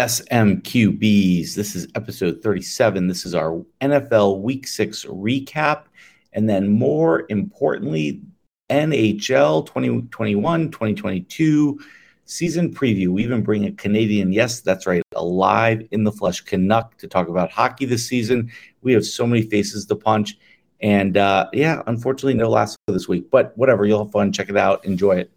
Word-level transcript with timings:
SMQBs. 0.00 1.54
This 1.54 1.76
is 1.76 1.86
episode 1.94 2.42
37. 2.42 3.06
This 3.06 3.26
is 3.26 3.34
our 3.34 3.62
NFL 3.82 4.40
Week 4.40 4.66
6 4.66 5.04
recap. 5.04 5.82
And 6.32 6.48
then, 6.48 6.68
more 6.68 7.26
importantly, 7.28 8.22
NHL 8.70 9.66
2021 9.66 10.70
2022 10.70 11.80
season 12.24 12.72
preview. 12.72 13.08
We 13.08 13.24
even 13.24 13.42
bring 13.42 13.66
a 13.66 13.72
Canadian, 13.72 14.32
yes, 14.32 14.60
that's 14.62 14.86
right, 14.86 15.02
alive 15.14 15.86
in 15.90 16.04
the 16.04 16.12
flesh 16.12 16.40
Canuck 16.40 16.96
to 16.96 17.06
talk 17.06 17.28
about 17.28 17.50
hockey 17.50 17.84
this 17.84 18.06
season. 18.06 18.50
We 18.80 18.94
have 18.94 19.04
so 19.04 19.26
many 19.26 19.42
faces 19.42 19.84
to 19.84 19.96
punch. 19.96 20.38
And 20.80 21.18
uh, 21.18 21.50
yeah, 21.52 21.82
unfortunately, 21.86 22.34
no 22.34 22.48
last 22.48 22.78
for 22.86 22.92
this 22.92 23.06
week, 23.06 23.30
but 23.30 23.52
whatever. 23.58 23.84
You'll 23.84 24.04
have 24.04 24.12
fun. 24.12 24.32
Check 24.32 24.48
it 24.48 24.56
out. 24.56 24.82
Enjoy 24.86 25.16
it. 25.16 25.30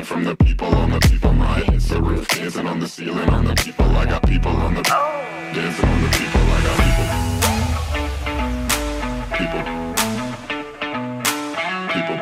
It's 0.00 0.10
on 0.12 0.24
the 0.24 0.34
people, 0.34 0.70
climb 0.70 0.92
up 0.94 1.04
on 1.04 1.10
the 1.10 1.18
booth, 1.18 1.20
hanging 1.20 1.20
from 1.20 1.24
the 1.24 1.26
people 1.26 1.28
on 1.28 1.28
the 1.28 1.28
people. 1.28 1.32
My 1.34 1.60
hits 1.60 1.88
the 1.90 2.00
roof, 2.00 2.28
dancing 2.28 2.66
on 2.66 2.80
the 2.80 2.88
ceiling 2.88 3.28
on 3.28 3.44
the 3.44 3.54
people. 3.54 3.84
I 3.84 4.06
got 4.06 4.22
people 4.26 4.50
on 4.50 4.74
the 4.74 4.82
dancing 4.82 5.88
on 5.90 6.00
the 6.00 6.08
people. 6.08 6.40
I 6.40 6.62
got 6.64 6.76
people. 6.86 7.06
People. 9.36 9.62
People. 11.92 12.18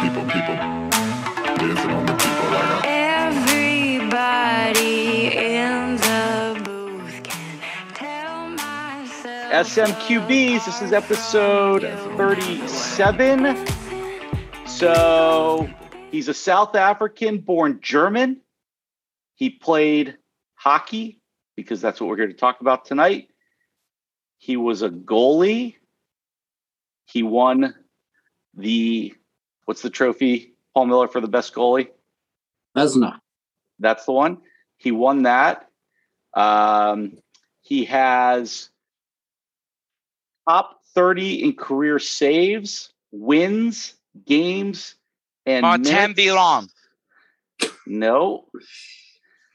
People. 0.00 0.24
People. 0.32 0.56
Dancing 1.58 1.90
on 1.90 2.06
the 2.06 2.14
people. 2.14 2.48
I 2.48 2.64
got 2.70 2.86
Everybody 3.28 4.16
in 5.36 5.96
the 5.96 6.62
booth 6.64 7.22
can 7.22 7.60
tell 7.92 8.48
myself. 8.48 9.66
SMQBs. 9.66 10.64
This 10.64 10.80
is 10.80 10.92
episode 10.94 11.82
37. 12.16 13.84
So 14.66 15.68
he's 16.14 16.28
a 16.28 16.34
South 16.34 16.76
African 16.76 17.38
born 17.38 17.80
German. 17.82 18.40
He 19.34 19.50
played 19.50 20.16
hockey 20.54 21.20
because 21.56 21.80
that's 21.80 22.00
what 22.00 22.08
we're 22.08 22.18
here 22.18 22.28
to 22.28 22.34
talk 22.34 22.60
about 22.60 22.84
tonight. 22.84 23.30
He 24.38 24.56
was 24.56 24.82
a 24.82 24.90
goalie. 24.90 25.74
He 27.06 27.24
won 27.24 27.74
the 28.56 29.12
what's 29.64 29.82
the 29.82 29.90
trophy, 29.90 30.54
Paul 30.72 30.86
Miller, 30.86 31.08
for 31.08 31.20
the 31.20 31.26
best 31.26 31.52
goalie? 31.52 31.88
Vezina. 32.76 33.18
That's 33.80 34.04
the 34.04 34.12
one. 34.12 34.38
He 34.76 34.92
won 34.92 35.24
that. 35.24 35.68
Um, 36.32 37.18
he 37.60 37.86
has 37.86 38.70
top 40.48 40.78
30 40.94 41.42
in 41.42 41.56
career 41.56 41.98
saves, 41.98 42.92
wins, 43.10 43.94
games, 44.24 44.94
and 45.46 45.62
Martin 45.62 45.82
minutes. 45.84 46.14
Villon. 46.22 46.68
No. 47.86 48.44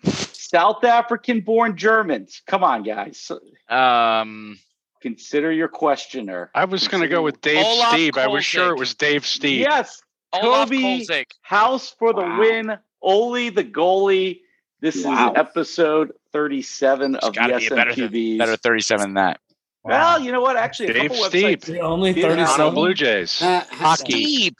South 0.06 0.84
African 0.84 1.42
born 1.42 1.78
Germans. 1.78 2.42
Come 2.48 2.64
on, 2.64 2.84
guys. 2.84 3.32
Um, 3.70 4.58
Consider 5.02 5.52
your 5.52 5.68
questioner. 5.68 6.52
I 6.54 6.66
was 6.66 6.88
going 6.88 7.02
to 7.04 7.08
go 7.10 7.22
with 7.22 7.40
Dave 7.42 7.64
Olaf 7.66 7.90
Steve. 7.94 8.18
I 8.18 8.28
was 8.28 8.46
sure 8.46 8.70
it 8.72 8.78
was 8.80 8.96
Dave 8.96 9.26
Steve. 9.26 9.62
Yes. 9.62 10.02
Olaf 10.34 10.70
Kobe 10.70 10.78
Kolzig. 10.82 11.26
House 11.42 11.96
for 11.98 12.14
the 12.14 12.22
Wow. 12.22 12.40
win. 12.40 12.78
Oli 13.02 13.50
the 13.50 13.64
goalie. 13.64 14.42
This 14.82 15.04
Wow. 15.06 15.32
is 15.32 15.38
episode 15.38 16.12
37 16.34 17.16
It's 17.16 17.26
of 17.26 17.34
the 17.34 17.40
got 17.40 17.48
be 17.60 17.68
a 17.68 17.70
better, 17.76 17.92
SMQBs. 17.92 18.38
better 18.38 18.56
37 18.58 19.02
than 19.02 19.14
that. 19.16 19.40
Well, 19.84 20.20
you 20.20 20.32
know 20.32 20.42
what? 20.42 20.58
Actually, 20.58 20.90
a 20.90 20.94
Dave 20.94 21.12
couple 21.12 21.26
Steve. 21.26 21.60
websites. 21.60 21.66
The 21.66 21.80
only 21.80 22.14
37. 22.14 22.74
Blue 22.74 22.94
Jays. 22.94 23.42
Uh, 23.42 23.64
Hockey. 23.72 24.12
Steve. 24.12 24.56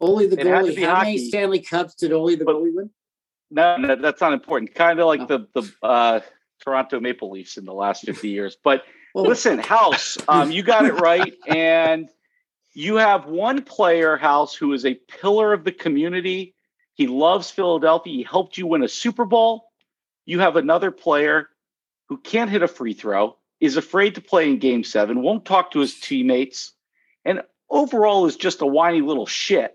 Only 0.00 0.26
the 0.26 0.38
It 0.40 0.46
goalie. 0.46 0.84
How 0.84 1.00
many. 1.02 1.18
Stanley 1.18 1.60
Cups 1.60 1.94
did 1.94 2.12
only 2.12 2.34
the 2.34 2.44
But- 2.44 2.56
goalie 2.56 2.74
win? 2.74 2.90
No, 3.50 3.76
no, 3.76 3.94
that's 3.96 4.20
not 4.20 4.32
important. 4.32 4.74
Kind 4.74 4.98
of 5.00 5.06
like 5.06 5.20
Oh. 5.20 5.26
the 5.26 5.46
the 5.60 5.72
uh, 5.86 6.20
Toronto 6.64 6.98
Maple 7.00 7.30
Leafs 7.30 7.56
in 7.56 7.64
the 7.64 7.72
last 7.72 8.04
50 8.04 8.28
years. 8.28 8.56
But 8.62 8.84
Well, 9.14 9.24
listen, 9.24 9.58
House, 9.58 10.18
um, 10.28 10.50
you 10.50 10.62
got 10.62 10.84
it 10.84 10.94
right. 10.94 11.32
And 11.46 12.08
you 12.74 12.96
have 12.96 13.26
one 13.26 13.62
player, 13.62 14.16
House, 14.16 14.54
who 14.54 14.72
is 14.72 14.84
a 14.84 14.94
pillar 14.94 15.52
of 15.52 15.64
the 15.64 15.72
community. 15.72 16.54
He 16.94 17.06
loves 17.06 17.50
Philadelphia. 17.50 18.12
He 18.12 18.22
helped 18.24 18.58
you 18.58 18.66
win 18.66 18.82
a 18.82 18.88
Super 18.88 19.24
Bowl. 19.24 19.68
You 20.24 20.40
have 20.40 20.56
another 20.56 20.90
player 20.90 21.48
who 22.08 22.18
can't 22.18 22.50
hit 22.50 22.62
a 22.62 22.68
free 22.68 22.94
throw, 22.94 23.36
is 23.60 23.76
afraid 23.76 24.14
to 24.16 24.20
play 24.20 24.48
in 24.50 24.58
game 24.58 24.82
seven, 24.84 25.22
won't 25.22 25.44
talk 25.44 25.70
to 25.72 25.80
his 25.80 25.98
teammates, 26.00 26.72
and 27.24 27.42
overall 27.70 28.26
is 28.26 28.36
just 28.36 28.60
a 28.60 28.66
whiny 28.66 29.00
little 29.02 29.26
shit. 29.26 29.72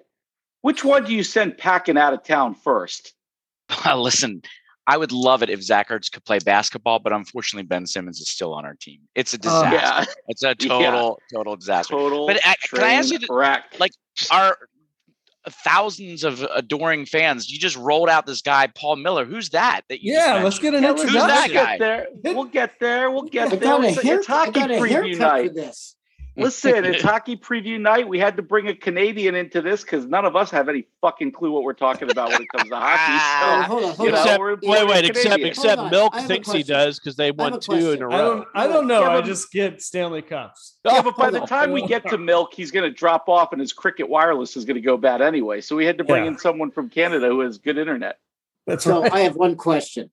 Which 0.62 0.84
one 0.84 1.04
do 1.06 1.14
you 1.14 1.24
send 1.24 1.58
packing 1.58 1.98
out 1.98 2.14
of 2.14 2.24
town 2.24 2.54
first? 2.56 3.14
Listen, 3.96 4.42
I 4.88 4.98
would 4.98 5.12
love 5.12 5.44
it 5.44 5.50
if 5.50 5.62
Zach 5.62 5.90
Ertz 5.90 6.12
could 6.12 6.24
play 6.26 6.40
basketball, 6.40 7.00
but 7.00 7.14
unfortunately, 7.14 7.66
Ben 7.68 7.86
Simmons 7.88 8.20
is 8.20 8.30
still 8.30 8.54
on 8.54 8.66
our 8.66 8.76
team. 8.76 9.00
It's 9.16 9.34
a 9.34 9.38
disaster. 9.38 9.76
Yeah, 9.76 10.06
It's 10.28 10.44
a 10.44 10.54
total, 10.68 11.20
total 11.34 11.56
disaster. 11.56 11.94
total. 11.94 12.28
But, 12.28 12.38
uh, 12.46 12.54
can 12.74 12.84
I 12.84 12.94
ask 12.94 13.12
you 13.12 13.20
to- 13.20 13.28
wreck. 13.32 13.64
like, 13.80 13.92
Our 14.30 14.58
thousands 15.50 16.24
of 16.24 16.46
adoring 16.54 17.06
fans, 17.06 17.50
you 17.50 17.58
just 17.58 17.76
rolled 17.78 18.10
out 18.10 18.26
this 18.28 18.42
guy, 18.44 18.68
Paul 18.68 18.98
Miller. 18.98 19.26
Who's 19.26 19.50
that? 19.50 19.82
That 19.90 20.04
you 20.04 20.14
Yeah, 20.14 20.42
let's 20.44 20.60
get 20.60 20.76
an 20.76 20.84
Yeah, 20.84 20.92
let's 20.92 21.04
Who's 21.04 21.14
that 21.14 21.48
introduction. 21.50 21.56
guy? 21.56 21.78
get 21.78 21.80
there. 22.24 22.34
We'll 22.36 22.44
get 22.46 22.80
there. 22.80 23.10
We'll 23.12 23.24
get 23.24 23.48
I 23.48 23.50
there. 23.56 23.60
got 23.60 23.84
a 23.84 23.88
It's, 23.88 24.02
hair, 24.04 24.20
it's 24.20 24.30
I 24.30 24.34
hockey 24.46 24.52
got 24.60 24.72
a 24.72 24.74
preview 24.76 25.18
haircut 25.18 25.48
for 25.48 25.54
this. 25.54 25.96
Listen, 26.38 26.86
it's 26.86 27.04
hockey 27.04 27.36
preview 27.36 27.80
night. 27.80 28.08
We 28.08 28.18
had 28.18 28.38
to 28.38 28.42
bring 28.42 28.68
a 28.70 28.74
Canadian 28.76 29.36
into 29.36 29.62
this 29.62 29.84
because 29.84 30.06
none 30.06 30.24
of 30.24 30.36
us 30.36 30.50
have 30.52 30.70
any 30.70 30.86
fucking 31.02 31.34
clue 31.34 31.52
what 31.52 31.64
we're 31.64 31.74
talking 31.74 32.10
about 32.10 32.30
when 32.30 32.42
it 32.44 32.48
comes 32.56 32.70
to 32.70 32.76
Oh, 32.76 32.80
hockey. 32.80 33.68
hold 33.68 33.84
on, 33.84 33.96
hold 33.96 34.00
you 34.00 34.06
on. 34.08 34.12
know, 34.14 34.22
Except- 34.22 34.40
we're 34.40 34.56
Wait, 34.64 34.88
wait, 34.88 35.06
except 35.06 35.26
Canadian. 35.26 35.50
except 35.50 35.76
Hold 35.80 35.80
on, 35.88 35.92
Milk 35.92 36.14
I 36.16 36.22
have 36.22 36.26
a 36.26 36.28
thinks 36.34 36.52
he 36.52 36.64
does 36.64 37.00
because 37.00 37.16
they 37.18 37.32
won 37.32 37.60
two 37.60 37.74
in 37.74 37.80
a 37.80 37.84
question. 37.84 38.04
I 38.04 38.06
row. 38.22 38.36
don't. 38.36 38.48
I 38.56 38.68
don't 38.68 38.88
know. 38.88 39.02
Yeah, 39.02 39.10
I 39.10 39.18
but- 39.20 39.26
just 39.26 39.52
get 39.52 39.82
Stanley 39.82 40.22
Cups. 40.22 40.78
Yeah, 40.86 41.02
but 41.02 41.18
by 41.18 41.30
the 41.32 41.42
oh, 41.42 41.46
time 41.46 41.72
we 41.74 41.86
get 41.86 42.08
to 42.10 42.18
Milk, 42.18 42.54
he's 42.54 42.72
going 42.72 42.90
to 42.90 42.96
drop 42.96 43.28
off, 43.28 43.52
and 43.52 43.60
his 43.60 43.74
Cricket 43.74 44.08
Wireless 44.10 44.56
is 44.56 44.64
going 44.64 44.76
to 44.76 44.82
go 44.82 44.96
bad 44.98 45.22
anyway. 45.22 45.60
So 45.62 45.76
we 45.76 45.86
had 45.86 45.98
to 45.98 46.04
bring 46.06 46.24
Yeah. 46.24 46.32
in 46.32 46.38
someone 46.38 46.72
from 46.72 46.90
Canada 46.90 47.28
who 47.28 47.42
has 47.42 47.58
good 47.58 47.78
internet. 47.78 48.18
That's 48.68 48.86
So 48.86 49.02
right. 49.02 49.12
I 49.12 49.20
have 49.22 49.36
one 49.36 49.56
question. 49.58 50.12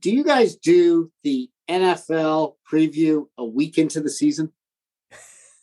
Do 0.00 0.10
you 0.10 0.24
guys 0.24 0.56
do 0.56 1.10
the 1.22 1.50
NFL 1.68 2.54
preview 2.70 3.26
a 3.38 3.44
week 3.44 3.76
into 3.78 4.00
the 4.00 4.10
season? 4.10 4.52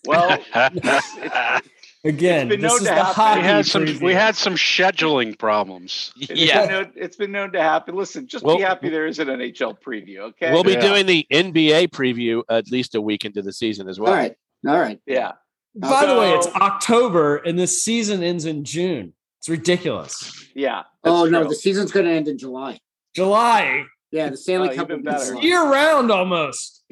Well, 0.06 0.38
it's, 0.56 1.18
it's, 1.18 1.68
Again, 2.04 2.48
been 2.50 2.62
this 2.62 2.74
is 2.74 2.84
the 2.84 2.94
happen. 2.96 3.14
hockey 3.14 3.42
we 3.42 3.46
had 3.46 3.66
some 3.68 3.86
preview. 3.86 4.02
we 4.02 4.14
had 4.14 4.36
some 4.36 4.56
scheduling 4.56 5.38
problems. 5.38 6.12
It's 6.20 6.32
Yeah. 6.42 6.62
been 6.66 6.70
known, 6.72 6.92
it's 6.96 7.16
been 7.16 7.32
known 7.32 7.52
to 7.52 7.62
happen. 7.62 7.96
Listen, 7.96 8.28
just 8.28 8.44
Well- 8.44 8.58
be 8.58 8.64
happy 8.64 8.90
there 8.90 9.06
is 9.06 9.20
an 9.20 9.28
NHL 9.30 9.76
preview, 9.80 10.18
okay? 10.30 10.52
We'll 10.52 10.64
be 10.64 10.72
Yeah. 10.74 10.82
doing 10.82 11.06
the 11.06 11.28
NBA 11.32 11.88
preview 11.90 12.42
at 12.50 12.72
least 12.72 12.96
a 12.96 13.02
week 13.02 13.24
into 13.26 13.44
the 13.44 13.54
season 13.54 13.88
as 13.88 14.00
well. 14.00 14.12
All 14.12 14.18
right. 14.18 14.36
All 14.68 14.80
right. 14.80 15.00
yeah. 15.06 15.34
By 15.76 16.06
the 16.08 16.16
way, 16.20 16.32
it's 16.34 16.48
October 16.48 17.38
and 17.38 17.58
this 17.60 17.84
season 17.84 18.24
ends 18.24 18.46
in 18.46 18.64
June. 18.66 19.14
It's 19.40 19.48
ridiculous. 19.50 20.50
Yeah. 20.56 20.84
Oh 21.04 21.22
that's 21.22 21.32
no, 21.32 21.48
the 21.48 21.56
season's 21.56 21.92
going 21.92 22.08
to 22.08 22.12
end 22.12 22.28
in 22.28 22.38
July. 22.38 22.80
July, 23.16 23.86
Yeah, 24.12 24.30
the 24.30 24.38
Stanley 24.38 24.70
Oh, 24.72 24.76
Cup 24.76 24.90
will 24.90 25.00
even 25.00 25.06
better. 25.06 25.36
Year 25.40 25.64
round 25.64 26.12
almost. 26.12 26.84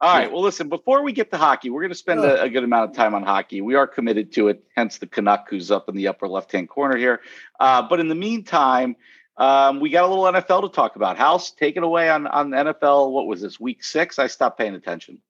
All 0.00 0.14
right. 0.14 0.30
Well, 0.30 0.42
listen, 0.42 0.68
before 0.68 1.02
we 1.02 1.12
get 1.12 1.30
to 1.30 1.38
hockey, 1.38 1.70
we're 1.70 1.80
going 1.80 1.90
to 1.90 1.94
spend 1.94 2.20
a, 2.20 2.42
a 2.42 2.50
good 2.50 2.64
amount 2.64 2.90
of 2.90 2.96
time 2.96 3.14
on 3.14 3.22
hockey. 3.22 3.62
We 3.62 3.76
are 3.76 3.86
committed 3.86 4.30
to 4.32 4.48
it, 4.48 4.62
hence 4.76 4.98
the 4.98 5.06
Canuck 5.06 5.48
who's 5.48 5.70
up 5.70 5.88
in 5.88 5.96
the 5.96 6.08
upper 6.08 6.28
left 6.28 6.52
hand 6.52 6.68
corner 6.68 6.98
here. 6.98 7.22
Uh, 7.58 7.80
but 7.88 7.98
in 7.98 8.08
the 8.08 8.14
meantime, 8.14 8.96
um, 9.38 9.80
we 9.80 9.88
got 9.88 10.04
a 10.04 10.06
little 10.06 10.24
NFL 10.24 10.62
to 10.62 10.68
talk 10.68 10.96
about. 10.96 11.16
House, 11.16 11.50
take 11.50 11.76
it 11.76 11.82
away 11.82 12.10
on, 12.10 12.26
on 12.26 12.50
NFL. 12.50 13.10
What 13.10 13.26
was 13.26 13.40
this, 13.40 13.58
week 13.58 13.82
six? 13.82 14.18
I 14.18 14.26
stopped 14.26 14.58
paying 14.58 14.74
attention. 14.74 15.20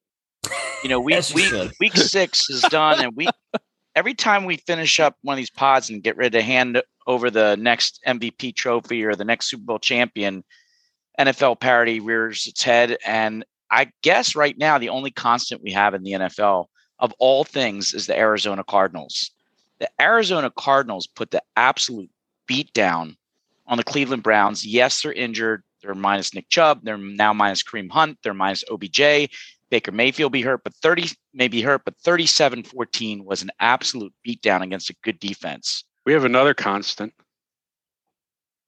You 0.83 0.91
know, 0.91 1.01
week 1.01 1.25
week 1.35 1.53
week 1.81 1.97
six 1.97 2.51
is 2.51 2.63
done, 2.63 3.01
and 3.01 3.17
we 3.17 3.29
every 3.97 4.15
time 4.15 4.45
we 4.45 4.59
finish 4.59 5.01
up 5.01 5.17
one 5.23 5.35
of 5.35 5.39
these 5.39 5.51
pods 5.51 5.91
and 5.91 6.03
get 6.03 6.17
ready 6.17 6.39
to 6.39 6.43
hand 6.43 6.83
over 7.07 7.31
the 7.31 7.57
next 7.57 8.01
MVP 8.07 8.55
trophy 8.55 9.05
or 9.05 9.15
the 9.15 9.25
next 9.25 9.49
Super 9.49 9.65
Bowl 9.65 9.79
champion, 9.79 10.45
NFL 11.19 11.61
parity 11.61 11.99
rears 12.01 12.47
its 12.47 12.63
head. 12.63 12.99
And 13.05 13.45
I 13.71 13.91
guess 14.03 14.37
right 14.37 14.57
now 14.57 14.79
the 14.79 14.89
only 14.89 15.11
constant 15.11 15.63
we 15.63 15.73
have 15.73 15.95
in 15.95 16.03
the 16.03 16.13
NFL 16.13 16.67
of 16.99 17.13
all 17.19 17.45
things 17.45 17.95
is 17.95 18.07
the 18.07 18.19
Arizona 18.19 18.65
Cardinals. 18.65 19.31
The 19.79 19.91
Arizona 20.01 20.51
Cardinals 20.51 21.07
put 21.07 21.31
the 21.31 21.43
absolute 21.57 22.11
beat 22.47 22.73
down 22.73 23.17
on 23.67 23.77
the 23.77 23.85
Cleveland 23.85 24.23
Browns. 24.23 24.65
Yes, 24.65 25.03
they're 25.03 25.13
injured. 25.13 25.63
They're 25.83 25.95
minus 25.95 26.35
Nick 26.35 26.49
Chubb. 26.49 26.81
They're 26.83 26.97
now 26.97 27.33
minus 27.33 27.63
Kareem 27.63 27.91
Hunt. 27.91 28.19
They're 28.23 28.35
minus 28.35 28.65
OBJ. 28.71 29.31
Baker 29.69 29.93
Mayfield 29.93 30.33
be 30.33 30.43
hurt, 30.43 30.63
but 30.63 30.75
30 30.75 31.09
may 31.35 31.49
be 31.49 31.61
hurt, 31.61 31.83
but 31.85 31.97
37 31.99 32.63
14 32.63 33.25
was 33.25 33.43
an 33.43 33.51
absolute 33.61 34.13
beatdown 34.27 34.63
against 34.63 34.91
a 34.91 34.97
good 35.03 35.19
defense. 35.19 35.85
We 36.05 36.13
have 36.13 36.25
another 36.25 36.55
constant. 36.55 37.13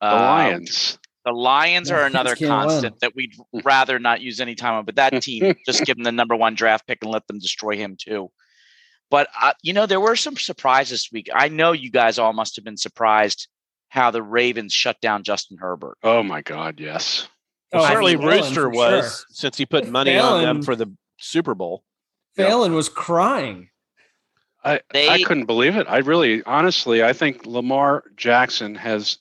The 0.00 0.08
Uh, 0.08 0.20
Lions. 0.20 0.98
The 1.28 1.34
Lions 1.34 1.90
are 1.90 2.04
another 2.04 2.34
can't 2.34 2.40
win. 2.40 2.48
constant 2.50 3.00
that 3.00 3.14
we'd 3.14 3.34
rather 3.64 3.98
not 3.98 4.22
use 4.22 4.40
any 4.40 4.54
time 4.54 4.74
on, 4.74 4.84
but 4.86 4.96
that 4.96 5.22
team 5.22 5.54
just 5.66 5.84
give 5.84 5.96
them 5.96 6.04
the 6.04 6.12
number 6.12 6.34
one 6.34 6.54
draft 6.54 6.86
pick 6.86 6.98
and 7.02 7.10
let 7.10 7.26
them 7.26 7.38
destroy 7.38 7.76
him 7.76 7.96
too. 8.00 8.30
But 9.10 9.28
uh, 9.40 9.52
you 9.62 9.74
know, 9.74 9.84
there 9.84 10.00
were 10.00 10.16
some 10.16 10.36
surprises 10.36 11.02
this 11.02 11.12
week. 11.12 11.28
I 11.34 11.48
know 11.48 11.72
you 11.72 11.90
guys 11.90 12.18
all 12.18 12.32
must 12.32 12.56
have 12.56 12.64
been 12.64 12.76
surprised 12.78 13.48
how 13.90 14.10
the 14.10 14.22
Ravens 14.22 14.72
shut 14.72 14.98
down 15.02 15.22
Justin 15.22 15.58
Herbert. 15.58 15.98
Oh 16.02 16.22
my 16.22 16.40
God, 16.40 16.80
yes. 16.80 17.28
Oh, 17.72 17.80
I 17.82 17.88
Certainly, 17.90 18.16
mean, 18.16 18.26
Rooster 18.26 18.54
for 18.62 18.70
was 18.70 19.04
sure. 19.04 19.26
since 19.30 19.58
he 19.58 19.66
put 19.66 19.86
money 19.88 20.16
on 20.18 20.42
them 20.42 20.62
for 20.62 20.74
the 20.76 20.90
Super 21.18 21.54
Bowl. 21.54 21.84
Phelan 22.36 22.72
was 22.74 22.88
crying. 22.88 23.68
I 24.64 24.80
They- 24.92 25.08
I 25.08 25.22
couldn't 25.22 25.44
believe 25.46 25.76
it. 25.76 25.86
I 25.88 25.98
really, 25.98 26.42
honestly, 26.44 27.02
I 27.02 27.12
think 27.12 27.44
Lamar 27.46 28.04
Jackson 28.16 28.74
has 28.76 29.18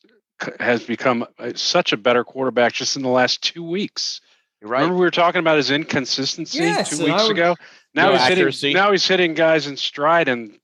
has 0.59 0.83
become 0.83 1.25
uh, 1.39 1.51
such 1.55 1.93
a 1.93 1.97
better 1.97 2.23
quarterback 2.23 2.73
just 2.73 2.95
in 2.95 3.01
the 3.01 3.09
last 3.09 3.41
two 3.43 3.63
weeks. 3.63 4.21
Right. 4.61 4.79
Remember 4.81 4.95
we 4.95 5.01
were 5.05 5.11
talking 5.11 5.39
about 5.39 5.57
his 5.57 5.69
inconsistency 5.71 6.59
Yes, 6.59 6.97
two 6.97 7.05
weeks 7.05 7.23
would- 7.23 7.31
ago. 7.31 7.55
Now 7.93 8.11
he's 8.11 8.21
accuracy. 8.21 8.67
hitting. 8.67 8.81
Now 8.81 8.91
he's 8.91 9.07
hitting 9.07 9.33
guys 9.33 9.65
in 9.67 9.75
stride 9.77 10.27
and 10.27 10.57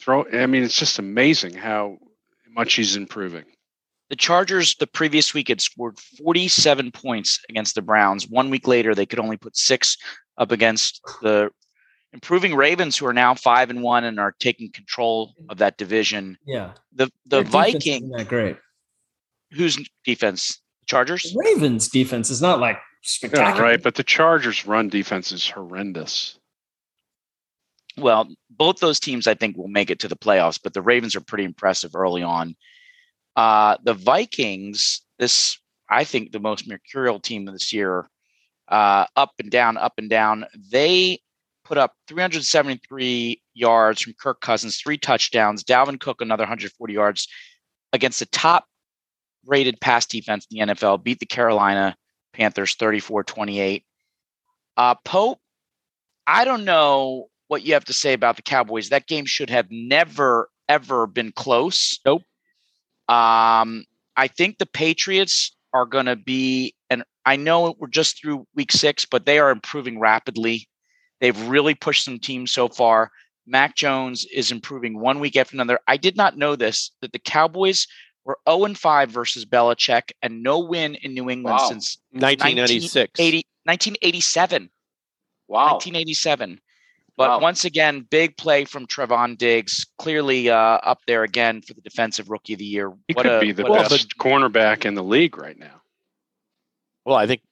throw. 0.00 0.24
I 0.32 0.46
mean, 0.46 0.62
it's 0.62 0.78
just 0.78 0.98
amazing 0.98 1.54
how 1.54 1.98
much 2.50 2.74
he's 2.74 2.96
improving. 2.96 3.44
The 4.08 4.16
Chargers 4.16 4.74
the 4.76 4.86
previous 4.86 5.34
week 5.34 5.48
had 5.48 5.60
scored 5.60 5.98
47 5.98 6.90
points 6.92 7.40
against 7.50 7.74
the 7.74 7.82
Browns. 7.82 8.26
One 8.28 8.48
week 8.50 8.66
later, 8.66 8.94
they 8.94 9.06
could 9.06 9.18
only 9.18 9.36
put 9.36 9.56
six 9.56 9.96
up 10.38 10.50
against 10.50 11.00
the 11.20 11.50
improving 12.14 12.54
Ravens, 12.54 12.96
who 12.96 13.06
are 13.06 13.12
now 13.14 13.34
five 13.34 13.68
and 13.70 13.82
one 13.82 14.04
and 14.04 14.18
are 14.20 14.34
taking 14.38 14.70
control 14.70 15.34
of 15.50 15.58
that 15.58 15.76
division. 15.78 16.36
Yeah. 16.46 16.72
The 16.94 17.06
the 17.26 17.42
Their 17.42 17.44
defense 17.44 17.72
Viking, 17.74 18.04
isn't 18.04 18.16
that 18.16 18.28
great. 18.28 18.56
Whose 19.54 19.78
defense? 20.04 20.60
Chargers. 20.86 21.34
Ravens 21.36 21.88
defense 21.88 22.28
is 22.30 22.42
not 22.42 22.58
like 22.60 22.76
Yeah, 22.76 22.80
spectacular. 23.02 23.62
right. 23.62 23.82
But 23.82 23.94
the 23.94 24.02
Chargers' 24.04 24.66
run 24.66 24.88
defense 24.88 25.32
is 25.32 25.48
horrendous. 25.48 26.38
Well, 27.96 28.28
both 28.50 28.78
those 28.78 28.98
teams, 28.98 29.26
I 29.26 29.34
think, 29.34 29.56
will 29.56 29.68
make 29.68 29.90
it 29.90 29.98
to 30.00 30.08
the 30.08 30.16
playoffs, 30.16 30.58
but 30.62 30.72
the 30.72 30.82
Ravens 30.82 31.14
are 31.14 31.20
pretty 31.20 31.44
impressive 31.44 31.94
early 31.94 32.22
on. 32.22 32.56
Uh, 33.36 33.76
the 33.84 33.94
Vikings, 33.94 35.02
this 35.18 35.58
I 35.90 36.04
think 36.04 36.32
the 36.32 36.40
most 36.40 36.66
mercurial 36.66 37.20
team 37.20 37.46
of 37.48 37.54
this 37.54 37.72
year, 37.72 38.08
uh, 38.68 39.06
up 39.14 39.32
and 39.38 39.50
down, 39.50 39.76
up 39.76 39.94
and 39.98 40.08
down. 40.08 40.46
They 40.70 41.20
put 41.64 41.76
up 41.76 41.92
373 42.08 43.42
yards 43.54 44.00
from 44.02 44.14
Kirk 44.18 44.40
Cousins, 44.40 44.78
three 44.78 44.96
touchdowns. 44.98 45.62
Dalvin 45.62 46.00
Cook 46.00 46.22
another 46.22 46.42
140 46.42 46.92
yards 46.94 47.28
against 47.92 48.20
the 48.20 48.26
top 48.26 48.64
rated 49.46 49.80
pass 49.80 50.06
defense 50.06 50.46
in 50.50 50.66
the 50.66 50.74
NFL. 50.74 51.02
Beat 51.02 51.20
the 51.20 51.26
Carolina 51.26 51.96
Panthers 52.32 52.76
34-28. 52.76 53.84
Uh, 54.76 54.94
Pope, 55.04 55.38
I 56.26 56.44
don't 56.44 56.64
know 56.64 57.28
what 57.48 57.62
you 57.62 57.74
have 57.74 57.84
to 57.86 57.92
say 57.92 58.12
about 58.12 58.36
the 58.36 58.42
Cowboys. 58.42 58.88
That 58.88 59.06
game 59.06 59.26
should 59.26 59.50
have 59.50 59.66
never 59.70 60.48
ever 60.68 61.06
been 61.06 61.32
close. 61.32 61.98
Nope. 62.06 62.22
Um, 63.08 63.84
I 64.16 64.28
think 64.28 64.58
the 64.58 64.66
Patriots 64.66 65.54
are 65.74 65.86
going 65.86 66.06
to 66.06 66.16
be, 66.16 66.74
and 66.88 67.04
I 67.26 67.36
know 67.36 67.74
we're 67.78 67.88
just 67.88 68.20
through 68.20 68.46
week 68.54 68.72
six, 68.72 69.04
but 69.04 69.26
they 69.26 69.38
are 69.38 69.50
improving 69.50 69.98
rapidly. 69.98 70.68
They've 71.20 71.48
really 71.48 71.74
pushed 71.74 72.04
some 72.04 72.18
teams 72.18 72.50
so 72.50 72.68
far. 72.68 73.10
Mac 73.46 73.76
Jones 73.76 74.24
is 74.32 74.52
improving 74.52 74.98
one 74.98 75.20
week 75.20 75.36
after 75.36 75.56
another. 75.56 75.78
I 75.88 75.96
did 75.96 76.16
not 76.16 76.38
know 76.38 76.56
this 76.56 76.92
that 77.00 77.12
the 77.12 77.18
Cowboys 77.18 77.86
were 78.24 78.38
0 78.48 78.64
and 78.66 78.78
5 78.78 79.10
versus 79.10 79.44
Belichick 79.44 80.12
and 80.22 80.42
no 80.42 80.58
win 80.60 80.94
in 80.96 81.14
New 81.14 81.28
England 81.30 81.56
Wow. 81.58 81.68
since 81.68 81.98
1996. 82.12 83.18
80, 83.18 83.44
1987. 83.64 84.70
Wow. 85.48 85.72
1987. 85.72 86.60
But 87.16 87.28
Wow. 87.28 87.40
once 87.40 87.64
again, 87.64 88.00
big 88.10 88.36
play 88.38 88.64
from 88.64 88.86
Trevon 88.86 89.36
Diggs, 89.36 89.84
clearly 89.98 90.48
uh, 90.48 90.56
up 90.56 91.00
there 91.06 91.24
again 91.24 91.60
for 91.60 91.74
the 91.74 91.82
defensive 91.82 92.30
rookie 92.30 92.54
of 92.54 92.58
the 92.58 92.64
year. 92.64 92.90
He 93.08 93.14
What 93.14 93.24
could 93.24 93.32
a- 93.34 93.40
be 93.40 93.52
the 93.52 93.64
what 93.64 93.86
a- 93.86 93.90
best 93.90 94.16
cornerback 94.18 94.84
in 94.86 94.94
the 94.94 95.02
league 95.04 95.36
right 95.36 95.58
now 95.58 95.82
Well, 97.04 97.16
I 97.16 97.26
think 97.26 97.42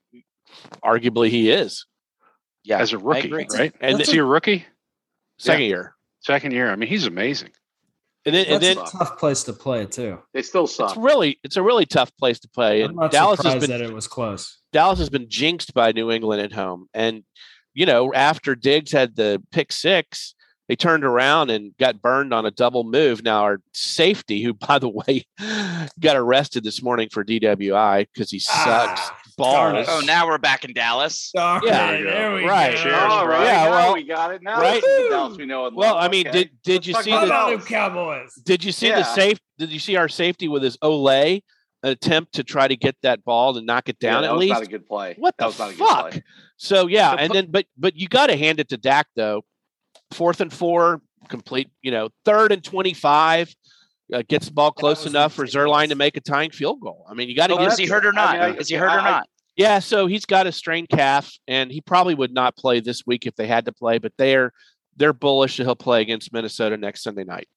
arguably 0.83 1.29
he 1.29 1.51
is. 1.51 1.85
yeah, 2.65 2.79
as 2.79 2.93
a 2.93 2.97
I 2.97 3.01
rookie, 3.01 3.31
right? 3.33 3.73
And 3.81 4.01
is 4.01 4.11
he 4.11 4.19
a 4.19 4.25
rookie? 4.25 4.65
Second 5.39 5.65
year. 5.65 5.95
Second 6.21 6.53
year. 6.53 6.71
I 6.71 6.77
mean, 6.77 6.89
he's 6.89 7.07
amazing. 7.07 7.51
And 8.27 8.35
then, 8.35 8.47
and 8.47 8.63
That's 8.63 8.75
then 8.75 8.85
a 8.87 8.91
tough 8.91 9.19
place 9.19 9.45
to 9.45 9.53
play 9.55 9.87
too. 9.87 10.19
They 10.35 10.43
still 10.43 10.67
suck. 10.67 10.91
it's 10.91 10.99
really 10.99 11.39
it's 11.43 11.57
a 11.57 11.63
really 11.63 11.87
tough 11.87 12.15
place 12.19 12.39
to 12.41 12.49
play. 12.49 12.83
I'm 12.83 12.95
not 12.95 13.11
Dallas 13.11 13.39
has 13.39 13.53
surprised 13.53 13.69
been 13.69 13.81
that 13.81 13.87
it 13.87 13.95
was 13.95 14.07
close. 14.07 14.59
Dallas 14.73 14.99
has 14.99 15.09
been 15.09 15.27
jinxed 15.29 15.73
by 15.73 15.93
New 15.93 16.11
England 16.11 16.43
at 16.43 16.53
home. 16.53 16.87
And, 16.93 17.25
you 17.73 17.87
know, 17.87 18.13
after 18.13 18.55
Diggs 18.55 18.93
had 18.93 19.17
the 19.17 19.43
pick 19.53 19.73
six, 19.73 20.35
they 20.69 20.77
turned 20.77 21.05
around 21.05 21.51
and 21.51 21.77
got 21.79 22.01
burned 22.03 22.33
on 22.35 22.47
a 22.47 22.51
double 22.51 22.85
move. 22.85 23.25
Now, 23.25 23.43
our 23.43 23.61
safety, 23.73 24.43
who, 24.43 24.53
by 24.69 24.79
the 24.79 24.89
way, 24.89 25.25
got 25.99 26.17
arrested 26.17 26.63
this 26.63 26.83
morning 26.83 27.09
for 27.11 27.25
DWI 27.25 28.07
because 28.13 28.31
he 28.31 28.39
sucks 28.39 29.01
Ah, 29.01 29.20
darn 29.41 29.75
balls. 29.75 29.87
Oh, 29.89 30.01
now 30.07 30.27
we're 30.27 30.39
back 30.39 30.65
in 30.65 30.73
Dallas. 30.73 31.33
Okay, 31.37 31.67
Yeah, 31.67 31.93
there 31.93 32.35
we 32.35 32.45
right. 32.45 32.75
go. 32.75 32.83
Cheers, 32.83 32.95
All 32.95 33.27
right. 33.29 33.45
Yeah, 33.45 33.65
now 33.65 33.71
well, 33.71 33.95
we 33.95 34.05
got 34.05 34.33
it. 34.35 34.43
Now 34.43 34.61
right. 34.61 34.75
this 34.81 34.85
is 34.85 35.05
the 35.05 35.09
Dallas 35.11 35.39
we 35.39 35.47
know 35.47 35.67
and 35.67 35.77
Well. 35.77 35.97
I 35.97 36.09
mean, 36.09 36.29
Okay. 36.29 36.45
did 36.45 36.51
did 36.63 36.87
you 36.87 36.95
Let's 36.95 37.05
see 37.05 37.11
the 37.11 37.23
about 37.25 37.53
about 37.55 37.67
Cowboys? 37.67 38.33
did 38.45 38.63
you 38.65 38.73
see 38.73 38.89
Yeah. 38.89 38.99
the 39.01 39.05
safe 39.05 39.39
did 39.59 39.71
you 39.71 39.79
see 39.79 39.97
our 39.97 40.09
safety 40.09 40.49
with 40.49 40.63
his 40.63 40.77
Olay 40.79 41.43
attempt 41.83 42.35
to 42.35 42.45
try 42.45 42.69
to 42.69 42.77
get 42.77 42.95
that 43.03 43.25
ball 43.25 43.55
to 43.55 43.61
knock 43.63 43.89
it 43.89 43.97
Yeah, 44.01 44.11
down 44.13 44.23
that 44.23 44.29
at 44.29 44.33
was 44.35 44.41
least? 44.41 44.53
not 44.55 44.63
a 44.63 44.67
good 44.67 44.87
play. 44.87 45.15
What 45.19 45.35
that 45.39 45.45
the 45.45 45.47
was 45.49 45.59
not 45.59 45.71
a 45.71 45.73
fuck? 45.75 46.05
good 46.05 46.11
play. 46.13 46.23
So 46.57 46.87
yeah, 46.87 47.13
So 47.13 47.17
and 47.17 47.29
put- 47.31 47.35
then 47.35 47.47
but 47.51 47.67
but 47.77 47.97
you 47.97 48.09
got 48.09 48.27
to 48.29 48.37
hand 48.37 48.61
it 48.61 48.69
to 48.71 48.77
Dak 48.77 49.07
though. 49.17 49.43
Fourth 50.13 50.41
and 50.41 50.53
four, 50.53 51.01
complete. 51.29 51.69
You 51.83 51.91
know, 51.93 52.09
third 52.25 52.53
and 52.53 52.63
twenty-five, 52.65 53.55
uh, 54.13 54.23
gets 54.29 54.47
the 54.47 54.53
ball 54.53 54.73
close 54.73 55.07
enough 55.07 55.35
for 55.35 55.43
ridiculous. 55.43 55.69
Zuerlein 55.71 55.89
to 55.89 55.95
make 55.95 56.17
a 56.17 56.21
tying 56.21 56.51
field 56.51 56.81
goal. 56.81 57.07
I 57.09 57.15
mean, 57.15 57.29
you 57.29 57.37
got 57.37 57.49
to 57.49 57.55
Oh, 57.57 57.67
is 57.67 57.77
he 57.79 57.87
good. 57.87 57.93
hurt 57.93 58.07
or 58.07 58.09
I 58.11 58.13
not? 58.13 58.33
mean, 58.33 58.43
I- 58.43 58.57
is 58.59 58.69
he 58.69 58.77
hurt 58.77 58.87
or 58.87 58.91
I- 59.01 59.07
I- 59.07 59.11
not? 59.11 59.29
Yeah, 59.57 59.79
so 59.81 60.07
he's 60.07 60.25
got 60.25 60.47
a 60.47 60.53
strained 60.53 60.89
calf, 60.89 61.33
and 61.47 61.71
he 61.71 61.81
probably 61.81 62.15
would 62.15 62.33
not 62.33 62.57
play 62.57 62.81
this 62.81 63.05
week 63.07 63.27
if 63.27 63.35
they 63.37 63.47
had 63.47 63.67
to 63.67 63.73
play. 63.73 63.99
But 63.99 64.13
they're 64.17 64.53
they're 64.97 65.13
bullish 65.13 65.57
that 65.57 65.65
he'll 65.65 65.77
play 65.77 66.03
against 66.03 66.33
Minnesota 66.33 66.77
next 66.77 67.03
Sunday 67.03 67.25
night. 67.25 67.49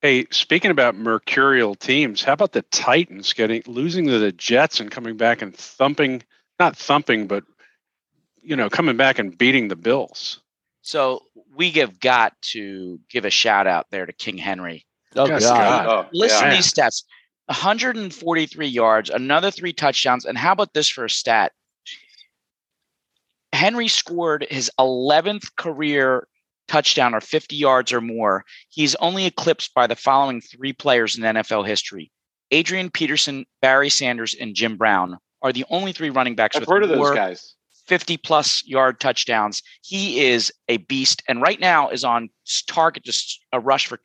Hey, 0.00 0.26
speaking 0.30 0.70
about 0.70 0.94
mercurial 0.96 1.74
teams, 1.74 2.22
how 2.22 2.32
about 2.34 2.52
the 2.52 2.62
Titans 2.62 3.32
getting 3.32 3.62
losing 3.66 4.06
to 4.06 4.18
the 4.18 4.30
Jets 4.32 4.78
and 4.80 4.90
coming 4.90 5.16
back 5.16 5.42
and 5.42 5.56
thumping, 5.56 6.22
not 6.60 6.76
thumping, 6.76 7.26
but 7.26 7.44
you 8.42 8.54
know, 8.56 8.70
coming 8.70 8.96
back 8.96 9.18
and 9.18 9.36
beating 9.36 9.68
the 9.68 9.76
Bills. 9.76 10.40
So 10.82 11.22
we 11.54 11.70
have 11.72 12.00
got 12.00 12.40
to 12.52 12.98
give 13.10 13.24
a 13.24 13.30
shout 13.30 13.66
out 13.66 13.86
there 13.90 14.06
to 14.06 14.12
King 14.12 14.38
Henry. 14.38 14.86
Oh 15.18 15.26
God! 15.26 15.40
God. 15.40 15.86
Oh, 15.86 16.08
Listen 16.12 16.44
yeah. 16.44 16.50
to 16.50 16.56
these 16.56 16.72
stats 16.72 17.02
143 17.48 18.66
yards, 18.66 19.08
another 19.08 19.50
three 19.50 19.72
touchdowns. 19.72 20.24
And 20.26 20.36
how 20.36 20.52
about 20.52 20.74
this 20.74 20.88
for 20.88 21.06
a 21.06 21.10
stat? 21.10 21.52
Henry 23.54 23.88
scored 23.88 24.46
his 24.50 24.70
11th 24.78 25.56
career 25.56 26.28
touchdown 26.68 27.14
or 27.14 27.20
50 27.22 27.56
yards 27.56 27.92
or 27.92 28.02
more. 28.02 28.44
He's 28.68 28.94
only 28.96 29.24
eclipsed 29.24 29.72
by 29.72 29.86
the 29.86 29.96
following 29.96 30.42
three 30.42 30.74
players 30.74 31.16
in 31.16 31.24
NFL 31.24 31.66
history 31.66 32.12
Adrian 32.50 32.90
Peterson, 32.90 33.46
Barry 33.62 33.88
Sanders, 33.88 34.34
and 34.34 34.54
Jim 34.54 34.76
Brown 34.76 35.18
are 35.42 35.52
the 35.52 35.64
only 35.70 35.92
three 35.92 36.10
running 36.10 36.34
backs 36.34 36.56
I've 36.56 36.62
with 36.62 36.68
heard 36.68 36.82
of 36.82 36.90
those 36.90 36.98
more 36.98 37.14
guys. 37.14 37.54
50 37.86 38.18
plus 38.18 38.62
yard 38.66 39.00
touchdowns. 39.00 39.62
He 39.80 40.26
is 40.26 40.52
a 40.68 40.76
beast 40.76 41.22
and 41.26 41.40
right 41.40 41.58
now 41.58 41.88
is 41.88 42.04
on 42.04 42.28
target 42.68 43.04
to 43.04 43.38
a 43.52 43.60
rush 43.60 43.86
for 43.86 43.98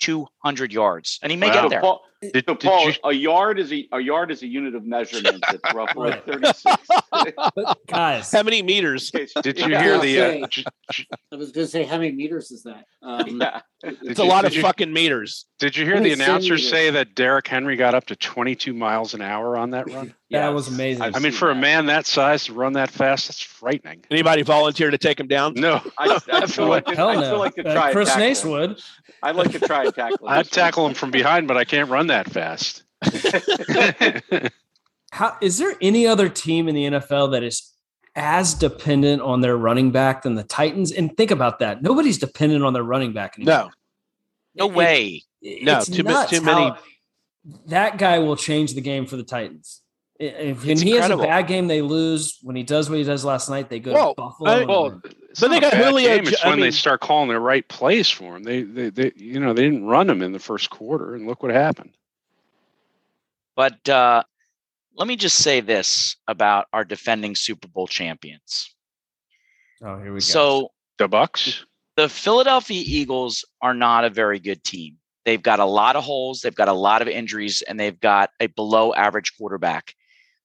2,200 0.00 0.72
yards. 0.72 1.18
And 1.22 1.30
he 1.30 1.36
may 1.36 1.48
Wow. 1.48 1.62
get 1.62 1.70
there. 1.70 1.80
Paul, 1.80 2.02
Did, 2.22 2.44
so 2.48 2.54
Paul 2.54 2.88
you, 2.90 2.94
a 3.04 3.12
yard 3.12 3.58
is 3.58 3.72
a, 3.72 3.86
a 3.92 4.00
yard 4.00 4.30
is 4.30 4.42
a 4.42 4.46
unit 4.46 4.74
of 4.74 4.84
measurement. 4.84 5.42
It's 5.52 5.62
roughly 5.74 6.10
Right. 6.10 6.24
36. 6.24 6.76
Guys, 7.86 8.32
How 8.32 8.42
many 8.42 8.62
meters? 8.62 9.10
did 9.10 9.58
you 9.58 9.68
Yeah, 9.68 9.82
hear 9.82 9.94
I'll 9.94 10.00
the? 10.00 10.20
Uh, 10.20 10.24
say- 10.30 10.44
j- 10.50 10.64
j- 10.92 11.06
I 11.32 11.36
was 11.36 11.52
going 11.52 11.66
to 11.66 11.70
say, 11.70 11.84
how 11.84 11.98
many 11.98 12.12
meters 12.12 12.50
is 12.50 12.62
that? 12.64 12.84
Um, 13.02 13.40
yeah. 13.40 13.60
It's 13.82 14.00
did 14.00 14.18
a 14.18 14.22
you- 14.22 14.28
lot 14.28 14.44
of 14.44 14.54
you- 14.54 14.62
fucking 14.62 14.92
meters. 14.92 15.46
Did 15.58 15.76
you 15.76 15.84
hear 15.84 15.94
the 15.96 16.00
many 16.02 16.12
announcer 16.12 16.58
say 16.58 16.90
that 16.90 17.14
Derrick 17.14 17.46
Henry 17.46 17.76
got 17.76 17.94
up 17.94 18.04
to 18.06 18.16
22 18.16 18.74
miles 18.74 19.14
an 19.14 19.22
hour 19.22 19.56
on 19.56 19.70
that 19.70 19.90
run? 19.90 20.08
that 20.30 20.46
Yes. 20.46 20.52
was 20.54 20.68
amazing. 20.68 21.02
I've 21.02 21.14
I 21.16 21.18
mean, 21.20 21.32
seen 21.32 21.38
for 21.38 21.50
a 21.50 21.54
man 21.54 21.86
that 21.86 22.04
size 22.06 22.44
to 22.46 22.52
run 22.52 22.72
that 22.74 22.90
fast, 22.90 23.28
that's 23.28 23.40
frightening. 23.40 24.04
Anybody 24.10 24.42
volunteer 24.42 24.90
to 24.90 24.98
take 24.98 25.20
him 25.20 25.28
down? 25.28 25.54
No, 25.54 25.80
I, 25.98 26.18
I 26.32 26.46
feel 26.46 26.66
like 26.66 26.86
Hell 26.88 27.08
I 27.10 27.14
no. 27.14 27.20
feel 27.22 27.38
like 27.38 27.54
to 27.54 27.68
Uh, 27.68 27.72
try 27.74 27.84
and 27.86 27.92
Chris 27.94 28.08
tackle 28.08 28.22
Nace 28.26 28.44
him. 28.44 28.50
would. 28.50 28.82
I'd 29.22 29.36
like 29.36 29.52
to 29.52 29.60
try 29.60 29.84
and 29.84 29.94
tackle. 29.94 30.28
I'd 30.28 30.50
tackle 30.50 30.86
him 30.86 30.94
from 30.94 31.10
behind, 31.10 31.46
but 31.48 31.56
I 31.56 31.64
can't 31.64 31.88
run 31.88 32.05
that 32.08 32.30
fast. 32.30 32.82
How 35.12 35.36
is 35.40 35.58
there 35.58 35.74
any 35.80 36.06
other 36.06 36.28
team 36.28 36.68
in 36.68 36.74
the 36.74 36.84
NFL 36.84 37.32
that 37.32 37.42
is 37.42 37.72
as 38.14 38.54
dependent 38.54 39.22
on 39.22 39.40
their 39.40 39.56
running 39.56 39.90
back 39.90 40.22
than 40.22 40.34
the 40.34 40.42
Titans? 40.42 40.92
And 40.92 41.16
think 41.16 41.30
about 41.30 41.58
that. 41.60 41.82
Nobody's 41.82 42.18
dependent 42.18 42.64
on 42.64 42.72
their 42.72 42.82
running 42.82 43.12
back 43.12 43.36
anymore. 43.38 43.70
No, 44.56 44.66
No 44.66 44.66
way. 44.66 45.22
No, 45.42 45.78
it's 45.78 45.86
too 45.86 46.02
too 46.02 46.40
many- 46.42 46.72
That 47.66 47.98
guy 47.98 48.18
will 48.18 48.36
change 48.36 48.74
the 48.74 48.80
game 48.80 49.06
for 49.06 49.16
the 49.16 49.22
Titans. 49.22 49.82
If 50.18 50.64
when 50.64 50.78
he 50.78 50.92
has 50.92 51.10
a 51.10 51.16
bad 51.16 51.46
game, 51.46 51.66
they 51.68 51.82
lose. 51.82 52.38
When 52.42 52.56
he 52.56 52.62
does 52.62 52.88
what 52.88 52.98
he 52.98 53.04
does 53.04 53.24
last 53.24 53.50
night, 53.50 53.68
they 53.68 53.78
go 53.80 53.92
Well, 53.92 54.14
to 54.14 54.20
Buffalo. 54.22 54.50
I- 54.50 54.64
well, 54.64 55.00
But 55.40 55.48
they 55.48 55.60
got 55.60 55.72
bad 55.72 55.84
Julio 55.84 56.16
game. 56.16 56.26
It's 56.26 56.44
I 56.44 56.48
when 56.48 56.60
they 56.60 56.70
start 56.70 57.00
calling 57.00 57.28
the 57.28 57.38
right 57.38 57.66
plays 57.68 58.08
for 58.08 58.36
him. 58.36 58.42
They, 58.42 58.62
they, 58.62 58.90
they, 58.90 59.12
you 59.16 59.40
know, 59.40 59.52
they 59.52 59.64
didn't 59.64 59.86
run 59.86 60.08
him 60.08 60.22
in 60.22 60.32
the 60.32 60.38
first 60.38 60.70
quarter, 60.70 61.14
and 61.14 61.26
look 61.26 61.42
what 61.42 61.52
happened. 61.52 61.92
But 63.54 63.88
uh, 63.88 64.22
let 64.94 65.08
me 65.08 65.16
just 65.16 65.36
say 65.38 65.60
this 65.60 66.16
about 66.26 66.66
our 66.72 66.84
defending 66.84 67.34
Super 67.34 67.68
Bowl 67.68 67.86
champions. 67.86 68.74
Oh, 69.82 69.96
here 69.98 70.12
we 70.12 70.16
go. 70.16 70.20
So 70.20 70.72
The 70.98 71.08
Bucks. 71.08 71.64
the 71.96 72.08
Philadelphia 72.08 72.82
Eagles 72.84 73.44
are 73.60 73.74
not 73.74 74.04
a 74.04 74.10
very 74.10 74.38
good 74.38 74.64
team. 74.64 74.96
They've 75.24 75.42
got 75.42 75.58
a 75.58 75.64
lot 75.64 75.96
of 75.96 76.04
holes, 76.04 76.40
they've 76.40 76.54
got 76.54 76.68
a 76.68 76.72
lot 76.72 77.02
of 77.02 77.08
injuries, 77.08 77.62
and 77.62 77.78
they've 77.80 77.98
got 77.98 78.30
a 78.40 78.46
below 78.46 78.94
average 78.94 79.36
quarterback. 79.36 79.94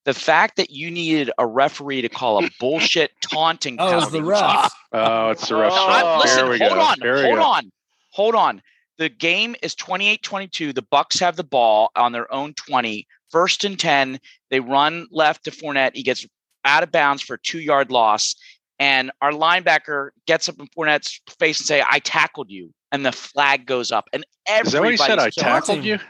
The 0.05 0.13
fact 0.13 0.58
that 0.58 0.72
you 0.72 0.89
needed 0.89 1.31
a 1.38 1.46
referee 1.46 2.01
to 2.01 2.10
call 2.10 2.43
a 2.43 2.50
bullshit 2.60 3.12
taunting 3.22 3.75
oh, 3.79 3.86
it's 3.86 3.93
penalty, 3.93 4.20
the 4.20 4.25
which 4.25 4.38
he 4.38 4.41
refs. 4.43 4.70
Oh, 4.93 5.29
it's 5.29 5.48
the 5.48 5.55
ref. 5.55 5.72
Oh, 5.75 6.20
listen, 6.22 6.39
Here 6.39 6.50
we 6.51 6.60
hold 6.60 6.72
go. 6.72 6.81
on, 6.81 6.98
Here 7.01 7.24
hold 7.24 7.36
go. 7.38 7.43
on, 7.43 7.72
hold 8.10 8.36
on. 8.36 8.62
The 8.98 9.10
game 9.10 9.55
is 9.62 9.75
28-22. 9.75 10.74
The 10.75 10.81
Bucks 10.81 11.20
have 11.20 11.36
the 11.36 11.43
ball 11.43 11.91
on 11.96 12.12
their 12.12 12.31
own 12.34 12.53
20. 12.53 13.08
First 13.31 13.63
and 13.63 13.79
10. 13.79 14.20
They 14.50 14.60
run 14.60 15.08
left 15.12 15.46
to 15.46 15.51
Fournette. 15.51 15.96
He 15.96 16.03
gets 16.03 16.25
out 16.65 16.84
of 16.84 16.91
bounds 16.91 17.22
for 17.22 17.36
a 17.36 17.39
two-yard 17.39 17.91
loss. 17.91 18.36
And 18.77 19.12
our 19.22 19.31
linebacker 19.31 20.10
gets 20.27 20.50
up 20.50 20.60
in 20.60 20.67
Fournette's 20.67 21.22
face 21.39 21.60
and 21.60 21.67
say, 21.67 21.84
I 21.88 22.00
tackled 22.00 22.51
you. 22.51 22.74
And 22.91 23.05
the 23.05 23.12
flag 23.12 23.65
goes 23.65 23.91
up. 23.91 24.05
And 24.12 24.25
Is 24.65 24.74
that 24.74 24.81
what 24.81 24.91
he 24.91 24.98
said? 24.98 25.17
I 25.20 25.29
tackled 25.29 25.84
you. 25.84 25.96
It 25.96 26.01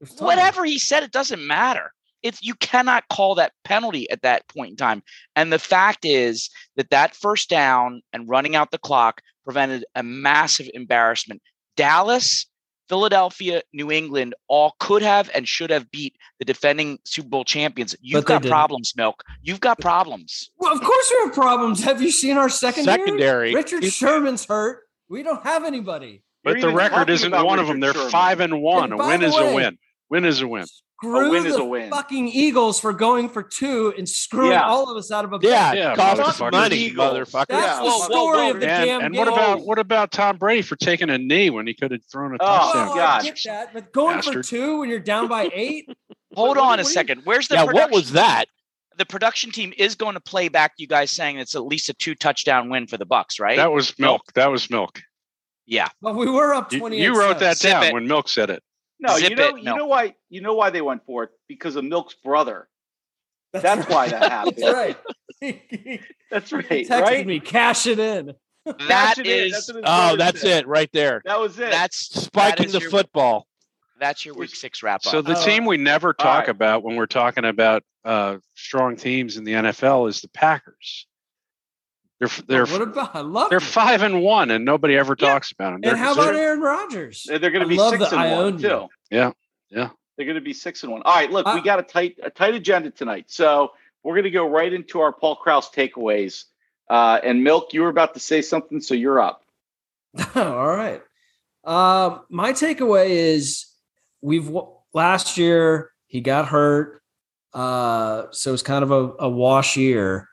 was 0.00 0.10
taunting. 0.10 0.26
whatever 0.26 0.64
he 0.64 0.78
said, 0.78 1.02
it 1.02 1.12
doesn't 1.12 1.46
matter. 1.46 1.92
It's 2.26 2.42
you 2.42 2.54
cannot 2.54 3.04
call 3.08 3.36
that 3.36 3.52
penalty 3.64 4.10
at 4.10 4.22
that 4.22 4.48
point 4.48 4.70
in 4.70 4.76
time. 4.76 5.02
And 5.36 5.52
the 5.52 5.58
fact 5.60 6.04
is 6.04 6.50
that 6.74 6.90
that 6.90 7.14
first 7.14 7.48
down 7.48 8.02
and 8.12 8.28
running 8.28 8.56
out 8.56 8.72
the 8.72 8.78
clock 8.78 9.20
prevented 9.44 9.84
a 9.94 10.02
massive 10.02 10.68
embarrassment. 10.74 11.40
Dallas, 11.76 12.46
Philadelphia, 12.88 13.62
New 13.72 13.92
England 13.92 14.34
all 14.48 14.74
could 14.80 15.02
have 15.02 15.30
and 15.34 15.46
should 15.46 15.70
have 15.70 15.88
beat 15.90 16.16
the 16.40 16.44
defending 16.44 16.98
Super 17.04 17.28
Bowl 17.28 17.44
champions. 17.44 17.94
You've 18.00 18.24
got 18.24 18.42
didn't. 18.42 18.52
problems, 18.52 18.92
Milk. 18.96 19.22
You've 19.42 19.60
got 19.60 19.78
problems. 19.78 20.50
Well, 20.58 20.72
of 20.72 20.80
course 20.80 21.12
we 21.16 21.24
have 21.26 21.34
problems. 21.34 21.84
Have 21.84 22.02
you 22.02 22.10
seen 22.10 22.36
our 22.36 22.48
secondary? 22.48 22.98
Secondary. 22.98 23.54
Richard 23.54 23.82
He's- 23.82 23.94
Sherman's 23.94 24.44
hurt. 24.44 24.82
We 25.08 25.22
don't 25.22 25.44
have 25.44 25.64
anybody. 25.64 26.24
But 26.42 26.60
the 26.60 26.72
record 26.72 27.08
isn't 27.10 27.32
about 27.32 27.46
one 27.46 27.58
of 27.58 27.66
them. 27.68 27.80
They're 27.80 27.92
Sherman. 27.92 28.10
five 28.10 28.40
and 28.40 28.60
one. 28.62 28.92
And 28.92 29.00
A 29.00 29.04
win 29.04 29.20
the 29.20 29.26
is 29.26 29.36
a 29.36 29.54
win. 29.54 29.78
Win 30.10 30.24
is 30.24 30.40
a 30.42 30.48
win. 30.48 30.66
Screw 30.98 31.30
win 31.30 31.46
is 31.46 31.54
the 31.56 31.60
a 31.62 31.64
win. 31.64 31.90
fucking 31.90 32.28
Eagles 32.28 32.80
for 32.80 32.92
going 32.92 33.28
for 33.28 33.42
two 33.42 33.92
and 33.98 34.08
screwing 34.08 34.52
Yeah. 34.52 34.64
all 34.66 34.90
of 34.90 34.96
us 34.96 35.10
out 35.10 35.24
of 35.26 35.32
a 35.34 35.38
Yeah, 35.42 35.70
bet. 35.72 35.76
Yeah, 35.78 35.94
cost 35.94 36.20
us 36.20 36.38
motherfucker. 36.40 36.52
money, 36.52 36.90
motherfucker. 36.92 37.46
That's 37.48 37.50
Yeah. 37.66 37.76
the 37.76 37.82
Whoa, 37.82 37.98
whoa, 37.98 38.04
story 38.06 38.38
whoa, 38.38 38.50
of 38.52 38.60
the 38.60 38.70
And, 38.70 38.84
damn 38.86 39.00
and 39.02 39.14
game. 39.14 39.18
what 39.18 39.28
about 39.28 39.60
what 39.60 39.78
about 39.78 40.10
Tom 40.12 40.38
Brady 40.38 40.62
for 40.62 40.76
taking 40.76 41.10
a 41.10 41.18
knee 41.18 41.50
when 41.50 41.66
he 41.66 41.74
could 41.74 41.90
have 41.90 42.00
thrown 42.10 42.32
a 42.32 42.38
Oh, 42.40 42.46
touchdown? 42.46 42.88
Oh, 42.90 42.94
God. 42.94 43.20
I 43.20 43.24
get 43.24 43.38
that, 43.44 43.74
but 43.74 43.92
going 43.92 44.22
for 44.22 44.42
two 44.42 44.78
when 44.80 44.88
you're 44.88 44.98
down 44.98 45.28
by 45.28 45.50
eight. 45.54 45.86
Hold 46.34 46.48
What- 46.50 46.58
on 46.58 46.66
what 46.68 46.80
a 46.80 46.82
do 46.82 46.88
you- 46.88 46.94
second. 46.94 47.20
Where's 47.24 47.48
the 47.48 47.56
yeah, 47.56 47.66
production 47.66 47.90
what 47.90 47.96
was 47.96 48.12
that? 48.12 48.46
The 48.96 49.04
production 49.04 49.50
team 49.50 49.74
is 49.76 49.94
going 49.94 50.14
to 50.14 50.20
play 50.20 50.48
back 50.48 50.72
you 50.78 50.86
guys 50.86 51.10
saying 51.10 51.36
it's 51.38 51.54
at 51.54 51.66
least 51.66 51.90
a 51.90 51.94
two 51.94 52.14
touchdown 52.14 52.70
win 52.70 52.86
for 52.86 52.96
the 52.96 53.04
Bucks, 53.04 53.38
right? 53.38 53.56
That 53.58 53.70
was 53.70 53.98
milk. 53.98 54.32
That 54.34 54.50
was 54.50 54.70
milk. 54.70 55.02
yeah. 55.66 55.88
But 56.00 56.14
we 56.14 56.30
were 56.30 56.54
up 56.54 56.72
You, 56.72 56.78
twenty. 56.78 57.02
you 57.02 57.14
wrote 57.18 57.38
that 57.40 57.58
down 57.58 57.82
it. 57.84 57.92
when 57.92 58.06
Milk 58.08 58.30
said 58.30 58.48
it. 58.48 58.62
No, 58.98 59.18
Zip 59.18 59.30
you 59.30 59.36
know, 59.36 59.48
it, 59.48 59.58
you 59.58 59.64
Milk. 59.64 59.76
know 59.78 59.86
why? 59.86 60.14
You 60.30 60.40
know 60.40 60.54
why 60.54 60.70
they 60.70 60.80
went 60.82 61.04
for 61.06 61.24
it 61.24 61.30
because 61.48 61.76
of 61.76 61.84
Milk's 61.84 62.14
brother. 62.14 62.68
That's 63.52 63.88
why 63.88 64.08
that 64.08 64.30
happened. 64.32 64.56
That's 64.58 64.74
right. 64.74 64.96
That's 66.30 66.52
right, 66.52 66.64
texted 66.68 67.00
right? 67.02 67.26
me, 67.26 67.40
cash 67.40 67.86
it 67.86 67.98
in. 67.98 68.32
That 68.64 68.78
Cash 68.78 69.18
it 69.18 69.26
in. 69.26 69.44
is 69.46 69.52
That's 69.52 69.70
Oh, 69.84 70.16
that's 70.16 70.40
said. 70.40 70.64
it 70.64 70.66
right 70.66 70.90
there. 70.92 71.22
That 71.24 71.38
was 71.38 71.56
it. 71.58 71.70
that's 71.70 71.96
Spiking 72.24 72.66
is 72.66 72.72
the 72.72 72.80
your- 72.80 72.90
football. 72.90 73.46
That's 74.00 74.24
your 74.26 74.34
week 74.34 74.54
six 74.54 74.82
wrap 74.82 74.96
up. 75.06 75.10
So 75.12 75.22
the 75.22 75.38
Oh. 75.38 75.44
team 75.44 75.64
we 75.64 75.76
never 75.78 76.12
talk 76.12 76.40
right. 76.40 76.48
about 76.50 76.82
when 76.82 76.96
we're 76.96 77.06
talking 77.06 77.44
about 77.46 77.82
uh, 78.04 78.38
strong 78.54 78.96
teams 78.96 79.36
in 79.36 79.44
the 79.44 79.52
NFL 79.52 80.08
is 80.10 80.20
the 80.20 80.28
Packers. 80.28 81.06
They're 82.18 82.28
they're 82.46 82.66
what 82.66 82.82
about? 82.82 83.14
I 83.14 83.20
love 83.20 83.50
they're 83.50 83.58
it. 83.58 83.62
five 83.62 84.02
and 84.02 84.22
one, 84.22 84.50
and 84.50 84.64
nobody 84.64 84.96
ever 84.96 85.14
Yeah. 85.18 85.28
talks 85.28 85.52
about 85.52 85.72
them. 85.72 85.80
They're 85.82 85.90
And 85.92 85.98
how 86.00 86.12
about 86.14 86.34
Aaron 86.34 86.60
Rodgers? 86.60 87.24
They're 87.28 87.38
going 87.38 87.60
to 87.60 87.66
be 87.66 87.76
six 87.76 87.98
the 87.98 88.16
and 88.16 88.20
I 88.20 88.34
one 88.34 88.58
too. 88.58 88.86
Yeah, 89.10 89.32
yeah. 89.70 89.90
They're 90.16 90.24
going 90.26 90.36
to 90.36 90.40
be 90.40 90.54
six 90.54 90.82
and 90.82 90.92
one. 90.92 91.02
All 91.02 91.14
right, 91.14 91.30
look, 91.30 91.46
Uh, 91.46 91.52
we 91.54 91.60
got 91.60 91.78
a 91.78 91.82
tight 91.82 92.18
a 92.22 92.30
tight 92.30 92.54
agenda 92.54 92.90
tonight, 92.90 93.26
so 93.28 93.72
we're 94.02 94.14
going 94.14 94.24
to 94.24 94.30
go 94.30 94.48
right 94.48 94.72
into 94.72 95.00
our 95.00 95.12
Paul 95.12 95.36
Kraus 95.36 95.68
takeaways. 95.70 96.44
Uh, 96.88 97.18
and 97.22 97.44
Milk, 97.44 97.74
you 97.74 97.82
were 97.82 97.88
about 97.90 98.14
to 98.14 98.20
say 98.20 98.40
something, 98.40 98.80
so 98.80 98.94
you're 98.94 99.20
up. 99.20 99.42
All 100.34 100.66
right. 100.68 101.02
Um, 101.64 102.22
my 102.30 102.52
takeaway 102.52 103.08
is 103.08 103.66
we've 104.22 104.48
last 104.94 105.36
year 105.36 105.90
he 106.06 106.20
got 106.22 106.46
hurt, 106.46 107.02
uh, 107.52 108.26
so 108.30 108.54
it's 108.54 108.62
kind 108.62 108.84
of 108.84 108.90
a, 108.92 109.12
a 109.18 109.28
wash 109.28 109.76
year. 109.76 110.28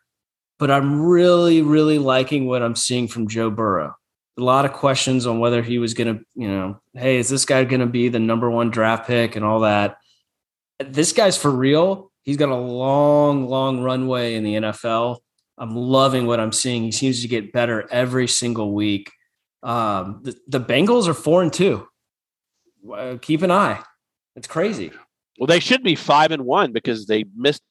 But 0.63 0.71
I'm 0.71 1.01
really, 1.01 1.61
really 1.61 1.99
liking 1.99 2.47
what 2.47 2.61
I'm 2.61 2.77
seeing 2.77 3.09
from 3.09 3.27
Joe 3.27 3.49
Burrow. 3.49 3.97
A 4.37 4.41
lot 4.41 4.63
of 4.63 4.71
questions 4.71 5.27
on 5.27 5.41
whether 5.41 5.61
he 5.61 5.77
was 5.77 5.93
going 5.93 6.15
to, 6.15 6.23
you 6.35 6.47
know, 6.47 6.79
hey, 6.93 7.17
is 7.17 7.27
this 7.27 7.43
guy 7.43 7.65
going 7.65 7.81
to 7.81 7.85
be 7.85 8.07
the 8.07 8.21
number 8.21 8.49
one 8.49 8.71
draft 8.71 9.05
pick 9.05 9.35
and 9.35 9.43
all 9.43 9.59
that? 9.59 9.97
This 10.79 11.11
guy's 11.11 11.37
for 11.37 11.51
real. 11.51 12.13
He's 12.21 12.37
got 12.37 12.47
a 12.47 12.55
long, 12.55 13.49
long 13.49 13.81
runway 13.81 14.35
in 14.35 14.45
the 14.45 14.53
NFL. 14.53 15.17
I'm 15.57 15.75
loving 15.75 16.27
what 16.27 16.39
I'm 16.39 16.53
seeing. 16.53 16.83
He 16.83 16.93
seems 16.93 17.21
to 17.23 17.27
get 17.27 17.51
better 17.51 17.85
every 17.91 18.29
single 18.29 18.73
week. 18.73 19.11
Um, 19.63 20.21
the, 20.23 20.33
the 20.47 20.61
Bengals 20.61 21.09
are 21.09 21.13
four 21.13 21.41
and 21.41 21.51
two. 21.51 21.85
Uh, 22.89 23.17
keep 23.21 23.41
an 23.41 23.51
eye. 23.51 23.83
It's 24.37 24.47
crazy. 24.47 24.93
Well, 25.37 25.47
they 25.47 25.59
should 25.59 25.83
be 25.83 25.95
five 25.95 26.31
and 26.31 26.45
one 26.45 26.71
because 26.71 27.07
they 27.07 27.25
missed 27.35 27.63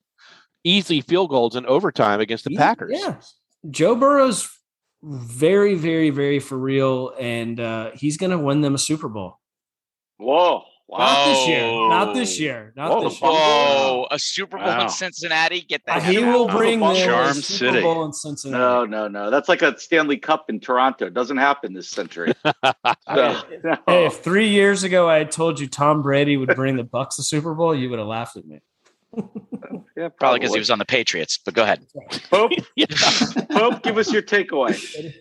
easy 0.64 1.00
field 1.00 1.31
goals 1.31 1.57
in 1.57 1.66
overtime 1.66 2.21
against 2.21 2.45
the 2.45 2.50
He- 2.50 2.57
Packers. 2.57 2.92
Yeah. 2.95 3.16
Joe 3.71 3.95
Burrow's 3.95 4.49
very, 5.02 5.75
very, 5.75 6.11
very 6.11 6.38
for 6.40 6.57
real, 6.59 7.12
and 7.19 7.59
uh, 7.61 7.90
he's 7.95 8.16
going 8.16 8.31
to 8.31 8.38
win 8.38 8.61
them 8.61 8.75
a 8.75 8.78
Super 8.78 9.09
Bowl. 9.09 9.38
Whoa! 10.19 10.62
Not 10.88 11.25
this 11.26 11.49
year. 11.49 11.62
Not 11.88 12.14
this 12.14 12.38
year. 12.40 12.73
Not 12.76 12.90
Whoa, 12.90 13.04
this 13.09 13.21
year. 13.23 13.31
Whoa, 13.31 14.07
a 14.11 14.19
Super 14.19 14.59
Bowl 14.59 14.66
Wow. 14.66 14.83
in 14.83 14.88
Cincinnati. 14.90 15.62
Get 15.62 15.81
Uh, 15.88 15.99
that. 16.00 16.09
he 16.12 16.19
will 16.19 16.47
bring 16.49 16.81
them 16.81 16.95
Charm 16.97 17.33
Super 17.35 17.42
City. 17.73 17.81
Bowl 17.81 18.04
in 18.04 18.12
Cincinnati. 18.12 18.61
No, 18.61 18.85
no, 18.85 19.09
no. 19.09 19.31
That's 19.31 19.49
like 19.49 19.62
a 19.62 19.78
Stanley 19.78 20.19
Cup 20.19 20.47
in 20.50 20.61
Toronto. 20.61 21.07
It 21.07 21.14
doesn't 21.14 21.38
happen 21.38 21.73
this 21.73 21.88
century. 21.88 22.35
So, 23.14 23.42
no. 23.64 23.76
Hey, 23.87 24.07
if 24.07 24.23
three 24.23 24.49
years 24.49 24.85
ago 24.85 25.09
I 25.09 25.19
had 25.19 25.31
told 25.31 25.61
you 25.61 25.66
Tom 25.69 26.02
Brady 26.02 26.37
would 26.37 26.54
bring 26.54 26.76
the 26.76 26.85
Bucks 26.85 27.16
the 27.16 27.23
Super 27.23 27.54
Bowl, 27.54 27.75
you 27.75 27.90
would 27.90 27.99
have 27.99 28.09
laughed 28.09 28.37
at 28.37 28.47
me. 28.47 28.61
yeah, 30.02 30.09
Probably 30.18 30.40
because 30.40 30.54
he 30.54 30.59
was 30.59 30.71
on 30.71 30.78
the 30.78 30.85
Patriots. 30.85 31.38
But 31.44 31.54
go 31.54 31.62
ahead. 31.62 31.87
Pope, 32.30 32.52
Yeah. 32.76 32.87
Pope, 33.50 33.82
give 33.82 33.99
us 33.99 34.12
your 34.12 34.23
takeaway. 34.23 35.14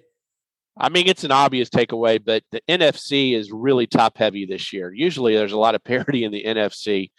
I 0.77 0.89
mean, 0.89 1.07
it's 1.07 1.23
an 1.23 1.31
obvious 1.31 1.69
takeaway, 1.69 2.23
but 2.23 2.43
the 2.51 2.61
NFC 2.67 3.35
is 3.35 3.51
really 3.51 3.85
top 3.85 4.17
heavy 4.17 4.45
this 4.45 4.73
year. 4.73 4.91
Usually 4.93 5.35
there's 5.35 5.51
a 5.51 5.57
lot 5.57 5.75
of 5.75 5.83
parity 5.83 6.23
in 6.23 6.31
the 6.31 6.43
NFC. 6.43 7.11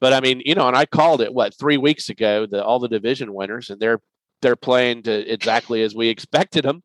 But 0.00 0.12
I 0.12 0.20
mean, 0.20 0.42
you 0.44 0.54
know, 0.54 0.68
and 0.68 0.76
I 0.76 0.86
called 0.86 1.20
it 1.20 1.34
what 1.34 1.58
three 1.58 1.76
weeks 1.76 2.08
ago, 2.08 2.46
the 2.46 2.64
all 2.64 2.78
the 2.78 2.88
division 2.88 3.34
winners, 3.34 3.68
and 3.70 3.80
they're 3.80 4.00
they're 4.42 4.56
playing 4.56 5.02
to 5.02 5.32
exactly 5.32 5.82
as 5.82 5.94
we 5.94 6.08
expected 6.08 6.64
them. 6.64 6.82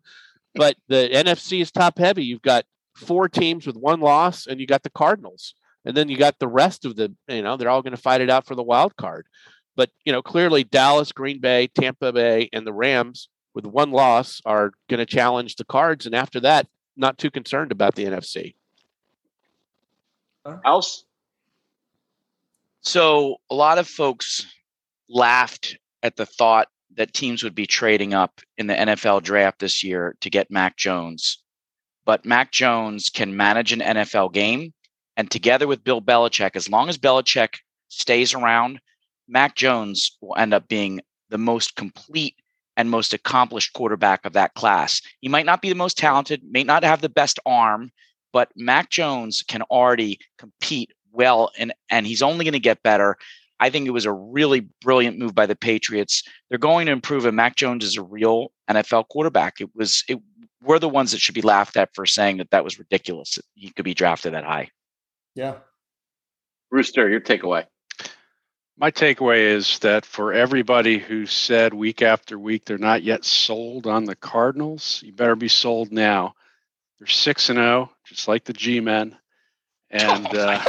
But 0.56 0.75
the 0.88 1.10
NFC 1.12 1.62
is 1.62 1.72
top 1.72 1.98
heavy. 1.98 2.25
You've 2.25 2.42
got 2.42 2.65
four 2.96 3.30
teams 3.30 3.68
with 3.68 3.77
one 3.77 4.00
loss, 4.00 4.48
and 4.48 4.60
you 4.60 4.68
got 4.68 4.84
the 4.84 4.89
Cardinals. 4.89 5.54
And 5.86 5.96
then 5.96 6.10
you 6.10 6.18
got 6.18 6.39
the 6.39 6.48
rest 6.48 6.84
of 6.84 6.96
the, 6.96 7.13
you 7.27 7.44
know, 7.44 7.58
they're 7.58 7.70
all 7.70 7.84
going 7.84 7.96
to 7.96 8.01
fight 8.01 8.22
it 8.22 8.30
out 8.30 8.48
for 8.48 8.56
the 8.56 8.63
wild 8.63 8.96
card. 8.96 9.27
But, 9.75 9.91
you 10.05 10.13
know, 10.13 10.22
clearly 10.22 10.63
Dallas, 10.63 11.12
Green 11.12 11.39
Bay, 11.39 11.67
Tampa 11.67 12.13
Bay, 12.13 12.50
and 12.53 12.65
the 12.65 12.74
Rams 12.74 13.29
with 13.53 13.65
one 13.65 13.91
loss 13.91 14.41
are 14.46 14.72
going 14.89 15.00
to 15.00 15.05
challenge 15.05 15.55
the 15.55 15.65
cards. 15.65 16.05
And 16.05 16.15
after 16.15 16.39
that, 16.41 16.67
not 16.96 17.17
too 17.17 17.32
concerned 17.32 17.72
about 17.72 17.96
the 17.96 18.05
NFC. 18.05 18.55
Else, 20.63 21.05
So 22.82 23.38
a 23.50 23.55
lot 23.55 23.79
of 23.79 23.88
folks 23.88 24.46
laughed 25.10 25.77
at 26.03 26.15
the 26.15 26.25
thought 26.25 26.67
that 26.96 27.13
teams 27.13 27.44
would 27.44 27.55
be 27.55 27.65
trading 27.65 28.13
up 28.13 28.41
in 28.58 28.67
the 28.67 28.75
NFL 28.75 29.24
draft 29.24 29.60
this 29.60 29.84
year 29.84 30.15
to 30.22 30.29
get 30.29 30.51
Mac 30.51 30.77
Jones. 30.77 31.39
But 32.05 32.25
Mac 32.25 32.51
Jones 32.51 33.10
can 33.10 33.36
manage 33.36 33.74
an 33.74 33.79
NFL 33.79 34.34
game. 34.34 34.74
And 35.17 35.32
together 35.32 35.65
with 35.65 35.84
Bill 35.84 36.01
Belichick, 36.01 36.55
as 36.55 36.70
long 36.70 36.89
as 36.89 36.98
Belichick 36.98 37.55
stays 37.88 38.34
around, 38.34 38.79
Mac 39.27 39.55
Jones 39.55 40.17
will 40.22 40.36
end 40.38 40.53
up 40.53 40.67
being 40.67 41.01
the 41.29 41.38
most 41.38 41.75
complete 41.75 42.36
and 42.77 42.89
most 42.89 43.13
accomplished 43.13 43.74
quarterback 43.74 44.25
of 44.25 44.34
that 44.34 44.53
class. 44.53 45.01
He 45.22 45.29
might 45.29 45.46
not 45.46 45.62
be 45.62 45.70
the 45.70 45.75
most 45.75 45.98
talented, 45.98 46.41
may 46.50 46.63
not 46.63 46.84
have 46.84 47.01
the 47.01 47.10
best 47.10 47.39
arm, 47.46 47.91
but 48.34 48.50
Mac 48.55 48.89
Jones 48.89 49.44
can 49.48 49.62
already 49.63 50.20
compete 50.38 50.91
well 51.12 51.51
and 51.58 51.74
and 51.89 52.05
he's 52.05 52.22
only 52.22 52.44
going 52.44 52.53
to 52.53 52.60
get 52.60 52.84
better. 52.84 53.17
I 53.62 53.70
think 53.70 53.88
it 53.88 53.91
was 53.91 54.05
a 54.05 54.12
really 54.12 54.67
brilliant 54.82 55.17
move 55.17 55.34
by 55.34 55.46
the 55.46 55.55
Patriots. 55.55 56.24
They're 56.50 56.60
going 56.60 56.88
to 56.88 56.91
improve 56.91 57.25
and 57.25 57.38
Mac 57.38 57.55
Jones 57.55 57.86
is 57.86 57.96
a 57.96 58.03
real 58.03 58.51
NFL 58.70 59.08
quarterback. 59.08 59.62
It 59.62 59.70
was 59.74 60.03
it 60.10 60.20
we're 60.62 60.79
the 60.79 60.89
ones 60.89 61.12
that 61.12 61.22
should 61.22 61.36
be 61.36 61.41
laughed 61.41 61.77
at 61.77 61.94
for 61.94 62.05
saying 62.05 62.38
that 62.38 62.50
that 62.51 62.63
was 62.63 62.79
ridiculous. 62.79 63.36
that 63.36 63.46
He 63.53 63.70
could 63.70 63.86
be 63.86 63.94
drafted 63.94 64.34
that 64.34 64.44
high. 64.44 64.70
Yeah. 65.36 65.55
Rooster, 66.72 67.08
your 67.08 67.22
takeaway. 67.22 67.65
My 68.77 68.91
takeaway 68.91 69.39
is 69.55 69.79
that 69.79 70.05
for 70.05 70.34
everybody 70.34 70.98
who 70.98 71.25
said 71.25 71.74
week 71.74 72.01
after 72.01 72.38
week 72.38 72.65
they're 72.65 72.77
not 72.77 73.03
yet 73.03 73.24
sold 73.24 73.88
on 73.88 74.03
the 74.03 74.15
Cardinals, 74.15 75.01
you 75.05 75.13
better 75.13 75.36
be 75.36 75.48
sold 75.48 75.91
now. 75.91 76.36
They're 77.00 77.08
six 77.08 77.50
and 77.50 77.58
zero, 77.58 77.91
just 78.05 78.27
like 78.27 78.44
the 78.44 78.53
G-men, 78.53 79.17
and 79.89 80.27
uh, 80.34 80.62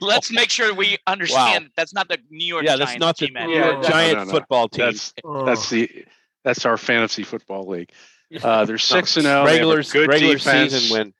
Let's 0.00 0.30
make 0.30 0.50
sure 0.50 0.74
we 0.74 0.98
understand 1.06 1.70
that's 1.76 1.94
not 1.94 2.08
the 2.08 2.18
New 2.30 2.46
York 2.46 2.64
yeah, 2.64 2.76
Giants 2.76 2.92
that's 2.92 3.00
not 3.00 3.18
the 3.18 3.26
G-men. 3.28 3.50
Yeah, 3.50 3.70
no, 3.72 3.82
giant 3.82 4.18
no, 4.18 4.24
no. 4.24 4.30
football 4.30 4.68
team. 4.68 4.86
that's 4.86 5.14
that's 5.44 5.70
the 5.70 6.04
that's 6.44 6.66
our 6.66 6.76
fantasy 6.76 7.22
football 7.22 7.66
league. 7.66 7.90
Uh, 8.44 8.64
they're 8.64 8.78
six 8.78 9.16
and 9.16 9.24
zero. 9.24 9.44
regular 9.44 9.82
good 9.82 10.06
regular 10.06 10.34
defense, 10.34 10.72
season 10.72 10.96
win. 10.96 11.14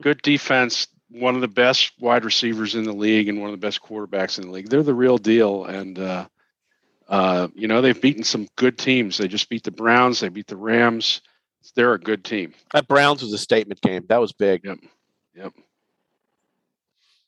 good 0.00 0.22
defense. 0.22 0.86
One 1.12 1.34
of 1.34 1.40
the 1.40 1.48
best 1.48 1.92
wide 2.00 2.24
receivers 2.24 2.74
in 2.74 2.84
the 2.84 2.92
league 2.92 3.28
and 3.28 3.40
one 3.40 3.50
of 3.50 3.52
the 3.60 3.64
best 3.66 3.82
quarterbacks 3.82 4.38
in 4.38 4.46
the 4.46 4.50
league. 4.52 4.68
They're 4.68 4.82
the 4.82 4.94
real 4.94 5.18
deal, 5.18 5.64
and 5.66 5.98
uh, 5.98 6.26
uh, 7.08 7.48
you 7.54 7.68
know 7.68 7.80
they've 7.82 8.00
beaten 8.00 8.24
some 8.24 8.48
good 8.56 8.78
teams. 8.78 9.18
They 9.18 9.28
just 9.28 9.48
beat 9.48 9.64
the 9.64 9.70
Browns. 9.70 10.20
They 10.20 10.28
beat 10.30 10.46
the 10.46 10.56
Rams. 10.56 11.20
They're 11.74 11.92
a 11.94 11.98
good 12.00 12.24
team. 12.24 12.54
That 12.72 12.88
Browns 12.88 13.22
was 13.22 13.32
a 13.32 13.38
statement 13.38 13.80
game. 13.82 14.04
That 14.08 14.20
was 14.20 14.32
big. 14.32 14.64
Yep. 14.64 14.78
Yep. 15.36 15.52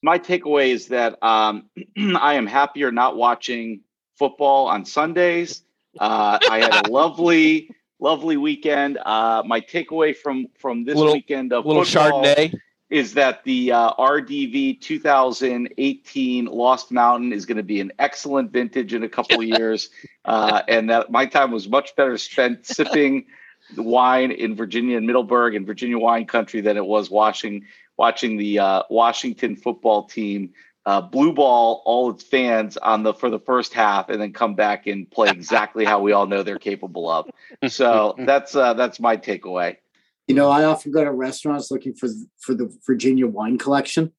my 0.02 0.18
takeaway 0.18 0.68
is 0.70 0.88
that 0.88 1.22
um, 1.22 1.68
I 1.96 2.34
am 2.34 2.46
happier 2.46 2.90
not 2.92 3.16
watching 3.16 3.80
football 4.18 4.66
on 4.66 4.84
Sundays. 4.84 5.62
Uh, 5.98 6.38
I 6.50 6.58
had 6.58 6.86
a 6.86 6.90
lovely, 6.90 7.70
lovely 8.00 8.36
weekend. 8.36 8.98
Uh, 8.98 9.42
my 9.46 9.60
takeaway 9.60 10.16
from 10.16 10.46
from 10.58 10.84
this 10.84 10.96
Little- 10.96 11.12
weekend 11.14 11.52
of 11.52 11.64
little 11.66 11.84
football 11.84 12.22
Chardonnay. 12.24 12.54
Is 12.94 13.14
that 13.14 13.42
the 13.42 13.72
uh, 13.72 13.92
RDV 13.94 14.80
2018 14.80 16.44
Lost 16.44 16.92
Mountain 16.92 17.32
is 17.32 17.44
going 17.44 17.56
to 17.56 17.64
be 17.64 17.80
an 17.80 17.90
excellent 17.98 18.52
vintage 18.52 18.94
in 18.94 19.02
a 19.02 19.08
couple 19.08 19.40
of 19.40 19.44
years, 19.44 19.90
uh, 20.24 20.62
and 20.68 20.88
that 20.90 21.10
my 21.10 21.26
time 21.26 21.50
was 21.50 21.68
much 21.68 21.96
better 21.96 22.16
spent 22.16 22.64
sipping 22.76 23.26
the 23.74 23.82
wine 23.82 24.30
in 24.30 24.54
Virginia 24.54 24.96
and 24.96 25.08
Middleburg 25.08 25.56
and 25.56 25.66
Virginia 25.66 25.98
wine 25.98 26.24
country 26.24 26.60
than 26.60 26.76
it 26.76 26.86
was 26.86 27.10
watching 27.10 27.66
watching 27.96 28.36
the 28.36 28.60
uh, 28.60 28.82
Washington 28.88 29.56
football 29.56 30.04
team 30.04 30.52
uh, 30.86 31.00
blue 31.00 31.32
ball 31.32 31.82
all 31.84 32.10
its 32.10 32.22
fans 32.22 32.76
on 32.76 33.02
the 33.02 33.12
for 33.12 33.28
the 33.28 33.40
first 33.40 33.74
half 33.74 34.08
and 34.08 34.22
then 34.22 34.32
come 34.32 34.54
back 34.54 34.86
and 34.86 35.10
play 35.10 35.30
exactly 35.30 35.84
how 35.84 36.00
we 36.00 36.12
all 36.12 36.26
know 36.26 36.44
they're 36.44 36.60
capable 36.60 37.10
of. 37.10 37.28
So 37.68 38.14
that's 38.18 38.54
uh, 38.54 38.74
that's 38.74 39.00
my 39.00 39.16
takeaway. 39.16 39.78
You 40.26 40.34
know, 40.34 40.50
I 40.50 40.64
often 40.64 40.90
go 40.92 41.04
to 41.04 41.12
restaurants 41.12 41.70
looking 41.70 41.94
for 41.94 42.08
for 42.40 42.54
the 42.54 42.74
Virginia 42.86 43.26
wine 43.26 43.58
collection. 43.58 44.12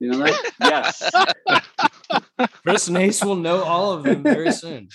You 0.00 0.10
know 0.10 0.18
that? 0.18 0.50
Yes. 0.60 2.48
Chris 2.64 2.88
and 2.88 2.96
Ace 2.96 3.24
will 3.24 3.36
know 3.36 3.62
all 3.62 3.92
of 3.92 4.02
them 4.04 4.22
very 4.22 4.52
soon. 4.52 4.88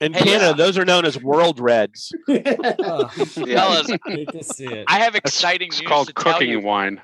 In 0.00 0.12
Hey, 0.12 0.24
Canada, 0.24 0.50
uh, 0.50 0.52
those 0.54 0.76
are 0.78 0.84
known 0.84 1.04
as 1.04 1.20
World 1.22 1.60
Reds. 1.60 2.12
Oh, 2.28 3.08
Fellas, 3.08 3.90
great 4.02 4.28
to 4.32 4.42
see 4.44 4.66
it. 4.66 4.84
I 4.88 4.98
have 5.00 5.14
exciting 5.14 5.68
It's 5.68 5.80
news 5.80 5.88
called 5.88 6.08
to 6.08 6.12
tell 6.12 6.34
cooking 6.34 6.50
you. 6.50 6.60
wine. 6.60 7.00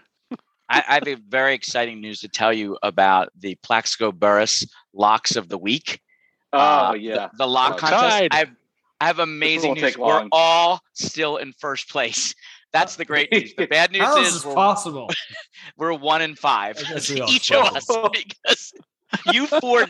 I, 0.69 0.83
I 0.89 0.95
have 0.95 1.09
a 1.09 1.15
very 1.29 1.55
exciting 1.55 2.01
news 2.01 2.21
to 2.21 2.29
tell 2.29 2.53
you 2.53 2.79
about 2.83 3.31
the 3.39 3.57
Plaxico 3.63 4.13
Burress 4.13 4.65
locks 4.93 5.37
of 5.37 5.49
the 5.49 5.59
week. 5.59 6.01
Oh 6.53 6.59
Uh, 6.59 6.93
yeah. 6.99 7.29
the, 7.33 7.39
the 7.39 7.47
lock 7.47 7.75
Oh, 7.75 7.79
contest. 7.79 8.29
I 8.33 8.37
have, 8.37 8.51
I 9.01 9.07
have 9.07 9.19
amazing 9.19 9.75
news. 9.75 9.97
We're 9.97 10.29
all 10.33 10.81
still 10.95 11.37
in 11.39 11.53
first 11.59 11.89
place. 11.89 12.35
That's 12.73 12.97
the 12.97 13.05
great 13.05 13.31
news. 13.33 13.55
The 13.57 13.67
bad 13.67 13.91
news 13.93 14.03
How 14.03 14.21
is 14.21 14.29
is 14.29 14.35
this 14.35 14.45
we're, 14.45 14.55
possible? 14.55 15.11
we're 15.77 15.93
one 15.95 16.23
in 16.23 16.37
five. 16.37 16.79
I 16.79 16.93
guess 16.95 17.11
we 17.11 17.21
all 17.21 17.31
Each 17.31 17.51
of 17.53 17.77
us 17.77 17.87
because 18.13 18.73
you 19.33 19.47
four 19.47 19.87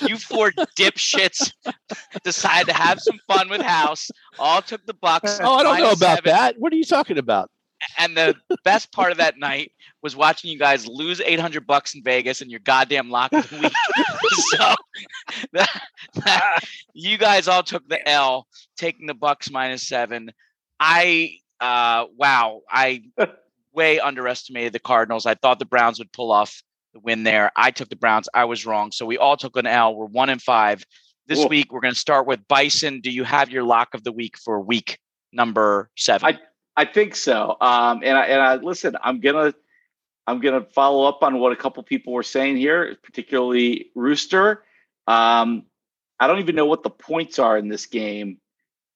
you 0.00 0.16
four 0.16 0.50
dipshits 0.78 1.52
decided 2.24 2.68
to 2.68 2.72
have 2.74 3.00
some 3.00 3.18
fun 3.26 3.48
with 3.50 3.60
House. 3.60 4.10
All 4.38 4.62
took 4.62 4.84
the 4.86 4.94
Bucks. 4.94 5.38
Oh, 5.42 5.54
I 5.56 5.62
don't 5.62 5.78
know 5.78 5.90
about 5.92 6.18
seven. 6.18 6.30
that. 6.32 6.58
What 6.58 6.72
are 6.72 6.76
you 6.76 6.84
talking 6.84 7.18
about? 7.18 7.50
And 7.98 8.16
the 8.16 8.36
best 8.64 8.92
part 8.92 9.10
of 9.10 9.18
that 9.18 9.38
night 9.38 9.72
was 10.02 10.14
watching 10.14 10.50
you 10.52 10.58
guys 10.58 10.86
lose 10.86 11.20
800 11.20 11.66
bucks 11.66 11.94
in 11.96 12.02
Vegas 12.04 12.40
and 12.40 12.48
your 12.48 12.60
goddamn 12.60 13.10
lock 13.10 13.32
of 13.32 13.48
the 13.50 13.58
week. 13.58 13.72
so 14.56 14.74
that, 15.52 15.82
that- 16.24 16.60
you 16.94 17.18
guys 17.18 17.48
all 17.48 17.64
took 17.64 17.86
the 17.88 18.08
L, 18.08 18.46
taking 18.76 19.06
the 19.06 19.14
Bucks 19.14 19.50
minus 19.50 19.82
seven. 19.86 20.30
I, 20.78 21.38
uh, 21.62 22.06
wow, 22.16 22.60
I 22.68 23.04
way 23.72 24.00
underestimated 24.00 24.72
the 24.74 24.80
Cardinals. 24.80 25.24
I 25.24 25.34
thought 25.34 25.58
the 25.58 25.64
Browns 25.64 25.98
would 25.98 26.12
pull 26.12 26.30
off 26.30 26.62
the 26.92 27.00
win 27.00 27.22
there. 27.22 27.50
I 27.56 27.70
took 27.70 27.88
the 27.88 27.96
Browns. 27.96 28.28
I 28.34 28.44
was 28.44 28.66
wrong. 28.66 28.92
So 28.92 29.06
we 29.06 29.16
all 29.16 29.36
took 29.36 29.56
an 29.56 29.66
L. 29.66 29.94
We're 29.94 30.06
one 30.06 30.28
and 30.28 30.42
five. 30.42 30.84
This 31.26 31.38
Cool. 31.38 31.48
week, 31.48 31.72
we're 31.72 31.80
going 31.80 31.94
to 31.94 31.98
start 32.00 32.26
with 32.26 32.46
Bison. 32.48 33.00
Do 33.00 33.10
you 33.10 33.24
have 33.24 33.48
your 33.48 33.62
lock 33.62 33.94
of 33.94 34.02
the 34.02 34.12
week 34.12 34.36
for 34.36 34.60
week 34.60 34.98
number 35.32 35.88
seven? 35.96 36.38
I 36.76 36.84
think 36.84 37.14
so. 37.14 37.56
Um, 37.60 38.00
and 38.02 38.18
I, 38.18 38.24
and 38.26 38.40
I 38.40 38.54
listen. 38.56 38.96
I'm 39.02 39.20
gonna 39.20 39.54
I'm 40.26 40.40
gonna 40.40 40.66
follow 40.74 41.04
up 41.06 41.22
on 41.22 41.38
what 41.38 41.52
a 41.52 41.56
couple 41.56 41.82
people 41.82 42.12
were 42.12 42.22
saying 42.22 42.56
here, 42.56 42.96
particularly 43.02 43.90
Rooster. 43.94 44.64
Um, 45.06 45.64
I 46.18 46.26
don't 46.26 46.38
even 46.38 46.54
know 46.54 46.66
what 46.66 46.82
the 46.82 46.90
points 46.90 47.38
are 47.38 47.58
in 47.58 47.68
this 47.68 47.86
game, 47.86 48.38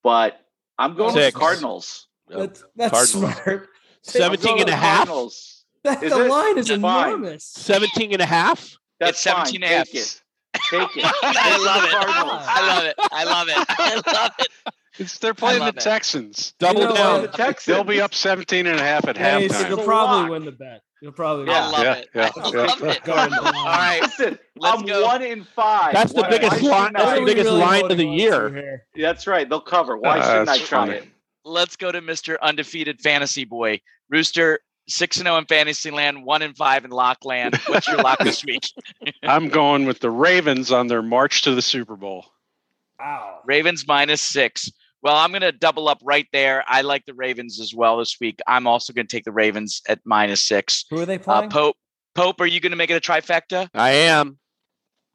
but 0.02 0.40
I'm 0.78 0.96
going 0.96 1.14
with 1.14 1.32
the 1.34 1.38
Cardinals. 1.38 2.08
That's, 2.28 2.64
that's 2.76 2.90
Cardinals. 2.92 3.10
smart. 3.44 3.68
I'm 3.68 3.68
17 4.02 4.52
and 4.52 4.60
a 4.62 4.64
the 4.66 4.76
half? 4.76 4.96
Cardinals. 5.06 5.64
That, 5.84 6.02
Is 6.02 6.12
the 6.12 6.24
it? 6.24 6.28
line 6.30 6.58
is 6.58 6.68
Fine. 6.68 6.78
enormous. 7.08 7.44
17 7.44 8.12
and 8.12 8.22
a 8.22 8.26
half? 8.26 8.76
That's 8.98 9.24
It's 9.24 9.24
fine. 9.24 9.46
17 9.46 9.62
and 9.62 9.72
a 9.72 9.76
half. 9.76 9.86
Take 9.88 10.96
it. 10.96 11.04
I 11.22 11.58
love 11.64 11.84
it. 11.84 11.94
I 11.94 12.74
love 12.74 12.84
it. 12.84 12.94
I 13.12 13.24
love 13.24 13.48
it. 13.48 13.66
I 13.68 13.94
love 14.24 14.32
it. 14.38 14.48
It's, 14.98 15.18
they're 15.18 15.34
playing 15.34 15.60
the 15.60 15.68
it. 15.68 15.78
Texans. 15.80 16.54
Double 16.58 16.80
You 16.80 16.88
know 16.88 16.94
down. 16.94 17.22
The 17.22 17.28
Texans. 17.28 17.66
They'll 17.74 17.84
be 17.84 18.00
up 18.00 18.14
17 18.14 18.66
and 18.66 18.80
a 18.80 18.82
half 18.82 19.06
at 19.06 19.18
Ace, 19.20 19.52
halftime. 19.52 19.68
you'll 19.68 19.84
probably 19.84 20.30
win 20.30 20.44
the 20.46 20.52
bet. 20.52 20.80
You'll 21.02 21.12
probably 21.12 21.52
I 21.52 21.60
win. 21.62 21.72
love 21.72 21.82
Yeah, 21.84 21.92
it. 21.96 22.08
yeah, 22.14 22.30
I 22.34 22.48
yeah. 22.50 22.56
love 22.64 22.82
it. 22.84 23.04
Garden 23.04 23.38
All 23.38 23.44
line. 23.44 23.54
right. 23.66 23.98
Listen, 24.02 24.38
Let's 24.56 24.78
I'm 24.80 24.86
go. 24.86 25.04
one 25.04 25.22
in 25.22 25.44
five. 25.44 25.92
That's 25.92 26.14
the 26.14 26.22
Why- 26.22 26.30
biggest 26.30 26.62
line- 26.62 26.92
that's 26.94 27.18
the 27.20 27.26
biggest 27.26 27.44
really 27.50 27.60
line 27.60 27.90
of 27.92 27.98
the 27.98 28.06
year. 28.06 28.80
to? 28.96 29.02
That's 29.02 29.26
right. 29.26 29.46
They'll 29.48 29.60
cover. 29.60 29.98
Why 29.98 30.18
Uh, 30.20 30.22
shouldn't 30.30 30.48
I 30.48 30.56
try 30.58 30.86
funny. 30.86 30.92
it? 30.98 31.08
Let's 31.46 31.76
go 31.76 31.92
to 31.92 32.00
Mr. 32.02 32.36
Undefeated 32.42 33.00
Fantasy 33.00 33.44
Boy. 33.44 33.80
Rooster, 34.10 34.58
6 34.88 35.16
0 35.18 35.36
in 35.36 35.44
Fantasyland, 35.46 36.24
1 36.24 36.42
and 36.42 36.56
5 36.56 36.84
in 36.84 36.90
Lockland. 36.90 37.54
What's 37.66 37.86
your 37.86 37.98
lock 37.98 38.18
this 38.18 38.44
week? 38.44 38.68
I'm 39.22 39.48
going 39.48 39.84
with 39.86 40.00
the 40.00 40.10
Ravens 40.10 40.72
on 40.72 40.88
their 40.88 41.02
march 41.02 41.42
to 41.42 41.54
the 41.54 41.62
Super 41.62 41.94
Bowl. 41.96 42.24
Wow. 42.98 43.40
Ravens 43.44 43.86
minus 43.86 44.22
six. 44.22 44.70
Well, 45.02 45.14
I'm 45.16 45.30
going 45.30 45.42
to 45.42 45.52
double 45.52 45.88
up 45.88 45.98
right 46.02 46.26
there. 46.32 46.64
I 46.66 46.80
like 46.80 47.04
the 47.06 47.14
Ravens 47.14 47.60
as 47.60 47.72
well 47.74 47.98
this 47.98 48.16
week. 48.20 48.40
I'm 48.48 48.66
also 48.66 48.92
going 48.92 49.06
to 49.06 49.16
take 49.16 49.24
the 49.24 49.30
Ravens 49.32 49.82
at 49.88 50.00
minus 50.04 50.42
six. 50.42 50.84
Who 50.90 51.00
are 51.00 51.06
they 51.06 51.16
Uh, 51.16 51.18
playing? 51.18 51.50
Pope, 51.50 51.76
Pope, 52.16 52.40
are 52.40 52.46
you 52.46 52.58
going 52.58 52.70
to 52.72 52.76
make 52.76 52.90
it 52.90 52.94
a 52.94 53.00
trifecta? 53.12 53.68
I 53.74 53.90
am. 53.90 54.38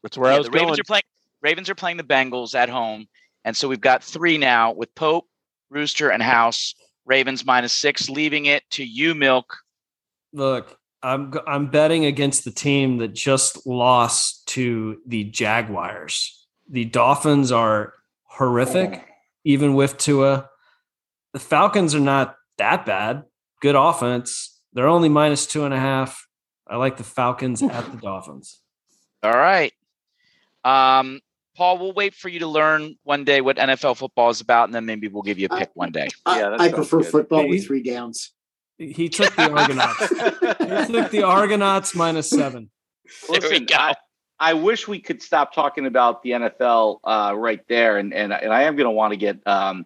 That's 0.04 0.18
where 0.18 0.30
Yeah, 0.32 0.36
I 0.36 0.38
was 0.40 0.48
the 0.48 0.52
Ravens 0.52 0.70
going. 0.72 0.80
are 0.80 0.84
playing. 0.88 1.04
Ravens 1.42 1.70
are 1.70 1.76
playing 1.76 1.98
the 1.98 2.04
Bengals 2.04 2.56
at 2.56 2.70
home, 2.70 3.08
and 3.44 3.58
so 3.58 3.68
we've 3.68 3.82
got 3.82 4.04
three 4.04 4.38
now 4.38 4.72
with 4.74 4.94
Pope, 4.96 5.26
Rooster, 5.72 6.12
and 6.12 6.22
House. 6.22 6.76
Ravens 7.06 7.44
minus 7.44 7.74
six, 7.74 8.10
leaving 8.10 8.46
it 8.46 8.64
to 8.72 8.86
you, 8.86 9.16
Milk. 9.16 9.58
Look, 10.34 10.78
I'm 11.02 11.34
I'm 11.48 11.68
betting 11.68 12.06
against 12.06 12.46
the 12.46 12.52
team 12.52 12.98
that 12.98 13.14
just 13.14 13.66
lost 13.66 14.48
to 14.50 15.02
the 15.08 15.24
Jaguars. 15.24 16.46
The 16.70 16.86
Dolphins 16.86 17.52
are 17.52 17.94
horrific, 18.24 19.04
even 19.44 19.74
with 19.74 19.98
Tua. 19.98 20.50
The 21.34 21.40
Falcons 21.40 21.96
are 21.96 22.00
not 22.00 22.36
that 22.58 22.86
bad. 22.86 23.24
Good 23.62 23.76
offense. 23.76 24.60
They're 24.74 24.88
only 24.88 25.10
minus 25.10 25.48
two 25.48 25.66
and 25.66 25.74
a 25.74 25.80
half. 25.80 26.28
I 26.68 26.78
like 26.78 26.98
the 26.98 27.04
Falcons 27.04 27.64
at 27.64 27.92
the 27.92 27.98
Dolphins. 28.02 28.60
All 29.24 29.32
right, 29.32 29.74
um, 30.64 31.20
Paul. 31.62 31.78
We'll 31.78 31.94
wait 31.94 32.16
for 32.16 32.28
you 32.28 32.40
to 32.40 32.48
learn 32.48 32.96
one 33.04 33.24
day 33.24 33.40
what 33.40 33.58
NFL 33.58 33.98
football 33.98 34.32
is 34.32 34.42
about, 34.42 34.68
and 34.68 34.74
then 34.74 34.88
maybe 34.88 35.08
we'll 35.08 35.22
give 35.22 35.38
you 35.38 35.46
a 35.46 35.56
pick 35.56 35.70
one 35.76 35.92
day. 35.92 36.08
I, 36.26 36.40
Yeah, 36.40 36.50
that 36.50 36.60
I 36.60 36.72
prefer 36.72 37.02
good. 37.02 37.12
football 37.12 37.42
Hey, 37.44 37.50
with 37.50 37.68
three 37.68 37.84
downs. 37.84 38.32
He 38.80 39.10
took 39.10 39.36
the 39.36 39.52
Argonauts. 39.52 40.10
he 40.88 40.92
took 40.92 41.12
the 41.12 41.22
Argonauts 41.22 41.94
minus 41.94 42.32
seven. 42.32 42.72
There 43.30 43.42
we 43.42 43.48
Listen, 43.50 43.66
go. 43.68 43.76
I, 43.76 43.94
I 44.40 44.54
wish 44.54 44.88
we 44.88 45.00
could 45.00 45.22
stop 45.22 45.54
talking 45.54 45.86
about 45.86 46.24
the 46.24 46.32
NFL 46.32 46.98
uh, 47.04 47.36
right 47.38 47.62
there, 47.68 47.98
and 47.98 48.12
and 48.12 48.34
and 48.34 48.52
I 48.52 48.64
am 48.64 48.76
going 48.76 48.86
to 48.86 48.92
want 48.92 49.12
to 49.12 49.18
get 49.18 49.46
um, 49.46 49.86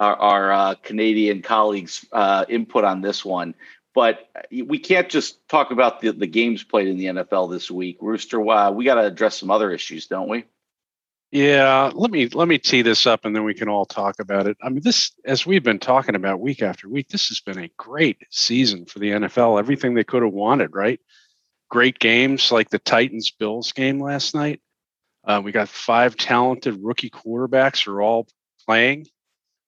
our, 0.00 0.16
our 0.16 0.52
uh, 0.52 0.74
Canadian 0.76 1.42
colleagues' 1.42 2.06
uh, 2.10 2.46
input 2.48 2.84
on 2.84 3.02
this 3.02 3.22
one. 3.22 3.54
But 3.94 4.30
we 4.50 4.78
can't 4.78 5.10
just 5.10 5.46
talk 5.46 5.72
about 5.72 6.00
the, 6.00 6.12
the 6.12 6.26
games 6.26 6.64
played 6.64 6.88
in 6.88 6.96
the 6.96 7.04
NFL 7.04 7.50
this 7.50 7.70
week. 7.70 7.98
Rooster, 8.00 8.40
uh, 8.48 8.70
we 8.70 8.86
got 8.86 8.94
to 8.94 9.04
address 9.04 9.38
some 9.38 9.50
other 9.50 9.70
issues, 9.70 10.06
don't 10.06 10.30
we? 10.30 10.46
Yeah, 11.32 11.90
let 11.94 12.10
me 12.10 12.28
let 12.28 12.46
me 12.46 12.58
tee 12.58 12.82
this 12.82 13.06
up 13.06 13.24
and 13.24 13.34
then 13.34 13.44
we 13.44 13.54
can 13.54 13.66
all 13.66 13.86
talk 13.86 14.20
about 14.20 14.46
it. 14.46 14.58
I 14.62 14.68
mean, 14.68 14.82
this 14.84 15.12
as 15.24 15.46
we've 15.46 15.62
been 15.62 15.78
talking 15.78 16.14
about 16.14 16.40
week 16.40 16.60
after 16.60 16.90
week, 16.90 17.08
this 17.08 17.28
has 17.28 17.40
been 17.40 17.58
a 17.58 17.70
great 17.78 18.18
season 18.30 18.84
for 18.84 18.98
the 18.98 19.12
NFL. 19.12 19.58
Everything 19.58 19.94
they 19.94 20.04
could 20.04 20.22
have 20.22 20.34
wanted, 20.34 20.74
right? 20.74 21.00
Great 21.70 21.98
games 21.98 22.52
like 22.52 22.68
the 22.68 22.78
Titans 22.78 23.30
Bills 23.30 23.72
game 23.72 23.98
last 23.98 24.34
night. 24.34 24.60
Uh, 25.24 25.40
we 25.42 25.52
got 25.52 25.70
five 25.70 26.16
talented 26.16 26.78
rookie 26.82 27.08
quarterbacks 27.08 27.86
are 27.86 28.02
all 28.02 28.28
playing. 28.66 29.06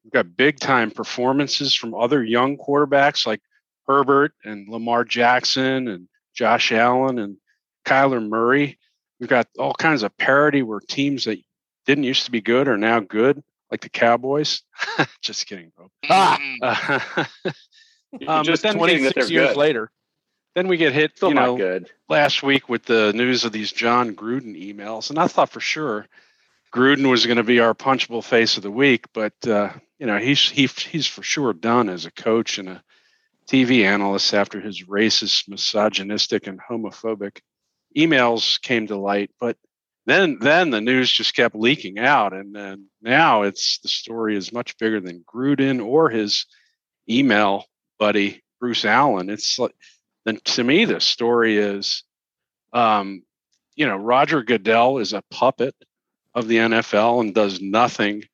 We've 0.05 0.13
got 0.13 0.37
big 0.37 0.61
time 0.61 0.91
performances 0.91 1.75
from 1.75 1.95
other 1.95 2.23
young 2.23 2.59
quarterbacks 2.59 3.27
like 3.27 3.41
Herbert 3.87 4.35
and 4.45 4.69
Lamar 4.69 5.03
Jackson 5.03 5.89
and 5.89 6.09
Josh 6.35 6.73
Allen 6.73 7.19
and 7.19 7.39
Kyler 7.87 8.23
Murray. 8.23 8.79
We've 9.19 9.31
got 9.31 9.49
all 9.59 9.73
kinds 9.73 10.03
of 10.03 10.15
parity 10.19 10.63
where 10.63 10.81
teams 10.81 11.25
that 11.25 11.39
didn't 11.87 12.05
used 12.05 12.25
to 12.27 12.31
be 12.31 12.41
good 12.41 12.69
are 12.69 12.77
now 12.79 13.01
good, 13.01 13.43
like 13.71 13.81
the 13.83 13.89
Cowboys. 13.91 14.63
Just 15.23 15.47
kidding, 15.47 15.73
bro. 15.77 15.91
Ah. 16.09 16.39
Uh, 18.15 18.31
Um, 18.31 18.45
just 18.45 18.63
but 18.63 18.75
then 18.75 18.79
getting 18.87 19.03
that 19.05 19.15
26 19.15 19.15
they're 19.15 19.33
years 19.35 19.49
good. 19.49 19.57
later. 19.57 19.91
then 20.55 20.69
we 20.69 20.77
get 20.77 20.93
hit, 20.93 21.17
Still 21.17 21.31
you 21.31 21.35
not 21.35 21.47
know, 21.47 21.57
good. 21.57 21.91
last 22.09 22.45
week 22.45 22.69
with 22.69 22.85
the 22.85 23.13
news 23.13 23.45
of 23.45 23.51
these 23.51 23.73
Jon 23.73 24.15
Gruden 24.15 24.55
emails, 24.57 25.11
and 25.11 25.19
I 25.19 25.27
thought 25.27 25.51
for 25.51 25.59
sure 25.59 26.07
Gruden 26.73 27.11
was 27.11 27.27
going 27.27 27.39
to 27.39 27.43
be 27.43 27.59
our 27.59 27.75
punchable 27.75 28.23
face 28.23 28.57
of 28.57 28.63
the 28.63 28.71
week, 28.71 29.07
but 29.13 29.33
uh, 29.49 29.73
you 29.99 30.07
know 30.07 30.19
he's 30.19 30.49
he, 30.49 30.67
he's 30.69 31.09
for 31.09 31.25
sure 31.25 31.53
done 31.53 31.89
as 31.89 32.07
a 32.07 32.13
coach 32.13 32.59
and 32.59 32.69
a 32.69 32.85
TV 33.49 33.83
analyst 33.85 34.33
after 34.33 34.61
his 34.61 34.85
racist, 34.85 35.49
misogynistic, 35.49 36.47
and 36.47 36.61
homophobic 36.61 37.41
emails 37.97 38.61
came 38.63 38.87
to 38.87 38.97
light. 38.97 39.33
But 39.41 39.57
then 40.07 40.39
then 40.41 40.71
the 40.71 40.81
news 40.81 41.11
just 41.11 41.35
kept 41.35 41.55
leaking 41.55 41.99
out, 41.99 42.33
and 42.33 42.55
then 42.55 42.89
now 43.03 43.43
it's 43.43 43.79
the 43.79 43.89
story 43.89 44.37
is 44.37 44.53
much 44.53 44.77
bigger 44.79 45.01
than 45.01 45.25
Gruden 45.25 45.85
or 45.85 46.11
his 46.11 46.47
email 47.09 47.65
buddy 47.99 48.43
Bruce 48.61 48.85
Allen. 48.85 49.31
It's 49.31 49.59
like 49.59 49.75
then 50.25 50.39
to 50.45 50.65
me 50.65 50.85
the 50.85 51.01
story 51.01 51.59
is 51.59 52.03
um, 52.73 53.23
you 53.77 53.87
know, 53.87 53.97
Roger 53.97 54.43
Goodell 54.43 54.99
is 54.99 55.13
a 55.13 55.23
puppet 55.31 55.75
of 56.35 56.49
the 56.49 56.57
NFL 56.57 57.21
and 57.21 57.35
does 57.35 57.61
nothing 57.61 58.25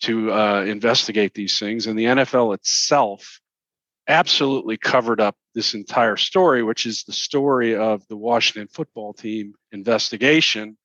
to 0.00 0.32
uh, 0.32 0.62
investigate 0.62 1.34
these 1.34 1.58
things. 1.58 1.86
And 1.86 1.98
the 1.98 2.04
NFL 2.04 2.54
itself 2.54 3.40
absolutely 4.08 4.76
covered 4.76 5.20
up 5.20 5.36
this 5.54 5.74
entire 5.74 6.16
story, 6.16 6.62
which 6.62 6.86
is 6.86 7.04
the 7.04 7.12
story 7.12 7.76
of 7.76 8.06
the 8.08 8.16
Washington 8.16 8.68
football 8.68 9.14
team 9.14 9.54
investigation, 9.72 10.76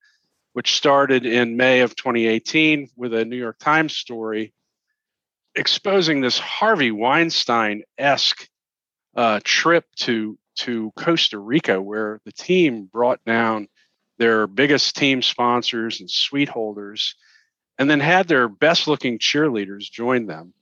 which 0.53 0.75
started 0.75 1.25
in 1.25 1.57
May 1.57 1.81
of 1.81 1.95
2018 1.95 2.89
with 2.95 3.13
a 3.13 3.25
New 3.25 3.37
York 3.37 3.57
Times 3.59 3.95
story 3.95 4.53
exposing 5.55 6.21
this 6.21 6.39
Harvey 6.39 6.91
Weinstein 6.91 7.83
esque 7.97 8.47
uh, 9.15 9.39
trip 9.43 9.85
to 9.97 10.37
to 10.53 10.91
Costa 10.97 11.39
Rica, 11.39 11.81
where 11.81 12.19
the 12.25 12.31
team 12.31 12.85
brought 12.85 13.23
down 13.25 13.67
their 14.17 14.47
biggest 14.47 14.95
team 14.95 15.21
sponsors 15.21 16.01
and 16.01 16.11
suite 16.11 16.49
holders, 16.49 17.15
and 17.79 17.89
then 17.89 17.99
had 17.99 18.27
their 18.27 18.47
best 18.47 18.87
looking 18.87 19.17
cheerleaders 19.17 19.89
join 19.89 20.25
them 20.25 20.53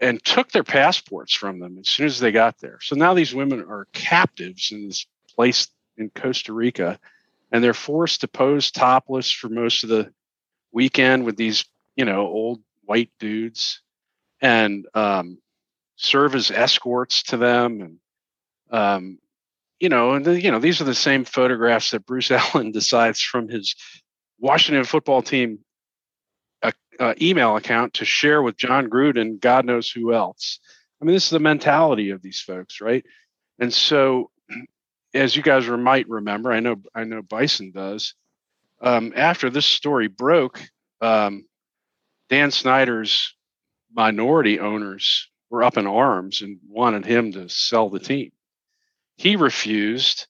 and 0.00 0.22
took 0.22 0.50
their 0.50 0.64
passports 0.64 1.32
from 1.32 1.58
them 1.58 1.78
as 1.78 1.88
soon 1.88 2.06
as 2.06 2.20
they 2.20 2.32
got 2.32 2.58
there. 2.58 2.78
So 2.82 2.96
now 2.96 3.14
these 3.14 3.34
women 3.34 3.60
are 3.60 3.86
captives 3.92 4.72
in 4.72 4.88
this 4.88 5.06
place 5.34 5.68
in 5.96 6.10
Costa 6.10 6.52
Rica, 6.52 6.98
and 7.56 7.64
they're 7.64 7.72
forced 7.72 8.20
to 8.20 8.28
pose 8.28 8.70
topless 8.70 9.32
for 9.32 9.48
most 9.48 9.82
of 9.82 9.88
the 9.88 10.12
weekend 10.72 11.24
with 11.24 11.36
these, 11.38 11.64
you 11.96 12.04
know, 12.04 12.26
old 12.26 12.60
white 12.84 13.10
dudes 13.18 13.80
and 14.42 14.86
um, 14.92 15.38
serve 15.96 16.34
as 16.34 16.50
escorts 16.50 17.22
to 17.22 17.38
them 17.38 17.80
and 17.80 17.98
um, 18.70 19.18
you 19.80 19.88
know, 19.88 20.12
and 20.12 20.24
the, 20.24 20.38
you 20.38 20.50
know, 20.50 20.58
these 20.58 20.82
are 20.82 20.84
the 20.84 20.94
same 20.94 21.24
photographs 21.24 21.92
that 21.92 22.04
Bruce 22.04 22.30
Allen 22.54 22.72
decides 22.72 23.22
from 23.22 23.48
his 23.48 23.74
Washington 24.38 24.84
football 24.84 25.22
team 25.22 25.60
uh, 26.62 26.72
uh, 27.00 27.14
email 27.22 27.56
account 27.56 27.94
to 27.94 28.04
share 28.04 28.42
with 28.42 28.58
John 28.58 28.90
Gruden, 28.90 29.40
God 29.40 29.64
knows 29.64 29.90
who 29.90 30.12
else. 30.12 30.60
I 31.00 31.06
mean, 31.06 31.14
this 31.14 31.24
is 31.24 31.30
the 31.30 31.38
mentality 31.38 32.10
of 32.10 32.20
these 32.20 32.40
folks, 32.40 32.82
right? 32.82 33.04
And 33.58 33.72
so, 33.72 34.30
as 35.16 35.36
you 35.36 35.42
guys 35.42 35.66
might 35.68 36.08
remember, 36.08 36.52
I 36.52 36.60
know 36.60 36.76
I 36.94 37.04
know 37.04 37.22
Bison 37.22 37.72
does. 37.72 38.14
Um, 38.80 39.12
after 39.16 39.50
this 39.50 39.66
story 39.66 40.08
broke, 40.08 40.60
um, 41.00 41.46
Dan 42.28 42.50
Snyder's 42.50 43.34
minority 43.94 44.60
owners 44.60 45.28
were 45.50 45.62
up 45.62 45.78
in 45.78 45.86
arms 45.86 46.42
and 46.42 46.58
wanted 46.68 47.06
him 47.06 47.32
to 47.32 47.48
sell 47.48 47.88
the 47.88 47.98
team 47.98 48.32
he 49.16 49.36
refused. 49.36 50.26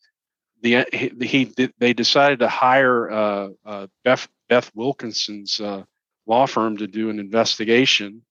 The 0.62 0.86
he, 0.92 1.12
he 1.20 1.70
they 1.78 1.92
decided 1.92 2.38
to 2.40 2.48
hire 2.48 3.10
uh, 3.10 3.48
uh, 3.64 3.86
Beth 4.04 4.28
Beth 4.48 4.70
Wilkinson's 4.74 5.60
uh, 5.60 5.84
law 6.26 6.46
firm 6.46 6.78
to 6.78 6.86
do 6.86 7.10
an 7.10 7.18
investigation, 7.18 8.22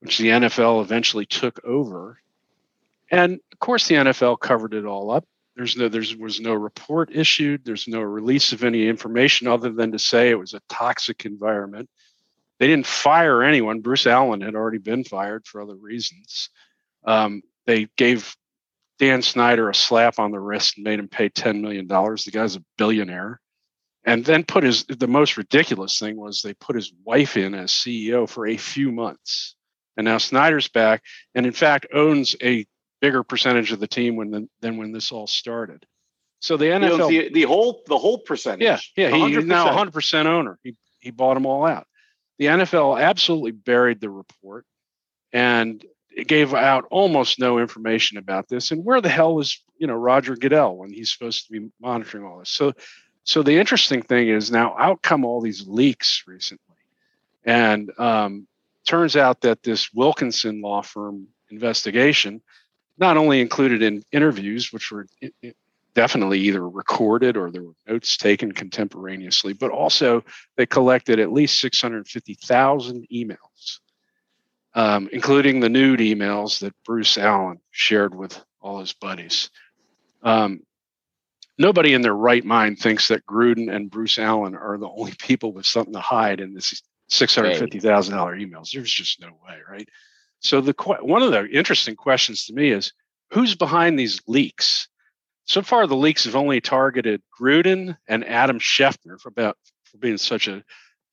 which 0.00 0.18
the 0.18 0.28
NFL 0.28 0.82
eventually 0.82 1.26
took 1.26 1.64
over. 1.64 2.18
And 3.10 3.40
of 3.52 3.58
course, 3.58 3.88
the 3.88 3.96
NFL 3.96 4.40
covered 4.40 4.74
it 4.74 4.84
all 4.84 5.10
up. 5.10 5.24
There's 5.56 5.76
no 5.76 5.88
there 5.88 6.02
was 6.18 6.40
no 6.40 6.54
report 6.54 7.10
issued. 7.12 7.64
There's 7.64 7.88
no 7.88 8.00
release 8.00 8.52
of 8.52 8.64
any 8.64 8.86
information 8.86 9.46
other 9.46 9.70
than 9.70 9.92
to 9.92 9.98
say 9.98 10.30
it 10.30 10.38
was 10.38 10.54
a 10.54 10.60
toxic 10.68 11.26
environment. 11.26 11.88
They 12.58 12.66
didn't 12.66 12.86
fire 12.86 13.42
anyone. 13.42 13.80
Bruce 13.80 14.06
Allen 14.06 14.42
had 14.42 14.54
already 14.54 14.78
been 14.78 15.02
fired 15.02 15.46
for 15.46 15.62
other 15.62 15.74
reasons. 15.74 16.50
Um, 17.04 17.42
they 17.66 17.88
gave 17.96 18.36
Dan 18.98 19.22
Snyder 19.22 19.70
a 19.70 19.74
slap 19.74 20.18
on 20.18 20.30
the 20.30 20.38
wrist 20.38 20.76
and 20.76 20.84
made 20.84 20.98
him 20.98 21.08
pay 21.08 21.30
$10 21.30 21.62
million. 21.62 21.88
The 21.88 22.30
guy's 22.30 22.56
a 22.56 22.64
billionaire. 22.76 23.40
And 24.04 24.24
then 24.24 24.44
put 24.44 24.64
his, 24.64 24.84
the 24.84 25.06
most 25.06 25.36
ridiculous 25.36 25.98
thing 25.98 26.16
was 26.16 26.42
they 26.42 26.54
put 26.54 26.76
his 26.76 26.92
wife 27.04 27.36
in 27.36 27.54
as 27.54 27.70
CEO 27.70 28.28
for 28.28 28.46
a 28.46 28.56
few 28.58 28.92
months. 28.92 29.54
And 29.96 30.04
now 30.04 30.18
Snyder's 30.18 30.68
back 30.68 31.02
and, 31.34 31.46
in 31.46 31.52
fact, 31.52 31.86
owns 31.94 32.36
a 32.42 32.66
bigger 33.00 33.22
percentage 33.22 33.72
of 33.72 33.80
the 33.80 33.86
team 33.86 34.16
when 34.16 34.30
the, 34.30 34.48
than 34.60 34.76
when 34.76 34.92
this 34.92 35.12
all 35.12 35.26
started. 35.26 35.84
So 36.40 36.56
the 36.56 36.66
NFL. 36.66 37.08
the, 37.08 37.30
the 37.32 37.42
whole 37.42 37.82
the 37.86 37.98
whole 37.98 38.18
percentage. 38.18 38.62
Yeah, 38.96 39.08
yeah, 39.10 39.14
he- 39.14 39.34
he's 39.34 39.44
now 39.44 39.66
100%. 39.76 39.90
100% 39.92 40.26
owner. 40.26 40.58
He 40.62 40.74
he 41.00 41.10
bought 41.10 41.34
them 41.34 41.46
all 41.46 41.66
out. 41.66 41.86
The 42.38 42.46
NFL 42.46 43.00
absolutely 43.00 43.52
buried 43.52 44.00
the 44.00 44.08
report 44.10 44.64
and 45.32 45.84
it 46.10 46.26
gave 46.26 46.54
out 46.54 46.84
almost 46.90 47.38
no 47.38 47.58
information 47.58 48.18
about 48.18 48.48
this. 48.48 48.70
And 48.70 48.84
where 48.84 49.00
the 49.00 49.08
hell 49.08 49.34
was 49.34 49.62
you 49.78 49.86
know 49.86 49.94
Roger 49.94 50.36
Goodell 50.36 50.76
when 50.76 50.90
he's 50.92 51.12
supposed 51.12 51.46
to 51.46 51.52
be 51.52 51.70
monitoring 51.80 52.24
all 52.24 52.38
this? 52.38 52.50
So, 52.50 52.72
so 53.24 53.42
the 53.42 53.58
interesting 53.58 54.02
thing 54.02 54.28
is 54.28 54.50
now 54.50 54.74
out 54.78 55.02
come 55.02 55.24
all 55.24 55.40
these 55.40 55.66
leaks 55.66 56.24
recently, 56.26 56.76
and 57.44 57.90
um, 57.98 58.46
turns 58.86 59.16
out 59.16 59.42
that 59.42 59.62
this 59.62 59.92
Wilkinson 59.92 60.60
law 60.62 60.82
firm 60.82 61.28
investigation 61.50 62.42
not 63.00 63.16
only 63.16 63.40
included 63.40 63.82
in 63.82 64.04
interviews, 64.12 64.72
which 64.72 64.92
were 64.92 65.06
i- 65.22 65.32
i- 65.44 65.54
definitely 65.94 66.38
either 66.38 66.68
recorded 66.68 67.36
or 67.36 67.50
there 67.50 67.64
were 67.64 67.72
notes 67.88 68.16
taken 68.16 68.52
contemporaneously, 68.52 69.52
but 69.54 69.72
also 69.72 70.22
they 70.56 70.66
collected 70.66 71.18
at 71.18 71.32
least 71.32 71.58
650,000 71.60 73.06
emails, 73.12 73.80
um, 74.74 75.08
including 75.12 75.58
the 75.58 75.68
nude 75.68 75.98
emails 76.00 76.60
that 76.60 76.74
Bruce 76.84 77.18
Allen 77.18 77.58
shared 77.72 78.14
with 78.14 78.40
all 78.60 78.78
his 78.80 78.92
buddies. 78.92 79.50
Um, 80.22 80.60
nobody 81.58 81.92
in 81.94 82.02
their 82.02 82.14
right 82.14 82.44
mind 82.44 82.78
thinks 82.78 83.08
that 83.08 83.26
Gruden 83.26 83.74
and 83.74 83.90
Bruce 83.90 84.18
Allen 84.18 84.54
are 84.54 84.78
the 84.78 84.88
only 84.88 85.12
people 85.18 85.52
with 85.52 85.66
something 85.66 85.94
to 85.94 86.00
hide 86.00 86.40
in 86.40 86.54
this 86.54 86.82
$650,000 87.10 88.36
emails. 88.40 88.70
There's 88.70 88.92
just 88.92 89.20
no 89.20 89.28
way, 89.44 89.58
right? 89.68 89.88
So 90.40 90.60
the 90.60 90.74
one 91.02 91.22
of 91.22 91.32
the 91.32 91.48
interesting 91.48 91.96
questions 91.96 92.46
to 92.46 92.54
me 92.54 92.70
is 92.70 92.92
who's 93.32 93.54
behind 93.54 93.98
these 93.98 94.20
leaks? 94.26 94.88
So 95.44 95.62
far, 95.62 95.86
the 95.86 95.96
leaks 95.96 96.24
have 96.24 96.36
only 96.36 96.60
targeted 96.60 97.22
Gruden 97.38 97.96
and 98.08 98.24
Adam 98.24 98.58
Schefter 98.58 99.20
for 99.20 99.28
about 99.28 99.56
for 99.84 99.98
being 99.98 100.18
such 100.18 100.48
a 100.48 100.62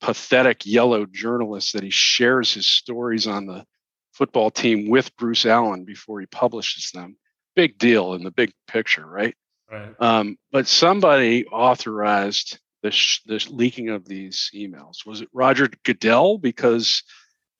pathetic 0.00 0.64
yellow 0.64 1.06
journalist 1.06 1.72
that 1.72 1.82
he 1.82 1.90
shares 1.90 2.54
his 2.54 2.66
stories 2.66 3.26
on 3.26 3.46
the 3.46 3.64
football 4.12 4.50
team 4.50 4.88
with 4.88 5.16
Bruce 5.16 5.46
Allen 5.46 5.84
before 5.84 6.20
he 6.20 6.26
publishes 6.26 6.90
them. 6.92 7.16
Big 7.54 7.78
deal 7.78 8.14
in 8.14 8.22
the 8.22 8.30
big 8.30 8.52
picture, 8.66 9.06
right? 9.06 9.34
Right. 9.70 9.94
Um, 10.00 10.38
but 10.50 10.66
somebody 10.66 11.46
authorized 11.46 12.58
the, 12.82 12.90
sh- 12.90 13.22
the 13.26 13.44
leaking 13.50 13.90
of 13.90 14.06
these 14.06 14.50
emails. 14.54 15.04
Was 15.04 15.20
it 15.20 15.28
Roger 15.32 15.68
Goodell? 15.84 16.38
Because 16.38 17.02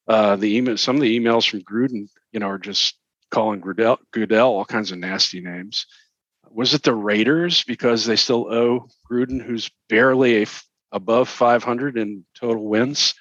uh, 0.09 0.37
the 0.37 0.57
email, 0.57 0.77
some 0.77 0.97
of 0.97 1.03
the 1.03 1.18
emails 1.18 1.49
from 1.49 1.61
Gruden, 1.61 2.09
you 2.33 2.40
know, 2.40 2.49
are 2.49 2.59
just 2.59 2.99
calling 3.31 3.61
Goodell, 3.61 3.99
Goodell 4.12 4.49
all 4.49 4.64
kinds 4.64 4.90
of 4.90 4.99
nasty 4.99 5.40
names. 5.40 5.87
Was 6.51 6.73
it 6.73 6.83
the 6.83 6.94
Raiders 6.94 7.62
because 7.64 8.07
they 8.07 8.16
still 8.16 8.53
owe 8.53 8.88
Gruden, 9.11 9.42
who's 9.42 9.71
barely 9.88 10.38
a 10.38 10.42
f- 10.42 10.66
above 10.92 11.29
500 11.29 11.99
in 11.99 12.25
total 12.38 12.66
wins? 12.66 13.14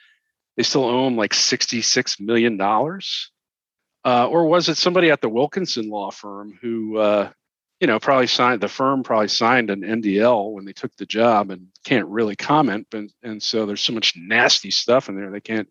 They 0.56 0.64
still 0.64 0.86
owe 0.86 1.08
him 1.08 1.18
like 1.18 1.34
66 1.34 2.20
million 2.20 2.58
dollars. 2.58 3.32
Uh, 4.06 4.28
or 4.28 4.46
was 4.46 4.70
it 4.70 4.78
somebody 4.78 5.12
at 5.12 5.20
the 5.20 5.28
Wilkinson 5.28 5.90
law 5.90 6.12
firm 6.12 6.58
who 6.62 6.98
uh, 6.98 7.30
you 7.80 7.86
know, 7.88 8.00
probably 8.00 8.28
signed 8.28 8.62
the 8.62 8.68
firm 8.68 9.04
probably 9.04 9.28
signed 9.28 9.70
an 9.70 9.82
NDL 9.82 10.52
when 10.52 10.66
they 10.66 10.74
took 10.74 10.96
the 10.96 11.06
job 11.06 11.52
and 11.52 11.68
can't 11.86 12.08
really 12.08 12.36
comment. 12.36 12.88
But 12.90 13.06
and 13.22 13.42
so 13.42 13.66
there's 13.66 13.82
so 13.82 13.94
much 13.94 14.14
nasty 14.16 14.72
stuff 14.72 15.10
in 15.10 15.16
there 15.16 15.30
they 15.30 15.42
can't 15.42 15.70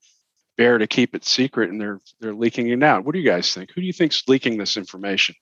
bear 0.56 0.78
to 0.78 0.86
keep 0.86 1.14
it 1.14 1.24
secret, 1.24 1.70
and 1.70 1.80
they're 1.80 2.00
they're 2.20 2.34
leaking 2.34 2.68
it 2.68 2.82
out. 2.82 3.04
What 3.04 3.12
do 3.12 3.20
you 3.20 3.28
guys 3.28 3.52
think? 3.52 3.70
Who 3.70 3.80
do 3.80 3.86
you 3.86 3.92
think's 3.92 4.26
leaking 4.28 4.58
this 4.58 4.76
information? 4.76 5.34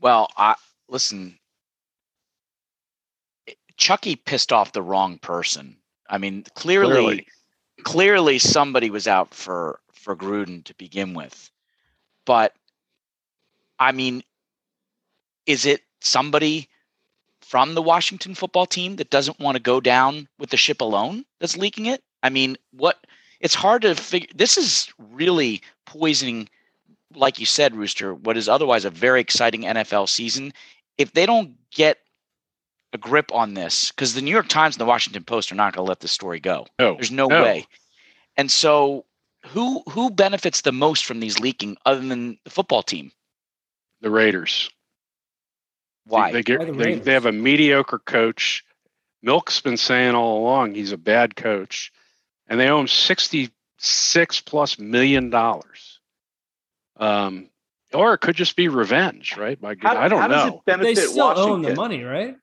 Well, 0.00 0.28
I 0.36 0.54
listen. 0.88 1.38
Chucky 3.76 4.16
pissed 4.16 4.52
off 4.52 4.72
the 4.72 4.82
wrong 4.82 5.18
person. 5.18 5.76
I 6.08 6.18
mean, 6.18 6.44
clearly, 6.54 6.92
clearly, 6.92 7.26
clearly 7.82 8.38
somebody 8.38 8.90
was 8.90 9.06
out 9.06 9.32
for 9.34 9.80
for 9.92 10.16
Gruden 10.16 10.64
to 10.64 10.74
begin 10.74 11.14
with. 11.14 11.50
But 12.26 12.54
I 13.78 13.92
mean, 13.92 14.22
is 15.46 15.66
it 15.66 15.82
somebody 16.00 16.68
from 17.40 17.74
the 17.74 17.82
Washington 17.82 18.34
football 18.34 18.66
team 18.66 18.96
that 18.96 19.10
doesn't 19.10 19.40
want 19.40 19.56
to 19.56 19.62
go 19.62 19.80
down 19.80 20.28
with 20.38 20.50
the 20.50 20.56
ship 20.56 20.80
alone 20.80 21.24
that's 21.40 21.56
leaking 21.56 21.86
it? 21.86 22.02
I 22.22 22.30
mean, 22.30 22.56
what 22.72 23.06
it's 23.40 23.54
hard 23.54 23.82
to 23.82 23.94
figure 23.94 24.28
this 24.34 24.56
is 24.56 24.92
really 24.98 25.62
poisoning 25.86 26.48
like 27.14 27.38
you 27.38 27.46
said, 27.46 27.74
Rooster, 27.74 28.14
what 28.14 28.36
is 28.36 28.48
otherwise 28.48 28.84
a 28.84 28.90
very 28.90 29.20
exciting 29.20 29.62
NFL 29.62 30.08
season. 30.08 30.52
If 30.98 31.12
they 31.12 31.26
don't 31.26 31.56
get 31.70 31.98
a 32.92 32.98
grip 32.98 33.32
on 33.32 33.54
this, 33.54 33.90
because 33.90 34.14
the 34.14 34.22
New 34.22 34.30
York 34.30 34.48
Times 34.48 34.76
and 34.76 34.80
the 34.80 34.86
Washington 34.86 35.24
Post 35.24 35.50
are 35.52 35.56
not 35.56 35.74
going 35.74 35.84
to 35.84 35.88
let 35.88 36.00
this 36.00 36.12
story 36.12 36.40
go. 36.40 36.66
No, 36.78 36.94
There's 36.94 37.10
no, 37.10 37.26
no, 37.26 37.42
way. 37.42 37.66
And 38.36 38.50
so, 38.50 39.04
who 39.46 39.82
who 39.88 40.10
benefits 40.10 40.60
the 40.60 40.72
most 40.72 41.04
from 41.04 41.20
these 41.20 41.38
leaking, 41.38 41.76
other 41.86 42.00
than 42.00 42.38
the 42.44 42.50
football 42.50 42.82
team? 42.82 43.12
The 44.00 44.10
Raiders. 44.10 44.70
Why? 46.06 46.32
They, 46.32 46.38
they 46.38 46.42
get 46.42 46.58
Why 46.60 46.64
the 46.66 46.72
they, 46.72 46.94
they 46.96 47.12
have 47.12 47.26
a 47.26 47.32
mediocre 47.32 47.98
coach. 47.98 48.64
Milk's 49.22 49.60
been 49.60 49.76
saying 49.76 50.14
all 50.14 50.42
along 50.42 50.74
he's 50.74 50.92
a 50.92 50.98
bad 50.98 51.36
coach, 51.36 51.92
and 52.50 52.60
they 52.60 52.68
owe 52.68 52.80
him 52.80 52.88
sixty 52.88 53.50
six 53.78 54.40
plus 54.40 54.78
million 54.78 55.30
dollars. 55.30 56.00
Um, 56.98 57.48
or 57.94 58.12
it 58.14 58.18
could 58.18 58.36
just 58.36 58.54
be 58.56 58.68
revenge, 58.68 59.36
right? 59.36 59.58
By 59.60 59.74
How, 59.80 59.96
I 59.96 60.08
don't 60.08 60.20
how 60.20 60.26
know. 60.26 60.34
does 60.34 60.48
it 60.52 60.60
benefit 60.66 60.94
They 60.96 61.02
still 61.06 61.16
Washington? 61.28 61.52
own 61.52 61.62
the 61.62 61.74
money, 61.74 62.02
right? 62.04 62.36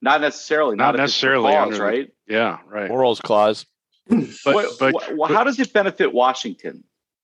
Not 0.00 0.22
necessarily. 0.22 0.76
Not 0.76 0.92
Not, 0.92 1.00
if 1.00 1.04
it's 1.04 1.20
for 1.20 1.26
necessarily 1.26 1.52
cause, 1.52 1.72
under 1.74 1.84
right? 1.84 2.10
Yeah, 2.26 2.58
right. 2.66 2.88
Morals 2.88 3.20
clause. 3.20 3.66
But 4.08 4.26
What- 4.44 4.78
but, 4.80 4.94
what- 4.94 5.16
but 5.18 5.30
how 5.30 5.44
does 5.44 5.60
it 5.60 5.72
benefit 5.72 6.12
Washington? 6.14 6.82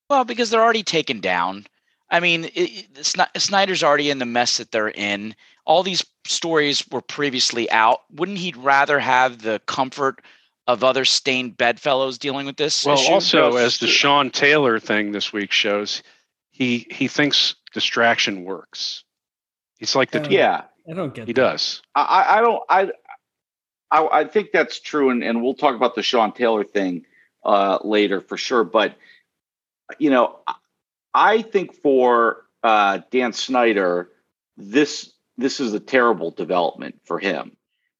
Well, 0.09 0.23
because 0.23 0.49
they're 0.51 0.61
already 0.63 0.83
taken 0.83 1.19
down. 1.19 1.65
I 2.09 2.19
mean, 2.21 2.45
it, 2.45 2.51
it- 2.55 2.93
Sni- 2.93 3.41
Snyder's 3.41 3.83
already 3.83 4.09
in 4.09 4.19
the 4.19 4.25
mess 4.25 4.57
that 4.57 4.71
they're 4.71 4.89
in. 4.89 5.35
All 5.65 5.83
these 5.83 6.05
stories 6.25 6.87
were 6.89 7.01
previously 7.01 7.69
out. 7.71 8.01
Wouldn't 8.11 8.37
he 8.37 8.53
rather 8.55 8.99
have 8.99 9.41
the 9.41 9.59
comfort 9.65 10.21
of 10.67 10.83
other 10.83 11.05
stained 11.05 11.57
bedfellows 11.57 12.17
dealing 12.17 12.45
with 12.45 12.57
this? 12.57 12.85
well, 12.85 12.95
issue? 12.99 13.11
also 13.13 13.55
as 13.55 13.77
the 13.77 13.87
Sean 13.87 14.29
Taylor 14.29 14.79
thing 14.79 15.11
this 15.11 15.31
week 15.31 15.51
shows, 15.51 16.03
he 16.51 16.87
he 16.91 17.07
thinks 17.07 17.55
distraction 17.73 18.43
works. 18.43 19.03
He's 19.79 19.95
like 19.95 20.11
the 20.11 20.23
Uh, 20.25 20.29
Yeah, 20.29 20.63
I 20.89 20.93
don't 20.93 21.13
get 21.13 21.27
he 21.27 21.33
that. 21.33 21.41
does. 21.41 21.81
I- 21.95 22.01
I, 22.01 22.37
I 22.37 22.41
don't. 22.41 22.63
I, 22.69 22.91
I 23.91 24.07
I 24.19 24.23
think 24.25 24.51
that's 24.51 24.79
true, 24.79 25.09
and, 25.09 25.23
and 25.23 25.41
we'll 25.41 25.53
talk 25.55 25.75
about 25.75 25.95
the 25.95 26.03
Sean 26.03 26.31
Taylor 26.33 26.63
thing 26.63 27.05
uh, 27.45 27.79
later 27.83 28.19
for 28.21 28.35
sure. 28.37 28.63
But 28.63 28.95
you 29.99 30.09
know, 30.09 30.39
I- 30.47 30.55
I 31.13 31.41
think 31.41 31.73
for 31.73 32.45
uh, 32.63 32.99
Dan 33.11 33.31
Snyder, 33.33 34.09
this 34.57 35.13
this 35.37 35.59
is 35.59 35.73
a 35.73 35.79
terrible 35.79 36.31
development 36.31 36.99
for 37.05 37.19
him. 37.19 37.55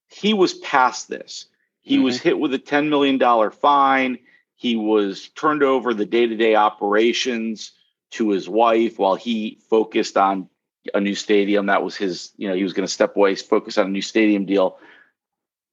He 0.09 0.33
was 0.33 0.55
past 0.55 1.07
this. 1.07 1.45
He 1.87 1.99
was 1.99 2.17
mm-hmm. 2.17 2.29
hit 2.29 2.39
with 2.39 2.53
a 2.53 2.59
ten 2.59 2.89
million 2.89 3.17
dollar 3.17 3.49
fine. 3.49 4.19
He 4.55 4.75
was 4.75 5.29
turned 5.29 5.63
over 5.63 5.93
the 5.93 6.05
day 6.05 6.27
to 6.27 6.35
day 6.35 6.55
operations 6.55 7.71
to 8.11 8.29
his 8.29 8.49
wife 8.49 8.99
while 8.99 9.15
he 9.15 9.59
focused 9.69 10.17
on 10.17 10.49
a 10.93 10.99
new 10.99 11.15
stadium. 11.15 11.67
That 11.67 11.83
was 11.83 11.95
his, 11.95 12.31
you 12.37 12.49
know, 12.49 12.55
he 12.55 12.63
was 12.63 12.73
going 12.73 12.85
to 12.87 12.91
step 12.91 13.15
away, 13.15 13.35
focus 13.35 13.77
on 13.77 13.85
a 13.85 13.89
new 13.89 14.01
stadium 14.01 14.45
deal. 14.45 14.79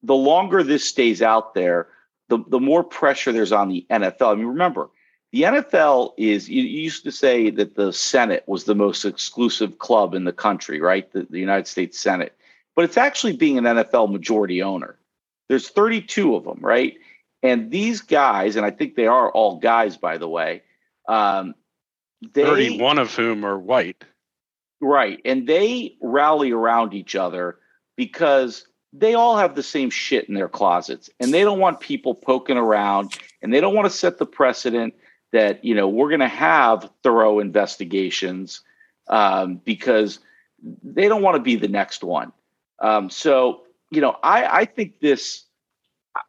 The 0.03 0.15
longer 0.15 0.63
this 0.63 0.85
stays 0.85 1.21
out 1.21 1.53
there, 1.53 1.87
the, 2.29 2.39
the 2.47 2.59
more 2.59 2.83
pressure 2.83 3.31
there's 3.31 3.51
on 3.51 3.69
the 3.69 3.85
NFL. 3.89 4.31
I 4.31 4.35
mean, 4.35 4.45
remember, 4.45 4.89
the 5.31 5.43
NFL 5.43 6.13
is, 6.17 6.47
you, 6.47 6.61
you 6.61 6.81
used 6.81 7.03
to 7.03 7.11
say 7.11 7.49
that 7.49 7.75
the 7.75 7.91
Senate 7.91 8.43
was 8.47 8.63
the 8.63 8.75
most 8.75 9.03
exclusive 9.03 9.79
club 9.79 10.13
in 10.13 10.23
the 10.23 10.31
country, 10.31 10.79
right? 10.79 11.11
The, 11.11 11.27
the 11.29 11.39
United 11.39 11.67
States 11.67 11.99
Senate. 11.99 12.37
But 12.75 12.85
it's 12.85 12.97
actually 12.97 13.35
being 13.35 13.57
an 13.57 13.65
NFL 13.65 14.11
majority 14.11 14.61
owner. 14.61 14.97
There's 15.47 15.69
32 15.69 16.35
of 16.35 16.43
them, 16.43 16.59
right? 16.61 16.95
And 17.43 17.69
these 17.69 18.01
guys, 18.01 18.55
and 18.55 18.65
I 18.65 18.71
think 18.71 18.95
they 18.95 19.07
are 19.07 19.31
all 19.31 19.59
guys, 19.59 19.97
by 19.97 20.17
the 20.17 20.27
way, 20.27 20.63
um, 21.07 21.53
they, 22.33 22.43
Thirty-one 22.43 22.97
of 22.97 23.13
whom 23.13 23.45
are 23.45 23.59
white. 23.59 24.03
Right. 24.81 25.19
And 25.25 25.47
they 25.47 25.95
rally 26.01 26.51
around 26.51 26.93
each 26.93 27.15
other 27.15 27.59
because 27.95 28.65
they 28.93 29.13
all 29.13 29.37
have 29.37 29.55
the 29.55 29.63
same 29.63 29.89
shit 29.89 30.27
in 30.27 30.35
their 30.35 30.49
closets 30.49 31.09
and 31.19 31.33
they 31.33 31.43
don't 31.43 31.59
want 31.59 31.79
people 31.79 32.15
poking 32.15 32.57
around 32.57 33.17
and 33.41 33.53
they 33.53 33.61
don't 33.61 33.75
want 33.75 33.89
to 33.89 33.95
set 33.95 34.17
the 34.17 34.25
precedent 34.25 34.95
that, 35.31 35.63
you 35.65 35.75
know, 35.75 35.87
we're 35.87 36.09
going 36.09 36.19
to 36.21 36.27
have 36.27 36.89
thorough 37.03 37.39
investigations 37.39 38.61
um, 39.07 39.57
because 39.65 40.19
they 40.83 41.07
don't 41.07 41.21
want 41.21 41.35
to 41.35 41.41
be 41.41 41.57
the 41.57 41.67
next 41.67 42.03
one. 42.03 42.31
Um, 42.79 43.09
so, 43.09 43.64
you 43.95 44.01
know, 44.01 44.17
I, 44.21 44.45
I 44.61 44.65
think 44.65 44.99
this, 44.99 45.45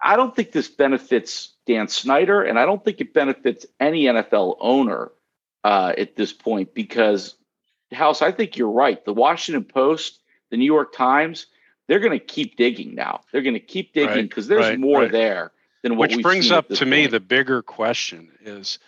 I 0.03 0.17
don't 0.17 0.35
think 0.35 0.53
this 0.53 0.69
benefits 0.69 1.55
Dan 1.67 1.89
Snyder 1.89 2.43
and 2.43 2.59
I 2.59 2.65
don't 2.65 2.85
think 2.85 3.01
it 3.01 3.13
benefits 3.13 3.67
any 3.81 4.05
NFL 4.05 4.57
owner 4.61 5.13
uh, 5.65 5.93
at 5.99 6.17
this 6.17 6.33
point 6.33 6.75
because 6.75 7.35
House, 7.93 8.23
I 8.23 8.33
think 8.33 8.57
you're 8.57 8.71
right. 8.71 9.05
The 9.05 9.13
Washington 9.13 9.65
Post, 9.65 10.21
the 10.51 10.57
New 10.57 10.65
York 10.65 10.95
Times, 10.95 11.47
they're 11.89 12.01
going 12.01 12.19
to 12.19 12.25
keep 12.25 12.57
digging 12.57 12.95
now. 12.95 13.21
They're 13.33 13.43
going 13.43 13.55
to 13.55 13.61
keep 13.61 13.93
digging 13.93 14.09
Right, 14.09 14.29
because 14.29 14.49
there's 14.49 14.61
right, 14.61 14.79
more 14.79 15.03
right. 15.03 15.13
there 15.13 15.53
than 15.83 15.97
what 15.97 16.11
Which 16.11 16.17
we've 16.17 16.23
brings 16.25 16.51
up 16.51 16.69
to 16.69 16.87
me 16.87 17.07
the 17.07 17.21
bigger 17.21 17.63
question 17.63 18.31
is, 18.41 18.79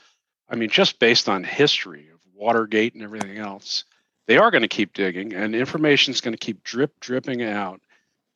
I 0.48 0.56
mean, 0.56 0.68
just 0.68 0.98
based 0.98 1.28
on 1.28 1.44
history 1.44 2.08
of 2.12 2.18
Watergate 2.34 2.94
and 2.94 3.02
everything 3.02 3.38
else, 3.38 3.84
they 4.26 4.36
are 4.36 4.50
going 4.50 4.62
to 4.62 4.68
keep 4.68 4.94
digging, 4.94 5.32
and 5.32 5.54
information 5.54 6.12
is 6.12 6.20
going 6.20 6.34
to 6.34 6.38
keep 6.38 6.62
drip 6.64 6.98
dripping 7.00 7.42
out. 7.42 7.80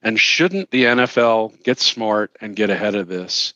And 0.03 0.19
shouldn't 0.19 0.71
the 0.71 0.85
NFL 0.85 1.63
get 1.63 1.79
smart 1.81 2.37
and 2.41 2.57
get 2.57 2.71
ahead 2.71 2.95
of 2.95 3.07
this, 3.09 3.55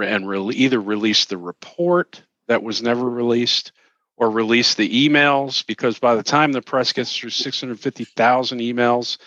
and 0.00 0.28
re- 0.28 0.54
either 0.54 0.80
release 0.80 1.26
the 1.26 1.36
report 1.38 2.22
that 2.48 2.62
was 2.62 2.82
never 2.82 3.04
released, 3.08 3.72
or 4.16 4.30
release 4.30 4.74
the 4.74 5.08
emails? 5.08 5.66
Because 5.66 5.98
by 5.98 6.14
the 6.14 6.22
time 6.22 6.52
the 6.52 6.62
press 6.62 6.92
gets 6.92 7.14
through 7.16 7.30
650,000 7.30 8.58
emails, 8.60 9.18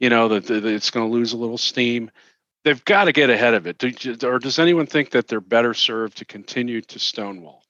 you 0.00 0.10
know 0.10 0.28
that 0.28 0.46
that 0.46 0.64
it's 0.64 0.90
going 0.90 1.08
to 1.08 1.12
lose 1.12 1.32
a 1.32 1.36
little 1.36 1.58
steam 1.58 2.10
they've 2.64 2.84
got 2.84 3.04
to 3.06 3.12
get 3.12 3.28
ahead 3.28 3.54
of 3.54 3.66
it. 3.66 3.76
Do, 3.78 3.92
or 4.28 4.38
does 4.38 4.60
anyone 4.60 4.86
think 4.86 5.10
that 5.10 5.26
they're 5.26 5.40
better 5.40 5.74
served 5.74 6.18
to 6.18 6.24
continue 6.24 6.80
to 6.80 6.98
stonewall? 7.00 7.64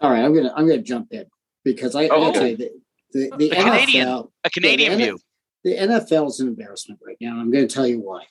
All 0.00 0.10
right, 0.10 0.24
I'm 0.24 0.34
gonna 0.34 0.52
I'm 0.56 0.66
gonna 0.66 0.80
jump 0.82 1.08
in 1.12 1.26
because 1.64 1.94
I, 1.94 2.04
I 2.04 2.08
Oh, 2.08 2.20
gotta 2.20 2.28
okay. 2.28 2.38
tell 2.38 2.48
you 2.48 2.56
the 2.56 2.70
the, 3.12 3.36
the 3.36 3.50
A 3.50 3.62
Canadian- 3.62 4.08
a 4.44 4.50
Canadian 4.50 4.90
Yeah, 4.92 4.96
the 4.96 5.04
view. 5.04 5.18
The 5.64 5.76
NFL 5.76 6.28
is 6.28 6.40
an 6.40 6.48
embarrassment 6.48 7.00
right 7.04 7.16
now. 7.20 7.32
and 7.32 7.40
I'm 7.40 7.50
going 7.50 7.66
to 7.66 7.74
tell 7.74 7.86
you 7.86 8.00
why. 8.00 8.24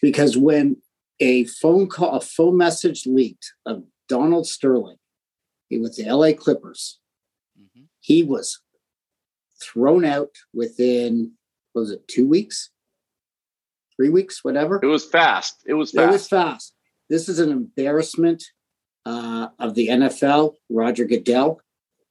Because 0.00 0.36
when 0.36 0.76
a 1.20 1.44
phone 1.44 1.88
call, 1.88 2.16
a 2.16 2.20
phone 2.20 2.56
message 2.56 3.06
leaked 3.06 3.52
of 3.64 3.84
Donald 4.08 4.46
Sterling, 4.46 4.98
he 5.68 5.78
was 5.78 5.96
the 5.96 6.04
LA 6.04 6.32
Clippers. 6.32 7.00
Mhm. 7.58 7.86
He 8.00 8.22
was 8.22 8.60
thrown 9.60 10.04
out 10.04 10.30
within 10.52 11.32
what 11.72 11.82
was 11.82 11.90
it 11.90 12.06
two 12.06 12.26
weeks, 12.28 12.70
three 13.96 14.10
weeks, 14.10 14.44
whatever. 14.44 14.78
It 14.82 14.86
was 14.86 15.04
fast. 15.04 15.62
It 15.66 15.74
was 15.74 15.90
fast. 15.90 16.08
It 16.08 16.12
was 16.12 16.28
fast. 16.28 16.74
This 17.08 17.28
is 17.28 17.38
an 17.38 17.50
embarrassment 17.50 18.44
uh, 19.04 19.48
of 19.58 19.74
the 19.74 19.88
NFL, 19.88 20.54
Roger 20.68 21.04
Goodell, 21.04 21.60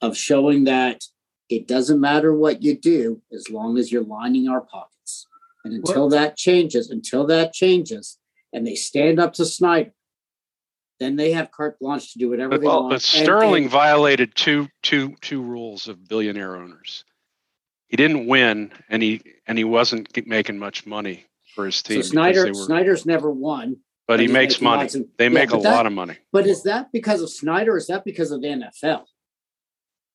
of 0.01 0.15
showing 0.17 0.63
that 0.65 1.03
it 1.49 1.67
doesn't 1.67 1.99
matter 1.99 2.33
what 2.33 2.63
you 2.63 2.77
do 2.77 3.21
as 3.33 3.49
long 3.49 3.77
as 3.77 3.91
you're 3.91 4.03
lining 4.03 4.47
our 4.47 4.61
pockets. 4.61 5.27
And 5.63 5.73
until 5.73 6.09
that 6.09 6.37
changes, 6.37 6.89
until 6.89 7.25
that 7.27 7.53
changes, 7.53 8.17
and 8.53 8.65
they 8.65 8.75
stand 8.75 9.19
up 9.19 9.33
to 9.33 9.45
Snyder, 9.45 9.93
then 10.99 11.15
they 11.17 11.31
have 11.33 11.51
carte 11.51 11.77
blanche 11.79 12.13
to 12.13 12.19
do 12.19 12.29
whatever 12.29 12.51
But, 12.51 12.61
they 12.61 12.67
well, 12.67 12.81
want. 12.81 12.91
but 12.91 13.01
Sterling 13.01 13.63
and- 13.63 13.71
violated 13.71 14.35
two 14.35 14.67
two 14.81 15.15
two 15.21 15.41
rules 15.41 15.87
of 15.87 16.07
billionaire 16.07 16.55
owners. 16.55 17.03
He 17.87 17.97
didn't 17.97 18.27
win, 18.27 18.71
and 18.89 19.01
he 19.03 19.21
and 19.47 19.57
he 19.57 19.63
wasn't 19.63 20.09
making 20.27 20.57
much 20.57 20.85
money 20.85 21.25
for 21.53 21.65
his 21.65 21.81
team. 21.83 22.01
so 22.01 22.09
Snyder, 22.09 22.45
were- 22.47 22.53
Snyder's 22.53 23.05
never 23.05 23.31
won. 23.31 23.77
but 24.07 24.19
he 24.19 24.27
makes 24.27 24.61
money. 24.61 24.85
of- 24.85 25.05
They 25.17 25.25
yeah, 25.25 25.29
make 25.29 25.49
a 25.51 25.57
that- 25.57 25.63
lot 25.63 25.85
of 25.87 25.93
money. 25.93 26.15
But 26.31 26.45
is 26.47 26.63
that 26.63 26.91
because 26.91 27.21
of 27.21 27.29
Snyder? 27.29 27.73
Or 27.73 27.77
is 27.77 27.87
that 27.87 28.05
because 28.05 28.31
of 28.31 28.41
the 28.41 28.47
NFL? 28.49 29.05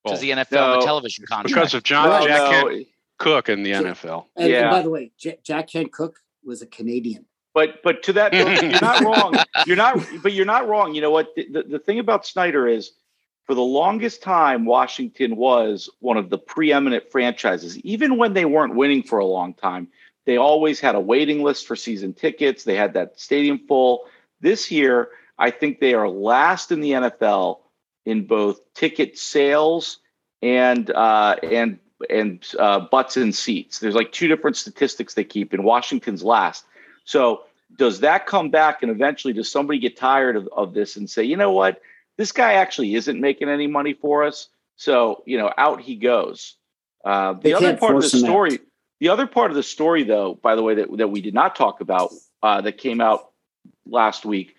To 0.07 0.13
Well, 0.13 0.21
the 0.21 0.31
NFL 0.31 0.73
and 0.75 0.83
the 0.83 0.87
television 0.87 1.27
contract. 1.27 1.49
because 1.55 1.75
of 1.75 1.83
John 1.83 2.09
Well, 2.09 2.27
Jack 2.27 2.51
no, 2.65 2.69
Kent 2.71 2.87
Cooke 3.19 3.49
in 3.51 3.63
the 3.63 3.73
NFL. 3.73 4.27
And, 4.37 4.53
and 4.53 4.71
by 4.71 4.83
the 4.83 4.91
way, 4.91 5.13
J- 5.19 5.39
Jack 5.43 5.69
Kent 5.69 5.93
Cooke 5.93 6.19
was 6.45 6.63
a 6.63 6.67
Canadian. 6.67 7.27
but 7.53 7.83
but 7.83 8.03
to 8.05 8.15
that, 8.15 8.33
you're 8.63 8.81
not 8.81 9.03
wrong. 9.05 9.35
You're 9.67 9.77
not, 9.77 9.99
but 10.23 10.33
you're 10.33 10.47
not 10.47 10.67
wrong. 10.69 10.95
You 10.95 11.03
know 11.03 11.11
what? 11.11 11.35
The, 11.37 11.49
the, 11.51 11.63
the 11.65 11.79
thing 11.79 11.99
about 11.99 12.25
Snyder 12.27 12.67
is, 12.67 12.93
for 13.45 13.55
the 13.55 13.61
longest 13.61 14.23
time, 14.23 14.65
Washington 14.65 15.37
was 15.37 15.91
one 15.99 16.17
of 16.17 16.31
the 16.31 16.39
preeminent 16.39 17.11
franchises. 17.11 17.77
Even 17.81 18.17
when 18.17 18.33
they 18.33 18.47
weren't 18.47 18.75
winning 18.77 19.03
for 19.03 19.19
a 19.19 19.27
long 19.27 19.53
time, 19.53 19.89
they 20.25 20.39
always 20.39 20.81
had 20.81 20.95
a 20.95 21.01
waiting 21.01 21.43
list 21.43 21.67
for 21.67 21.77
season 21.77 22.15
tickets. 22.15 22.65
They 22.65 22.77
had 22.77 22.95
that 22.95 23.21
stadium 23.21 23.61
full. 23.69 24.07
This 24.41 24.71
year, 24.71 25.11
I 25.39 25.51
think 25.51 25.81
they 25.81 25.93
are 25.93 26.09
last 26.09 26.73
in 26.73 26.81
the 26.81 26.93
NFL 26.93 27.59
in 28.07 28.27
both 28.27 28.61
ticket 28.75 29.19
sales 29.19 29.99
and 30.43 30.91
uh, 30.91 31.37
and 31.43 31.79
and 32.09 32.47
uh, 32.59 32.81
butts 32.81 33.17
in 33.17 33.33
seats. 33.33 33.79
There's 33.79 33.95
like 33.95 34.13
two 34.13 34.29
different 34.29 34.57
statistics 34.57 35.15
they 35.15 35.25
keep, 35.25 35.53
and 35.53 35.65
Washington's 35.65 36.23
last. 36.23 36.65
So 37.05 37.43
does 37.77 38.01
that 38.01 38.27
come 38.27 38.51
back, 38.51 38.83
and 38.83 38.91
eventually 38.91 39.33
does 39.33 39.51
somebody 39.51 39.79
get 39.79 39.97
tired 39.97 40.37
of, 40.37 40.49
of 40.57 40.75
this 40.75 40.97
and 40.97 41.09
say, 41.09 41.23
you 41.25 41.37
know 41.37 41.53
what, 41.53 41.81
this 42.17 42.33
guy 42.33 42.55
actually 42.55 42.95
isn't 42.95 43.21
making 43.21 43.49
any 43.49 43.67
money 43.67 43.93
for 43.93 44.25
us, 44.25 44.49
so 44.77 45.23
you 45.27 45.39
know, 45.39 45.53
out 45.59 45.81
he 45.81 45.97
goes. 45.97 46.57
Uh, 47.05 47.35
the 47.35 47.55
other 47.55 47.77
part 47.77 47.97
of 47.97 48.03
the 48.03 48.17
him 48.17 48.25
out. 48.25 48.29
story, 48.29 48.59
the 48.99 49.09
other 49.09 49.27
part 49.27 49.51
of 49.51 49.57
the 49.57 49.63
story, 49.63 50.05
though, 50.05 50.35
by 50.35 50.55
the 50.55 50.63
way, 50.63 50.75
that 50.75 50.97
that 50.97 51.09
we 51.09 51.21
did 51.21 51.35
not 51.35 51.57
talk 51.57 51.81
about, 51.81 52.13
uh, 52.43 52.61
that 52.63 52.79
came 52.79 53.01
out 53.01 53.31
last 53.87 54.25
week, 54.25 54.57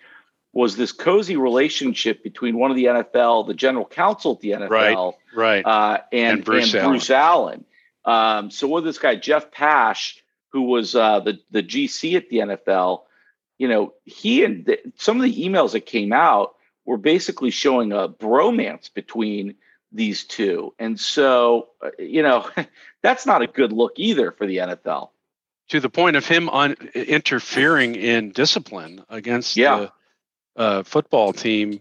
was 0.52 0.76
this 0.76 0.92
cozy 0.92 1.36
relationship 1.36 2.22
between 2.22 2.58
one 2.58 2.70
of 2.70 2.76
the 2.76 2.84
NFL, 2.84 3.46
the 3.46 3.54
general 3.54 3.86
counsel 3.86 4.32
at 4.34 4.40
the 4.40 4.50
NFL, 4.52 5.14
Right. 5.34 5.64
uh, 5.64 5.98
and, 6.12 6.38
And 6.38 6.44
Bruce 6.44 6.74
and 6.74 6.86
Bruce 6.88 7.10
Allen. 7.10 7.64
Um, 8.04 8.50
so 8.50 8.66
with 8.68 8.84
this 8.84 8.98
guy 8.98 9.16
Jeff 9.16 9.50
Pash, 9.50 10.22
who 10.50 10.62
was 10.62 10.94
uh, 10.94 11.20
the 11.20 11.38
the 11.50 11.62
GC 11.62 12.14
at 12.16 12.28
the 12.28 12.38
NFL, 12.38 13.02
you 13.58 13.68
know, 13.68 13.94
he 14.04 14.44
and 14.44 14.76
some 14.96 15.16
of 15.16 15.22
the 15.22 15.34
emails 15.48 15.72
that 15.72 15.86
came 15.86 16.12
out 16.12 16.54
were 16.84 16.98
basically 16.98 17.50
showing 17.50 17.92
a 17.92 18.08
bromance 18.08 18.92
between 18.92 19.54
these 19.92 20.24
two, 20.24 20.74
and 20.78 20.98
so 20.98 21.68
uh, 21.82 21.90
you 21.98 22.22
know, 22.22 22.48
that's 23.02 23.24
not 23.24 23.40
a 23.40 23.46
good 23.46 23.72
look 23.72 23.92
either 23.96 24.32
for 24.32 24.46
the 24.46 24.56
NFL. 24.58 25.10
to 25.68 25.80
the 25.80 25.88
point 25.88 26.16
of 26.16 26.26
him 26.26 26.48
on 26.50 26.74
interfering 26.94 27.94
in 27.94 28.30
discipline 28.32 29.04
against 29.08 29.56
Yeah. 29.56 29.78
the 29.78 29.92
uh, 30.56 30.82
football 30.82 31.32
team 31.32 31.80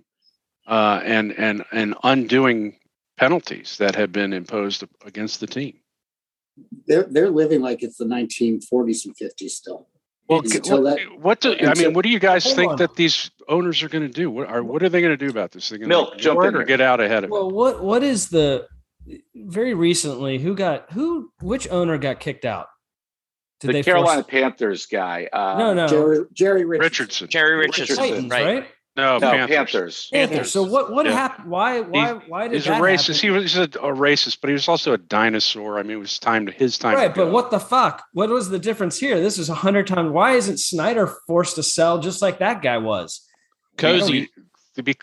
uh, 0.67 1.01
and 1.03 1.31
and 1.33 1.63
and 1.71 1.95
undoing 2.03 2.77
penalties 3.17 3.77
that 3.77 3.95
have 3.95 4.11
been 4.11 4.33
imposed 4.33 4.83
against 5.05 5.39
the 5.39 5.47
team. 5.47 5.75
They're 6.87 7.03
they're 7.03 7.29
living 7.29 7.61
like 7.61 7.83
it's 7.83 7.97
the 7.97 8.05
1940s 8.05 9.05
and 9.05 9.15
50s 9.15 9.49
still. 9.49 9.87
Well, 10.27 10.39
Until 10.39 10.83
what, 10.83 10.97
that- 10.97 11.19
what 11.19 11.41
do 11.41 11.55
I 11.59 11.73
mean? 11.75 11.93
What 11.93 12.03
do 12.03 12.09
you 12.09 12.19
guys 12.19 12.53
think 12.53 12.71
on. 12.71 12.77
that 12.77 12.95
these 12.95 13.31
owners 13.49 13.83
are 13.83 13.89
going 13.89 14.03
to 14.07 14.13
do? 14.13 14.31
What 14.31 14.47
are 14.47 14.63
what 14.63 14.81
are 14.81 14.89
they 14.89 15.01
going 15.01 15.11
to 15.11 15.17
do 15.17 15.29
about 15.29 15.51
this? 15.51 15.67
They're 15.69 15.77
going 15.77 15.89
Milk, 15.89 16.13
to 16.13 16.17
jump 16.19 16.43
in 16.43 16.55
or 16.55 16.63
get 16.63 16.79
out 16.79 17.01
ahead 17.01 17.25
of 17.25 17.29
it. 17.29 17.31
Well, 17.31 17.51
what 17.51 17.83
what 17.83 18.01
is 18.01 18.29
the 18.29 18.67
very 19.35 19.73
recently 19.73 20.37
who 20.37 20.55
got 20.55 20.91
who 20.93 21.31
which 21.41 21.67
owner 21.69 21.97
got 21.97 22.19
kicked 22.19 22.45
out? 22.45 22.67
Did 23.61 23.67
the 23.69 23.73
they 23.73 23.83
Carolina 23.83 24.23
force, 24.23 24.31
Panthers 24.31 24.85
guy, 24.87 25.29
uh, 25.31 25.55
No, 25.57 25.73
no. 25.73 25.87
Jerry 25.87 26.25
Jerry 26.33 26.65
Richardson. 26.65 26.83
Richardson. 26.83 27.27
Jerry 27.29 27.55
Richardson, 27.55 27.95
Titans, 27.95 28.29
right? 28.31 28.45
right? 28.45 28.67
No, 28.97 29.19
no 29.19 29.31
Panthers. 29.31 29.55
Panthers. 29.55 30.09
Panthers. 30.11 30.51
So 30.51 30.63
what 30.63 30.91
what 30.91 31.05
Yeah. 31.05 31.13
happened? 31.13 31.49
Why 31.49 31.79
why 31.79 32.11
why 32.27 32.47
did 32.49 32.55
He's 32.55 32.67
a 32.67 32.71
racist. 32.71 33.21
happen? 33.21 33.21
He 33.21 33.29
was 33.29 33.55
a, 33.57 33.63
a 33.63 33.93
racist, 33.95 34.39
but 34.41 34.49
he 34.49 34.53
was 34.53 34.67
also 34.67 34.91
a 34.93 34.97
dinosaur. 34.97 35.79
I 35.79 35.83
mean, 35.83 35.91
it 35.97 35.99
was 35.99 36.19
time 36.19 36.45
to 36.47 36.51
his 36.51 36.77
time. 36.77 36.95
right, 36.95 37.07
to 37.07 37.13
go. 37.13 37.25
but 37.25 37.31
what 37.31 37.51
the 37.51 37.59
fuck? 37.59 38.03
What 38.13 38.29
was 38.29 38.49
the 38.49 38.59
difference 38.59 38.99
here? 38.99 39.21
This 39.21 39.37
is 39.37 39.47
a 39.49 39.53
hundred 39.53 39.87
times. 39.87 40.11
Why 40.11 40.33
isn't 40.33 40.57
Snyder 40.57 41.07
forced 41.27 41.55
to 41.55 41.63
sell 41.63 41.99
just 41.99 42.21
like 42.21 42.39
that 42.39 42.61
guy 42.61 42.79
was? 42.79 43.25
Cozy. 43.77 44.05
To 44.05 44.27
be, 44.27 44.40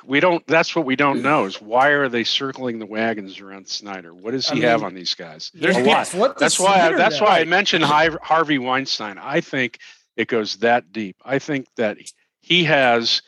we 0.07 0.21
don't. 0.21 0.47
That's 0.47 0.75
what 0.75 0.87
we 0.87 0.97
don't 0.97 1.23
know 1.23 1.45
is 1.45 1.57
why 1.61 1.89
are 1.89 2.09
they 2.09 2.25
circling 2.25 2.79
the 2.79 2.87
wagons 2.87 3.41
around 3.41 3.69
Snyder? 3.69 4.15
What 4.15 4.31
does 4.33 4.51
I 4.51 4.55
he 4.55 4.61
mean, 4.61 4.69
have 4.69 4.83
on 4.83 4.95
these 4.95 5.15
guys? 5.15 5.51
There's 5.55 5.77
a 5.77 5.83
lot. 5.83 6.09
What 6.11 6.39
That's 6.39 6.59
why. 6.59 6.81
I, 6.81 6.97
that's 6.97 7.21
know? 7.21 7.27
why 7.27 7.41
I 7.41 7.45
mentioned 7.45 7.85
Hi- 7.85 8.17
Harvey 8.23 8.59
Weinstein. 8.59 9.19
I 9.19 9.41
think 9.41 9.79
it 10.17 10.29
goes 10.29 10.57
that 10.57 10.93
deep. 10.93 11.17
I 11.25 11.39
think 11.39 11.67
that 11.77 11.99
he 12.41 12.65
has 12.65 13.23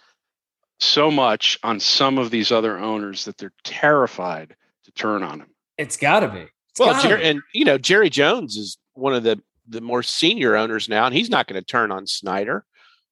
so 0.78 1.10
much 1.10 1.58
on 1.62 1.78
some 1.78 2.16
of 2.18 2.30
these 2.30 2.50
other 2.50 2.78
owners 2.78 3.26
that 3.26 3.36
they're 3.36 3.52
terrified 3.64 4.56
to 4.84 4.92
turn 4.92 5.22
on 5.22 5.40
him. 5.40 5.48
It's 5.76 5.96
got 5.98 6.20
to 6.20 6.28
be. 6.28 6.40
It's 6.70 6.80
Well, 6.80 7.00
Jer- 7.02 7.18
be. 7.18 7.24
and 7.24 7.42
you 7.52 7.64
know, 7.66 7.76
Jerry 7.78 8.08
Jones 8.10 8.56
is 8.56 8.78
one 8.94 9.14
of 9.14 9.22
the 9.22 9.40
the 9.68 9.80
more 9.80 10.02
senior 10.02 10.56
owners 10.56 10.88
now, 10.88 11.04
and 11.06 11.14
he's 11.14 11.30
not 11.30 11.46
going 11.46 11.60
to 11.60 11.64
turn 11.64 11.92
on 11.92 12.06
Snyder. 12.06 12.64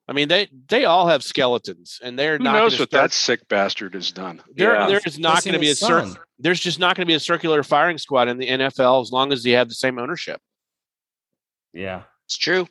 I 0.08 0.14
mean, 0.14 0.28
they 0.28 0.48
they 0.68 0.86
all 0.86 1.06
have 1.08 1.22
skeletons, 1.22 2.00
and 2.02 2.18
they're 2.18 2.38
Who 2.38 2.44
not. 2.44 2.54
knows 2.54 2.78
what 2.80 2.88
start- 2.88 3.02
that 3.10 3.12
sick 3.12 3.46
bastard 3.48 3.92
has 3.94 4.10
done? 4.10 4.42
There, 4.54 4.74
Yeah. 4.74 4.86
there 4.86 5.00
is 5.04 5.18
not 5.18 5.44
going 5.44 5.52
to 5.52 5.58
be 5.60 5.66
a 5.66 5.70
his 5.70 5.80
cir- 5.80 6.14
There's 6.38 6.60
just 6.60 6.78
not 6.78 6.96
going 6.96 7.02
to 7.04 7.10
be 7.10 7.14
a 7.14 7.20
circular 7.20 7.62
firing 7.62 7.98
squad 7.98 8.28
in 8.28 8.38
the 8.38 8.48
NFL 8.48 9.02
as 9.02 9.12
long 9.12 9.32
as 9.32 9.42
they 9.42 9.50
have 9.50 9.68
the 9.68 9.74
same 9.74 9.98
ownership. 9.98 10.40
yeah. 11.72 12.02
It's 12.26 12.36
true. 12.36 12.66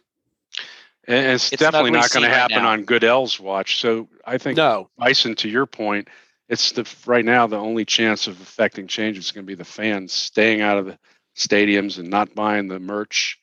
And 1.08 1.26
it's, 1.34 1.52
It's 1.54 1.60
definitely 1.62 1.92
not 1.92 2.10
going 2.12 2.24
to 2.24 2.28
scene 2.28 2.32
right 2.32 2.34
happen 2.52 2.64
now. 2.64 2.70
on 2.70 2.84
Goodell's 2.84 3.40
watch. 3.40 3.80
So 3.80 4.08
I 4.26 4.38
think 4.38 4.58
No, 4.58 4.90
Bison, 4.98 5.36
to 5.36 5.50
your 5.50 5.66
point, 5.66 6.10
it's 6.50 6.72
the 6.74 6.88
right 7.06 7.24
now 7.26 7.48
the 7.48 7.58
only 7.58 7.86
chance 7.86 8.28
of 8.28 8.40
affecting 8.42 8.88
change 8.88 9.18
is 9.18 9.32
going 9.32 9.46
to 9.46 9.48
be 9.48 9.56
the 9.56 9.64
fans 9.66 10.12
staying 10.14 10.62
out 10.62 10.78
of 10.78 10.86
the 10.88 11.00
stadiums 11.36 11.98
and 11.98 12.10
not 12.10 12.36
buying 12.36 12.68
the 12.68 12.80
merch 12.80 13.40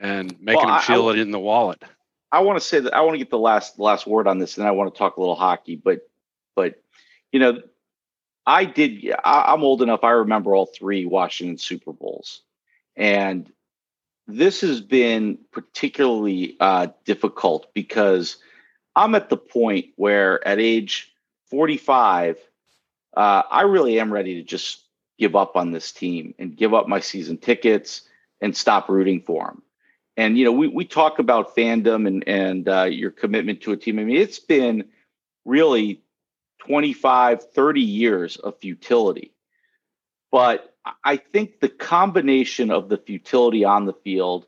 and 0.00 0.30
making 0.40 0.56
Well, 0.60 0.66
them 0.66 0.76
I- 0.76 0.82
feel 0.82 1.08
I- 1.08 1.12
it 1.12 1.18
in 1.18 1.30
the 1.30 1.38
wallet. 1.38 1.82
I 2.34 2.40
want 2.40 2.60
to 2.60 2.66
say 2.66 2.80
that 2.80 2.94
I 2.94 3.02
want 3.02 3.14
to 3.14 3.18
get 3.18 3.30
the 3.30 3.38
last 3.38 3.78
last 3.78 4.08
word 4.08 4.26
on 4.26 4.40
this, 4.40 4.58
and 4.58 4.66
I 4.66 4.72
want 4.72 4.92
to 4.92 4.98
talk 4.98 5.16
a 5.16 5.20
little 5.20 5.36
hockey. 5.36 5.76
But 5.76 6.00
but 6.56 6.82
you 7.30 7.38
know, 7.38 7.62
I 8.44 8.64
did. 8.64 9.08
I, 9.24 9.52
I'm 9.52 9.62
old 9.62 9.82
enough. 9.82 10.02
I 10.02 10.10
remember 10.10 10.52
all 10.52 10.66
three 10.66 11.06
Washington 11.06 11.58
Super 11.58 11.92
Bowls, 11.92 12.42
and 12.96 13.50
this 14.26 14.62
has 14.62 14.80
been 14.80 15.38
particularly 15.52 16.56
uh, 16.58 16.88
difficult 17.04 17.72
because 17.72 18.38
I'm 18.96 19.14
at 19.14 19.28
the 19.28 19.36
point 19.36 19.90
where, 19.94 20.46
at 20.46 20.58
age 20.58 21.14
45, 21.50 22.38
uh, 23.16 23.42
I 23.48 23.62
really 23.62 24.00
am 24.00 24.12
ready 24.12 24.34
to 24.36 24.42
just 24.42 24.82
give 25.20 25.36
up 25.36 25.54
on 25.54 25.70
this 25.70 25.92
team 25.92 26.34
and 26.40 26.56
give 26.56 26.74
up 26.74 26.88
my 26.88 26.98
season 26.98 27.38
tickets 27.38 28.02
and 28.40 28.56
stop 28.56 28.88
rooting 28.88 29.20
for 29.20 29.46
them 29.46 29.62
and 30.16 30.38
you 30.38 30.44
know 30.44 30.52
we, 30.52 30.68
we 30.68 30.84
talk 30.84 31.18
about 31.18 31.56
fandom 31.56 32.06
and 32.06 32.26
and 32.28 32.68
uh, 32.68 32.84
your 32.84 33.10
commitment 33.10 33.62
to 33.62 33.72
a 33.72 33.76
team. 33.76 33.98
I 33.98 34.04
mean 34.04 34.16
it's 34.16 34.38
been 34.38 34.84
really 35.44 36.02
25 36.60 37.44
30 37.52 37.80
years 37.80 38.36
of 38.36 38.58
futility. 38.60 39.32
But 40.30 40.74
I- 41.04 41.16
think 41.16 41.60
the 41.60 41.68
combination 41.68 42.70
of 42.70 42.88
the 42.88 42.98
futility 42.98 43.64
on 43.64 43.86
the 43.86 43.92
field 43.92 44.46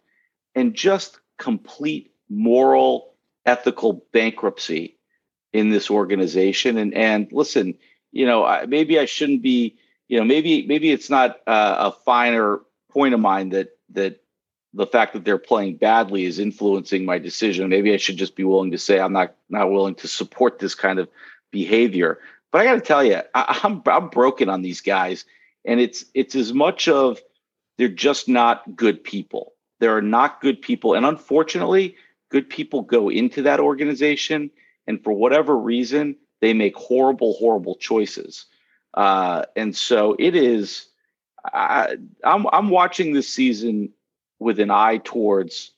and 0.54 0.74
just 0.74 1.20
complete 1.38 2.12
moral 2.28 3.14
ethical 3.44 4.04
bankruptcy 4.12 4.98
in 5.52 5.70
this 5.70 5.90
organization. 5.90 6.78
And 6.78 6.94
and 6.94 7.28
listen 7.32 7.78
you 8.12 8.26
know 8.26 8.64
maybe 8.66 8.98
i 8.98 9.04
shouldn't 9.04 9.42
be 9.42 9.76
you 10.08 10.18
know 10.18 10.24
maybe 10.24 10.66
maybe 10.66 10.90
it's 10.90 11.10
not 11.10 11.40
uh, 11.46 11.90
a 11.90 11.92
finer 12.04 12.60
point 12.90 13.14
of 13.14 13.20
mine 13.20 13.50
that 13.50 13.68
that 13.90 14.22
the 14.76 14.86
fact 14.86 15.14
that 15.14 15.24
they're 15.24 15.38
playing 15.38 15.76
badly 15.76 16.26
is 16.26 16.38
influencing 16.38 17.06
my 17.06 17.18
decision. 17.18 17.70
Maybe 17.70 17.94
I 17.94 17.96
should 17.96 18.18
just 18.18 18.36
be 18.36 18.44
willing 18.44 18.70
to 18.72 18.78
say 18.78 19.00
I'm 19.00 19.12
not 19.12 19.34
not 19.48 19.70
willing 19.70 19.94
to 19.96 20.08
support 20.08 20.58
this 20.58 20.74
kind 20.74 20.98
of 20.98 21.08
behavior. 21.50 22.18
But 22.52 22.60
I 22.60 22.64
got 22.64 22.74
to 22.74 22.80
tell 22.80 23.02
you, 23.02 23.22
I, 23.34 23.60
I'm 23.64 23.82
I'm 23.86 24.08
broken 24.08 24.50
on 24.50 24.62
these 24.62 24.82
guys, 24.82 25.24
and 25.64 25.80
it's 25.80 26.04
it's 26.14 26.34
as 26.34 26.52
much 26.52 26.88
of 26.88 27.18
they're 27.78 27.88
just 27.88 28.28
not 28.28 28.76
good 28.76 29.02
people. 29.02 29.54
There 29.80 29.96
are 29.96 30.02
not 30.02 30.42
good 30.42 30.60
people, 30.60 30.94
and 30.94 31.06
unfortunately, 31.06 31.96
good 32.30 32.48
people 32.48 32.82
go 32.82 33.08
into 33.08 33.42
that 33.42 33.60
organization, 33.60 34.50
and 34.86 35.02
for 35.02 35.12
whatever 35.12 35.56
reason, 35.56 36.16
they 36.42 36.52
make 36.52 36.76
horrible, 36.76 37.34
horrible 37.34 37.76
choices. 37.76 38.44
Uh, 38.92 39.44
and 39.56 39.74
so 39.74 40.16
it 40.18 40.36
is. 40.36 40.86
I, 41.44 41.96
I'm 42.24 42.46
I'm 42.52 42.68
watching 42.68 43.12
this 43.12 43.28
season 43.28 43.92
with 44.38 44.60
an 44.60 44.70
eye 44.70 44.98
towards 44.98 45.72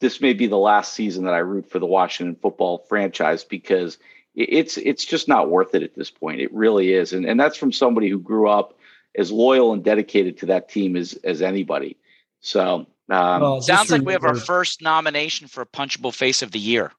this 0.00 0.20
may 0.20 0.32
be 0.32 0.46
the 0.46 0.58
last 0.58 0.92
season 0.92 1.24
that 1.24 1.34
I 1.34 1.38
root 1.38 1.70
for 1.70 1.78
the 1.78 1.86
Washington 1.86 2.36
football 2.36 2.84
franchise 2.88 3.44
because 3.44 3.98
it's 4.34 4.76
it's 4.76 5.04
just 5.04 5.28
not 5.28 5.48
worth 5.48 5.74
it 5.74 5.82
at 5.82 5.94
this 5.94 6.10
point. 6.10 6.40
It 6.40 6.52
really 6.52 6.92
is, 6.92 7.12
and 7.12 7.24
and 7.24 7.38
that's 7.38 7.56
from 7.56 7.72
somebody 7.72 8.08
who 8.08 8.18
grew 8.18 8.48
up 8.48 8.76
as 9.16 9.30
loyal 9.30 9.72
and 9.72 9.84
dedicated 9.84 10.38
to 10.38 10.46
that 10.46 10.68
team 10.68 10.96
as 10.96 11.14
as 11.24 11.40
anybody. 11.40 11.96
So 12.40 12.86
um, 13.10 13.40
Well, 13.40 13.56
just 13.56 13.66
Sounds 13.66 13.90
like 13.90 14.02
we 14.02 14.12
have 14.12 14.24
our 14.24 14.34
first 14.34 14.82
nomination 14.82 15.46
for 15.46 15.62
a 15.62 15.66
punchable 15.66 16.12
face 16.12 16.42
of 16.42 16.50
the 16.50 16.58
year. 16.58 16.92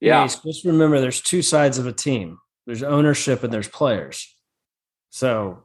yeah, 0.00 0.22
Mace, 0.22 0.36
just 0.36 0.64
remember 0.64 1.00
there's 1.00 1.20
two 1.20 1.42
sides 1.42 1.78
of 1.78 1.86
a 1.86 1.92
team. 1.92 2.38
There's 2.66 2.82
ownership 2.82 3.42
and 3.42 3.52
there's 3.52 3.68
players. 3.68 4.34
So 5.10 5.64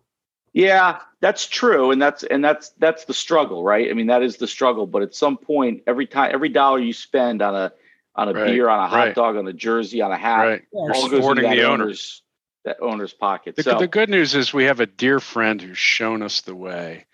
Yeah, 0.54 1.00
that's 1.22 1.48
true, 1.48 1.92
and 1.92 2.02
that's 2.02 2.24
and 2.24 2.44
that's 2.44 2.70
that's 2.78 3.06
the 3.06 3.14
struggle, 3.14 3.64
right? 3.64 3.90
I 3.90 3.94
mean, 3.94 4.08
that 4.08 4.22
is 4.22 4.38
the 4.38 4.48
struggle. 4.48 4.86
But 4.86 5.02
at 5.02 5.16
some 5.16 5.38
point, 5.38 5.84
every 5.88 6.08
time, 6.08 6.32
every 6.34 6.50
dollar 6.50 6.80
you 6.80 6.92
spend 6.94 7.42
on 7.42 7.56
a 7.56 7.72
on 8.16 8.28
a 8.28 8.34
Right, 8.34 8.48
beer, 8.48 8.68
on 8.68 8.80
a 8.84 8.88
hot 8.90 8.96
right. 8.98 9.16
dog, 9.16 9.38
on 9.38 9.48
a 9.48 9.54
jersey, 9.54 10.02
on 10.02 10.12
a 10.12 10.18
hat, 10.18 10.44
Right. 10.44 10.62
You're 10.74 10.94
all 10.94 11.04
goes 11.04 11.04
into 11.04 11.16
supporting 11.18 11.44
that 11.46 11.56
the 11.56 11.64
owner. 11.64 11.84
owner's 11.86 12.22
that 12.66 12.78
owner's 12.82 13.14
pocket. 13.14 13.56
The, 13.56 13.64
so 13.64 13.80
the 13.80 13.88
good 13.88 14.10
news 14.10 14.36
is 14.36 14.54
we 14.54 14.66
have 14.66 14.82
a 14.82 14.86
dear 14.86 15.20
friend 15.22 15.62
who's 15.62 15.78
shown 15.78 16.22
us 16.22 16.42
the 16.42 16.56
way, 16.56 17.06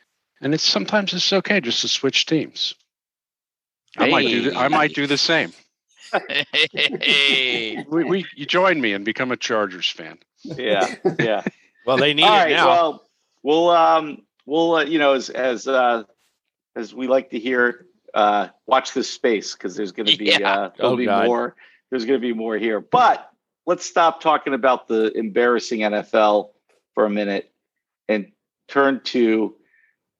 and 0.41 0.53
it's 0.55 0.63
sometimes 0.63 1.13
it's 1.13 1.31
okay 1.31 1.61
just 1.61 1.81
to 1.81 1.87
switch 1.87 2.25
teams. 2.25 2.73
I 3.97 4.09
might 4.09 4.27
do. 4.27 4.49
The, 4.49 4.57
I 4.57 4.67
might 4.67 4.93
do 4.95 5.05
the 5.05 5.17
same. 5.17 5.53
Hey. 6.11 7.83
We, 7.89 8.03
we 8.03 8.25
you 8.35 8.45
join 8.45 8.79
me 8.79 8.93
and 8.93 9.03
become 9.05 9.31
a 9.31 9.37
Chargers 9.37 9.89
fan. 9.89 10.17
yeah, 10.43 10.95
yeah. 11.19 11.43
Well, 11.85 11.97
they 11.97 12.13
need 12.13 12.23
All 12.23 12.35
it 12.35 12.37
right. 12.43 12.49
now. 12.51 12.67
Well, 12.67 13.06
we'll 13.43 13.69
um 13.69 14.23
we'll 14.45 14.75
uh, 14.75 14.83
you 14.85 14.99
know 14.99 15.13
as 15.13 15.29
as 15.29 15.67
uh 15.67 16.03
as 16.75 16.93
we 16.93 17.07
like 17.07 17.29
to 17.31 17.39
hear 17.39 17.85
uh 18.13 18.47
watch 18.65 18.93
this 18.93 19.09
space 19.09 19.53
because 19.53 19.75
there's 19.75 19.91
going 19.91 20.07
to 20.07 20.17
be 20.17 20.25
Yeah. 20.25 20.51
uh 20.53 20.69
there'll 20.77 20.93
Oh, 20.93 20.97
be 20.97 21.05
God. 21.05 21.25
more 21.25 21.55
there's 21.89 22.05
going 22.05 22.19
to 22.19 22.25
be 22.27 22.33
more 22.33 22.57
here. 22.57 22.81
But 22.81 23.29
let's 23.65 23.85
stop 23.85 24.19
talking 24.21 24.53
about 24.53 24.87
the 24.87 25.11
embarrassing 25.17 25.79
NFL 25.81 26.49
for 26.93 27.05
a 27.05 27.09
minute 27.09 27.51
and 28.09 28.31
turn 28.67 28.99
to 29.05 29.55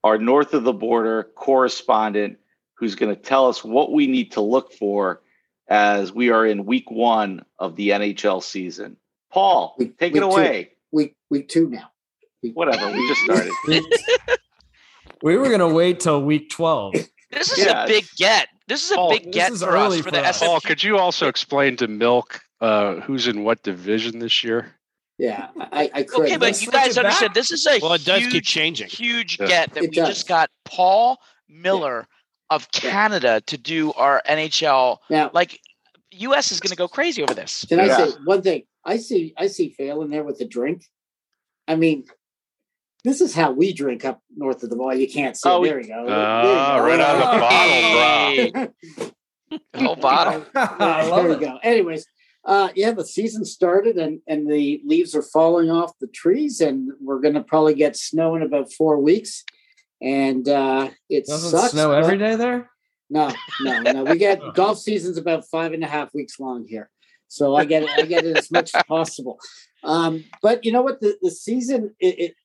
our 0.04 0.18
north 0.18 0.54
of 0.54 0.64
the 0.64 0.72
border 0.74 1.24
correspondent 1.36 2.38
who's 2.76 2.96
going 2.96 3.14
to 3.14 3.22
tell 3.22 3.48
us 3.48 3.64
what 3.64 3.92
we 3.92 4.08
need 4.08 4.32
to 4.34 4.42
look 4.42 4.72
for 4.72 5.22
as 5.68 6.14
we 6.14 6.30
are 6.30 6.46
in 6.46 6.66
week 6.66 6.90
1 6.90 7.44
of 7.60 7.76
the 7.76 7.90
NHL 7.90 8.42
season. 8.42 8.96
Paul, 9.32 9.76
Week- 9.78 9.98
take 9.98 10.14
week 10.14 10.24
it 10.24 10.26
two. 10.26 10.32
away. 10.32 10.72
Week 10.94 11.16
week 11.30 11.50
two 11.50 11.68
now. 11.70 11.92
Week- 12.48 12.56
Whatever, 12.58 12.92
we 12.92 13.08
just 13.08 13.22
started. 13.22 13.52
We 15.24 15.36
were 15.38 15.50
gonna 15.50 15.68
wait 15.74 16.00
till 16.00 16.22
week 16.22 16.50
twelve. 16.50 16.94
This 17.32 17.52
is 17.58 17.66
Yeah. 17.66 17.86
a 17.86 17.88
big 17.88 18.06
get. 18.18 18.50
This 18.68 18.84
is 18.86 18.92
a 18.92 18.96
Paul, 18.96 19.10
big 19.10 19.32
get 19.32 19.48
for 19.50 19.54
us 19.56 19.64
early 19.64 20.02
for 20.02 20.12
the 20.12 20.20
for 20.20 20.26
us. 20.26 20.40
Paul, 20.40 20.60
could 20.62 20.84
you 20.84 20.98
also 20.98 21.28
explain 21.28 21.76
to 21.78 21.88
Milk 21.88 22.40
uh, 22.62 22.96
who's 23.02 23.28
in 23.28 23.44
what 23.44 23.64
division 23.64 24.20
this 24.20 24.44
year? 24.44 24.76
Yeah, 25.18 25.48
I, 25.58 25.90
I 25.94 26.04
could. 26.04 26.26
Okay, 26.26 26.38
but 26.38 26.62
you 26.62 26.70
guys 26.70 26.98
understand 26.98 27.30
back. 27.30 27.36
this 27.36 27.50
is 27.52 27.66
a 27.66 27.80
Well, 27.82 27.94
it 27.94 28.06
does 28.06 28.22
huge, 28.22 28.32
keep 28.32 28.44
changing. 28.44 28.88
huge 28.90 29.40
Yeah. 29.40 29.48
get 29.48 29.74
that 29.74 29.84
It 29.86 29.90
we 29.90 29.96
does. 29.96 30.08
just 30.10 30.28
got 30.28 30.52
Paul 30.66 31.18
Miller 31.50 32.08
of 32.52 32.70
Canada 32.72 33.42
to 33.48 33.58
do 33.58 33.94
our 33.94 34.22
NHL. 34.30 35.00
now, 35.10 35.32
Like, 35.34 35.60
US 36.12 36.52
is 36.52 36.60
going 36.60 36.70
to 36.70 36.76
go 36.76 36.88
crazy 36.88 37.24
over 37.24 37.34
this. 37.34 37.66
can 37.68 37.80
I 37.80 37.88
say 37.88 38.12
one 38.26 38.44
thing? 38.44 38.64
I 38.86 38.98
see 38.98 39.34
I 39.36 39.48
see 39.48 39.70
Phelan 39.70 40.12
there 40.12 40.24
with 40.24 40.38
the 40.38 40.46
drink. 40.46 40.84
I 41.68 41.76
mean, 41.76 42.06
this 43.04 43.22
is 43.22 43.34
how 43.34 43.52
we 43.52 43.74
drink 43.74 44.04
up 44.06 44.22
north 44.36 44.64
of 44.64 44.70
the 44.70 44.78
wall. 44.78 44.94
You 44.94 45.08
can't 45.08 45.38
see. 45.38 45.50
Oh, 45.50 45.64
there 45.64 45.78
we 45.78 45.88
go. 45.88 46.06
Ah, 46.10 46.78
right 46.78 47.00
out 47.00 47.16
of 47.16 48.52
the 48.52 48.52
bottle, 48.52 48.52
bro. 48.52 49.12
Whole 49.76 49.96
bottle. 49.96 50.46
I 50.56 51.04
there 51.04 51.12
love 51.12 51.26
we 51.26 51.32
it. 51.34 51.40
go. 51.40 51.58
Anyways, 51.64 52.06
uh, 52.46 52.70
yeah, 52.76 52.92
the 52.92 53.06
season 53.06 53.46
started 53.46 53.98
and 53.98 54.20
and 54.28 54.50
the 54.50 54.82
leaves 54.86 55.16
are 55.16 55.22
falling 55.22 55.70
off 55.70 55.94
the 56.00 56.08
trees, 56.08 56.60
and 56.62 56.92
we're 57.02 57.20
gonna 57.22 57.44
probably 57.44 57.74
get 57.76 57.96
snow 57.96 58.36
in 58.36 58.42
about 58.42 58.72
four 58.74 59.00
weeks. 59.00 59.44
And 60.02 60.48
uh, 60.48 60.92
it 61.10 61.26
Doesn't 61.26 61.50
sucks. 61.52 61.72
snow 61.72 61.92
every 61.92 62.18
day 62.18 62.36
there. 62.36 62.70
No, 63.10 63.34
no, 63.62 63.82
no. 63.82 64.04
We 64.04 64.18
get 64.18 64.40
golf 64.54 64.78
season's 64.80 65.18
about 65.18 65.48
five 65.50 65.74
and 65.74 65.84
a 65.84 65.88
half 65.88 66.14
weeks 66.14 66.40
long 66.40 66.68
here, 66.68 66.90
so 67.28 67.56
I 67.56 67.66
get 67.66 67.84
it. 67.84 67.90
I 67.90 68.02
get 68.04 68.26
it 68.26 68.38
as 68.38 68.52
much 68.52 68.76
as 68.76 68.84
possible. 68.84 69.40
Um, 69.84 70.26
but 70.42 70.66
you 70.66 70.72
know 70.72 70.82
what? 70.82 71.00
The 71.00 71.18
the 71.22 71.32
season 71.32 71.96
it, 72.00 72.20
it 72.20 72.36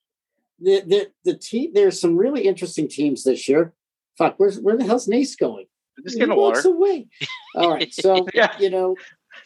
the 0.62 0.80
the 0.86 1.10
the 1.24 1.36
team. 1.38 1.72
There's 1.74 2.00
some 2.00 2.16
really 2.16 2.42
interesting 2.46 2.88
teams 2.88 3.24
this 3.24 3.48
year. 3.48 3.72
Fuck, 4.18 4.34
where's 4.38 4.58
where 4.60 4.76
the 4.76 4.84
hell's 4.84 5.08
Nace 5.08 5.36
going? 5.36 5.66
Just 6.04 6.14
He 6.14 6.20
get 6.20 6.30
a 6.30 6.34
walks 6.34 6.64
water 6.64 6.76
away. 6.76 7.08
All 7.56 7.70
right, 7.70 7.92
so 7.92 8.26
Yeah. 8.34 8.52
you 8.58 8.70
know, 8.70 8.96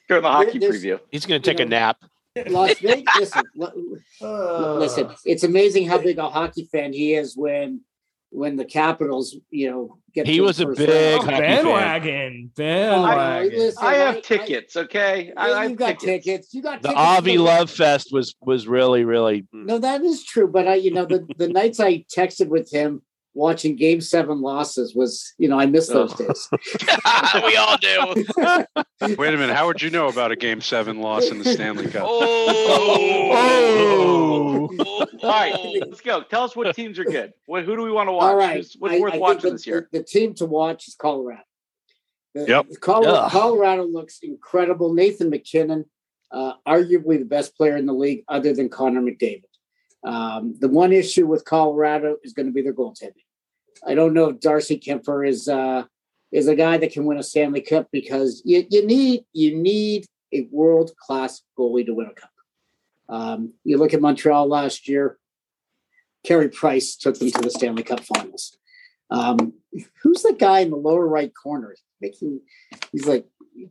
during 0.09 0.23
the 0.23 0.31
hockey 0.31 0.59
there's- 0.59 0.77
preview. 0.77 1.01
He's 1.11 1.27
going 1.27 1.41
to 1.43 1.51
take 1.51 1.59
You 1.59 1.67
a 1.67 1.69
nap. 1.69 1.99
Las 2.49 2.79
Vegas. 2.81 3.17
listen, 3.19 3.43
Uh, 4.23 4.75
listen. 4.75 5.09
It's 5.25 5.43
amazing 5.45 5.89
how 5.89 5.99
big 5.99 6.19
a 6.19 6.29
hockey 6.29 6.69
fan 6.71 6.93
he 6.93 7.15
is 7.15 7.37
when 7.37 7.81
when 8.31 8.57
the 8.57 8.65
Capitals, 8.65 9.37
you 9.51 9.71
know, 9.71 9.99
get. 10.17 10.27
He 10.27 10.37
to 10.39 10.41
was 10.43 10.59
a 10.61 10.67
first 10.67 10.79
big 10.79 10.89
Oh, 11.21 11.27
round. 11.27 11.29
bandwagon, 11.41 12.51
Oh, 12.51 12.55
bandwagon. 12.57 13.59
listen, 13.59 13.85
I 13.87 13.95
have 13.95 14.17
I- 14.17 14.21
tickets, 14.21 14.77
okay? 14.77 15.33
I, 15.37 15.45
I 15.45 15.49
Yeah, 15.49 15.61
have 15.63 15.71
you've 15.71 15.79
got 15.79 15.99
tickets. 16.01 16.53
You 16.55 16.63
got 16.63 16.83
The 16.83 16.89
tickets. 16.89 17.01
Avi 17.07 17.39
Love 17.39 17.71
Fest 17.71 18.09
was 18.13 18.35
was 18.41 18.67
really 18.67 19.05
really. 19.05 19.43
Mm. 19.55 19.67
No, 19.67 19.79
that 19.79 20.03
is 20.03 20.25
true. 20.25 20.49
But 20.49 20.67
I, 20.67 20.75
you 20.75 20.91
know, 20.93 21.05
the 21.05 21.25
the 21.39 21.49
nights 21.49 21.79
I 21.79 22.05
texted 22.15 22.49
with 22.49 22.73
him 22.73 23.03
watching 23.35 23.77
Game 23.77 24.01
Seven 24.01 24.41
losses 24.41 24.95
was, 24.95 25.35
you 25.37 25.47
know, 25.47 25.61
I 25.61 25.67
miss 25.67 25.89
those 25.89 26.15
Oh. 26.19 26.27
days. 26.27 26.49
we 27.45 27.55
all 27.57 27.77
do. 27.77 28.25
Wait 29.17 29.35
a 29.35 29.37
minute. 29.37 29.55
How 29.55 29.67
would 29.67 29.83
you 29.83 29.91
know 29.91 30.09
about 30.09 30.33
a 30.33 30.37
Game 30.37 30.63
Seven 30.63 31.01
loss 31.03 31.29
in 31.31 31.39
the 31.39 31.45
Stanley 31.45 31.87
Cup? 31.89 32.07
Oh. 32.09 33.33
oh. 33.37 34.56
All 34.69 35.07
right, 35.23 35.55
let's 35.87 36.01
go. 36.01 36.23
Tell 36.23 36.43
us 36.45 36.55
what 36.57 36.75
teams 36.75 36.99
are 36.99 37.05
good. 37.05 37.33
What, 37.47 37.65
who 37.65 37.77
do 37.77 37.83
we 37.83 37.91
want 37.93 38.09
to 38.09 38.13
watch? 38.13 38.23
All 38.25 38.37
right, 38.37 38.57
Who's- 38.57 38.77
What's 38.79 38.95
I- 38.95 39.01
worth 39.01 39.15
I 39.15 39.19
watching 39.19 39.43
the, 39.43 39.51
this 39.53 39.67
year? 39.67 39.89
The, 39.93 39.99
the 39.99 40.05
team 40.05 40.35
to 40.35 40.47
watch 40.47 40.89
is 40.89 40.95
Colorado. 40.95 41.43
The- 42.35 42.47
Yep. 42.47 42.67
Colorado, 42.81 43.15
Ugh. 43.17 43.31
Colorado 43.33 43.85
looks 43.85 44.19
incredible. 44.23 44.93
Nathan 44.93 45.31
MacKinnon, 45.31 45.85
uh, 46.31 46.53
arguably 46.69 47.19
the 47.19 47.25
best 47.25 47.57
player 47.57 47.77
in 47.77 47.87
the 47.87 47.95
league, 47.95 48.25
other 48.29 48.53
than 48.53 48.69
Connor 48.69 49.01
McDavid. 49.01 49.45
Um, 50.05 50.55
the 50.59 50.69
one 50.69 50.93
issue 50.93 51.27
with 51.27 51.45
Colorado 51.45 52.17
is 52.23 52.33
going 52.33 52.47
to 52.47 52.53
be 52.53 52.63
their 52.63 52.75
goaltending. 52.75 53.25
I 53.87 53.95
don't 53.95 54.13
know 54.15 54.29
if 54.29 54.41
Darcy 54.41 54.79
Kuemper 54.79 55.27
is 55.27 55.49
uh, 55.49 55.85
is 56.33 56.47
a 56.49 56.55
guy 56.55 56.77
that 56.79 56.93
can 56.93 57.05
win 57.07 57.19
a 57.19 57.23
Stanley 57.23 57.61
Cup 57.61 57.89
because 57.91 58.43
you, 58.45 58.65
you 58.71 58.87
need 58.87 59.25
you 59.33 59.57
need 59.57 60.07
a 60.33 60.47
world 60.51 60.91
class 60.99 61.43
goalie 61.59 61.87
to 61.87 61.95
win 61.95 62.07
a 62.09 62.15
cup. 62.15 62.31
Um, 63.09 63.53
you 63.65 63.79
look 63.79 63.95
at 63.95 64.01
Montreal 64.01 64.49
last 64.49 64.89
year. 64.89 65.19
Carey 66.25 66.49
Price 66.49 66.97
took 66.97 67.19
them 67.19 67.31
to 67.31 67.41
the 67.41 67.51
Stanley 67.51 67.85
Cup 67.85 68.01
Finals. 68.01 68.57
Um, 69.11 69.53
who's 70.03 70.23
the 70.23 70.35
guy 70.37 70.61
in 70.61 70.71
the 70.71 70.77
lower 70.77 71.07
right 71.07 71.31
corner? 71.41 71.75
Making 72.01 72.41
he's 72.93 73.07
like 73.07 73.27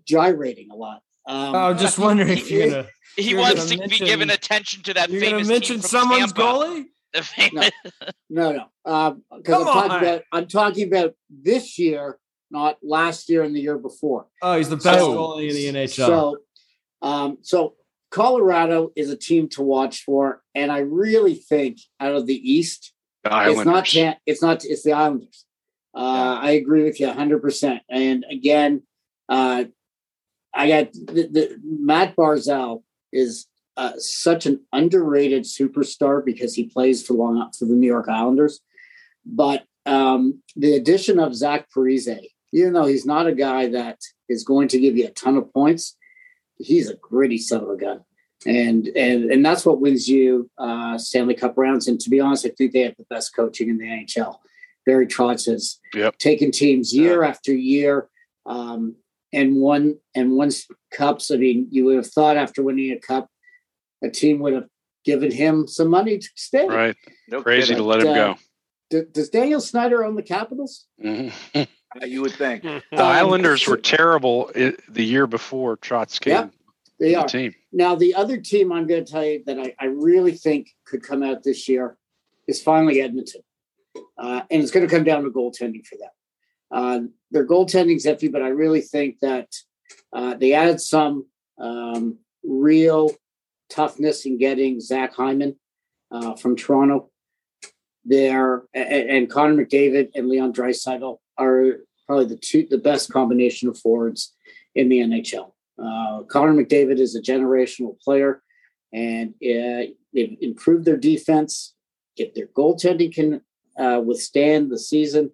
gyrating 0.07 0.69
a 0.71 0.75
lot. 0.75 1.01
Um, 1.27 1.55
I 1.55 1.69
was 1.69 1.81
just 1.81 1.99
wondering 1.99 2.29
if 2.29 2.49
you're 2.49 2.69
gonna 2.69 2.87
He 3.17 3.31
You're 3.31 3.39
wants 3.39 3.55
gonna 3.65 3.69
to 3.71 3.77
mention- 3.79 4.05
be 4.05 4.09
given 4.11 4.29
attention 4.29 4.83
to 4.83 4.93
that 4.93 5.09
you're 5.09 5.21
gonna 5.21 5.43
mention 5.45 5.81
someone's 5.81 6.31
Tampa. 6.33 6.41
goalie. 6.41 6.83
The 7.13 7.23
famous. 7.23 7.71
no, 8.29 8.51
no, 8.51 8.65
because 8.83 9.15
I'm 9.31 9.43
Come 9.43 9.63
talking 9.63 9.91
on. 9.91 10.03
about 10.03 10.21
I'm 10.33 10.47
talking 10.47 10.87
about 10.87 11.13
this 11.29 11.79
year, 11.79 12.19
not 12.51 12.77
last 12.83 13.29
year 13.29 13.43
and 13.43 13.55
the 13.55 13.61
year 13.61 13.77
before. 13.77 14.27
Oh, 14.41 14.57
he's 14.57 14.67
the 14.67 14.75
best 14.75 14.99
So- 14.99 15.15
goalie 15.17 15.47
in 15.49 15.55
the 15.73 15.79
NHL. 15.79 15.95
So, 16.07 16.37
um, 17.01 17.37
so 17.41 17.75
Colorado 18.15 18.93
is 18.95 19.09
a 19.09 19.17
team 19.17 19.49
to 19.49 19.61
watch 19.61 20.05
for, 20.05 20.41
and 20.55 20.71
I 20.71 20.79
really 20.79 21.35
think 21.35 21.79
out 21.99 22.15
of 22.15 22.27
the 22.27 22.49
East, 22.49 22.93
The 23.25 23.29
it's 23.51 23.65
not 23.65 23.93
it's 24.25 24.41
not 24.41 24.63
it's 24.63 24.83
the 24.83 24.93
Islanders. 24.93 25.43
Uh, 25.93 26.39
I 26.41 26.51
agree 26.51 26.83
with 26.83 26.97
you 27.01 27.07
100. 27.07 27.41
percent 27.41 27.81
And 27.89 28.23
again, 28.31 28.83
uh, 29.27 29.65
I 30.53 30.67
got 30.69 30.93
the, 30.93 31.27
the 31.29 31.59
Matt 31.61 32.15
Barzal 32.15 32.83
is 33.11 33.47
uh, 33.75 33.97
such 33.97 34.45
an 34.45 34.61
underrated 34.71 35.43
superstar 35.43 36.23
because 36.23 36.53
he 36.53 36.67
plays 36.69 37.05
for 37.05 37.15
long 37.15 37.51
for 37.59 37.65
the 37.65 37.73
New 37.73 37.87
York 37.87 38.07
Islanders. 38.07 38.61
But 39.25 39.65
um, 39.85 40.41
the 40.55 40.75
addition 40.75 41.19
of 41.19 41.35
Zach 41.35 41.67
Parise, 41.69 42.29
even 42.53 42.71
though 42.71 42.85
he's 42.85 43.05
not 43.05 43.27
a 43.27 43.35
guy 43.35 43.67
that 43.71 43.99
is 44.29 44.45
going 44.45 44.69
to 44.69 44.79
give 44.79 44.95
you 44.95 45.07
a 45.07 45.11
ton 45.11 45.35
of 45.35 45.51
points, 45.51 45.97
he's 46.57 46.89
a 46.89 46.95
gritty 46.95 47.37
son 47.37 47.63
of 47.63 47.69
a 47.69 47.77
gun. 47.77 48.01
And 48.45 48.87
and 48.89 49.31
and 49.31 49.43
that's 49.45 49.65
what 49.65 49.81
wins 49.81 50.07
you 50.07 50.49
uh, 50.57 50.97
Stanley 50.97 51.33
Cup 51.33 51.53
rounds. 51.57 51.87
And 51.87 51.99
to 52.01 52.09
be 52.09 52.19
honest, 52.19 52.45
I 52.45 52.49
think 52.49 52.73
they 52.73 52.81
have 52.81 52.95
the 52.97 53.05
best 53.09 53.35
coaching 53.35 53.69
in 53.69 53.77
the 53.77 53.85
NHL. 53.85 54.37
Barry 54.85 55.07
Trotz 55.07 55.47
has 55.47 55.79
Yep. 55.95 56.17
taken 56.19 56.51
teams 56.51 56.93
year 56.93 57.23
after 57.23 57.51
year 57.53 58.07
um, 58.45 58.95
and 59.33 59.55
won 59.55 59.97
and 60.13 60.33
won 60.33 60.51
cups. 60.91 61.31
I 61.31 61.37
mean, 61.37 61.67
you 61.71 61.85
would 61.85 61.95
have 61.95 62.07
thought 62.11 62.37
after 62.37 62.61
winning 62.61 62.91
a 62.91 62.99
cup, 62.99 63.29
a 64.03 64.09
team 64.11 64.39
would 64.39 64.53
have 64.53 64.67
given 65.05 65.31
him 65.31 65.67
some 65.67 65.87
money 65.89 66.19
to 66.19 66.29
stay. 66.35 66.67
Right. 66.67 66.95
No 67.29 67.41
Crazy 67.41 67.69
kidding. 67.69 67.77
to 67.77 67.83
let 67.83 68.01
him 68.01 68.07
Uh, 68.09 68.13
go. 68.13 68.35
D- 68.91 69.01
does 69.11 69.29
Daniel 69.29 69.59
Snyder 69.61 70.03
own 70.05 70.15
the 70.15 70.21
Capitals? 70.23 70.85
Mhm. 71.03 71.31
You 72.03 72.21
would 72.21 72.33
think. 72.33 72.63
The 72.63 72.81
Um, 72.91 73.01
Islanders 73.01 73.67
were 73.67 73.77
terrible 73.77 74.51
the 74.53 75.03
year 75.03 75.27
before 75.27 75.77
Trotz 75.77 76.19
came 76.19 76.33
Yep, 76.33 76.51
to 76.51 76.57
They 76.99 77.09
the 77.09 77.15
are. 77.17 77.27
team. 77.27 77.53
Now, 77.71 77.95
the 77.95 78.15
other 78.15 78.37
team 78.37 78.71
I'm 78.71 78.87
going 78.87 79.03
to 79.05 79.11
tell 79.11 79.23
you 79.25 79.43
that 79.45 79.59
I, 79.59 79.73
I 79.79 79.85
really 79.85 80.33
think 80.33 80.69
could 80.85 81.03
come 81.03 81.23
out 81.23 81.43
this 81.43 81.67
year 81.67 81.97
is 82.47 82.61
finally 82.61 83.01
Edmonton. 83.01 83.41
Uh, 84.17 84.41
and 84.51 84.61
it's 84.61 84.71
going 84.71 84.87
to 84.87 84.93
come 84.93 85.03
down 85.05 85.23
to 85.23 85.29
goaltending 85.29 85.85
for 85.85 85.97
them. 85.97 86.09
Uh, 86.71 86.99
their 87.31 87.45
goaltending's 87.47 88.05
iffy, 88.05 88.31
but 88.31 88.41
I 88.41 88.49
really 88.49 88.81
think 88.81 89.19
that 89.21 89.47
uh, 90.13 90.33
they 90.35 90.53
added 90.53 90.81
some 90.81 91.25
um, 91.59 92.17
real 92.43 93.11
toughness 93.69 94.25
in 94.25 94.37
getting 94.37 94.79
Zach 94.81 95.13
Hyman 95.13 95.55
uh, 96.11 96.35
from 96.35 96.55
Toronto. 96.55 97.09
They're 98.03 98.63
and, 98.73 99.09
and 99.09 99.29
Connor 99.29 99.65
McDavid 99.65 100.09
and 100.15 100.27
Leon 100.29 100.53
Draisaitl 100.53 101.17
are 101.37 101.79
probably 102.07 102.25
the 102.25 102.37
two 102.37 102.67
the 102.69 102.77
best 102.77 103.11
combination 103.11 103.67
of 103.69 103.77
forwards 103.77 104.33
in 104.73 104.89
the 104.89 104.99
NHL. 104.99 105.51
Uh, 105.77 106.23
Connor 106.23 106.53
McDavid 106.53 106.99
is 106.99 107.15
a 107.15 107.21
generational 107.21 107.99
player, 107.99 108.41
and 108.93 109.29
uh, 109.35 109.91
they've 110.13 110.37
improved 110.41 110.85
their 110.85 110.97
defense. 110.97 111.73
If 112.17 112.33
their 112.33 112.47
goaltending 112.47 113.13
can 113.13 113.41
uh, 113.77 114.01
withstand 114.05 114.71
the 114.71 114.79
season, 114.79 115.31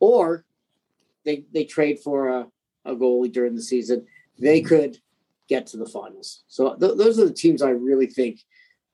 or 0.00 0.44
they 1.24 1.44
they 1.52 1.64
trade 1.64 2.00
for 2.00 2.28
a, 2.28 2.46
a 2.84 2.94
goalie 2.96 3.32
during 3.32 3.54
the 3.54 3.62
season, 3.62 4.06
they 4.38 4.60
could 4.60 4.98
get 5.48 5.66
to 5.68 5.76
the 5.76 5.86
finals. 5.86 6.42
So 6.48 6.74
th- 6.74 6.96
those 6.96 7.18
are 7.20 7.26
the 7.26 7.32
teams 7.32 7.62
I 7.62 7.70
really 7.70 8.06
think 8.06 8.40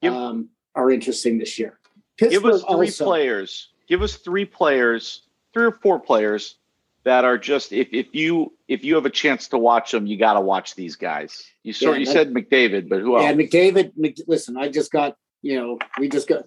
Yep. 0.02 0.12
um, 0.12 0.48
are 0.74 0.90
interesting 0.90 1.38
this 1.38 1.58
year. 1.58 1.78
Give 2.16 2.44
us 2.46 2.62
three 2.62 2.86
also- 2.88 3.04
players. 3.04 3.68
Give 3.86 4.02
us 4.02 4.16
three 4.16 4.44
players, 4.44 5.22
three 5.52 5.64
or 5.64 5.78
four 5.82 6.00
players 6.00 6.56
that 7.04 7.24
are 7.24 7.38
just 7.38 7.72
if, 7.72 7.88
if 7.92 8.14
you 8.14 8.52
if 8.68 8.84
you 8.84 8.94
have 8.94 9.06
a 9.06 9.10
chance 9.10 9.48
to 9.48 9.58
watch 9.58 9.90
them, 9.90 10.06
you 10.06 10.18
got 10.18 10.34
to 10.34 10.40
watch 10.40 10.74
these 10.74 10.96
guys. 10.96 11.44
You 11.62 11.72
sort 11.72 11.94
Yeah, 11.94 12.00
you 12.00 12.06
said 12.06 12.32
McDavid, 12.32 12.88
but 12.88 13.00
who 13.00 13.16
else? 13.16 13.24
Yeah, 13.24 13.32
McDavid. 13.32 13.92
Mc, 13.96 14.18
listen, 14.26 14.56
I 14.56 14.68
just 14.68 14.92
got 14.92 15.16
you 15.42 15.58
know 15.58 15.78
we 15.98 16.08
just 16.08 16.28
got 16.28 16.44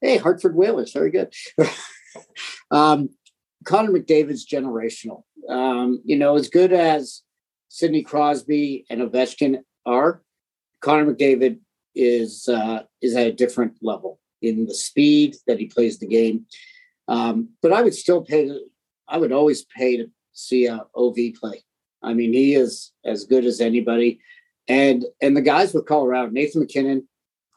hey 0.00 0.18
Hartford 0.18 0.54
Whalers, 0.54 0.92
very 0.92 1.10
good. 1.10 1.32
um, 2.70 3.10
Connor 3.64 3.92
McDavid's 3.92 4.46
generational. 4.46 5.22
Um, 5.48 6.02
you 6.04 6.18
know, 6.18 6.36
as 6.36 6.48
good 6.48 6.72
as 6.72 7.22
Sidney 7.68 8.02
Crosby 8.02 8.84
and 8.90 9.00
Ovechkin 9.00 9.60
are, 9.86 10.22
Connor 10.80 11.12
McDavid 11.12 11.60
is 11.94 12.48
uh, 12.48 12.82
is 13.00 13.16
at 13.16 13.26
a 13.26 13.32
different 13.32 13.78
level 13.82 14.20
in 14.42 14.66
the 14.66 14.74
speed 14.74 15.36
that 15.46 15.58
he 15.58 15.66
plays 15.66 15.98
the 15.98 16.06
game. 16.06 16.46
Um, 17.08 17.50
but 17.62 17.72
I 17.72 17.82
would 17.82 17.94
still 17.94 18.22
pay. 18.22 18.50
I 19.08 19.18
would 19.18 19.32
always 19.32 19.64
pay 19.64 19.96
to 19.98 20.10
see 20.32 20.66
a 20.66 20.86
OV 20.94 21.16
play. 21.38 21.64
I 22.02 22.14
mean, 22.14 22.32
he 22.32 22.54
is 22.54 22.92
as 23.04 23.24
good 23.24 23.44
as 23.44 23.60
anybody 23.60 24.20
and 24.68 25.04
and 25.20 25.36
the 25.36 25.42
guys 25.42 25.74
with 25.74 25.86
Colorado, 25.86 26.30
Nathan 26.30 26.62
MacKinnon, 26.62 27.08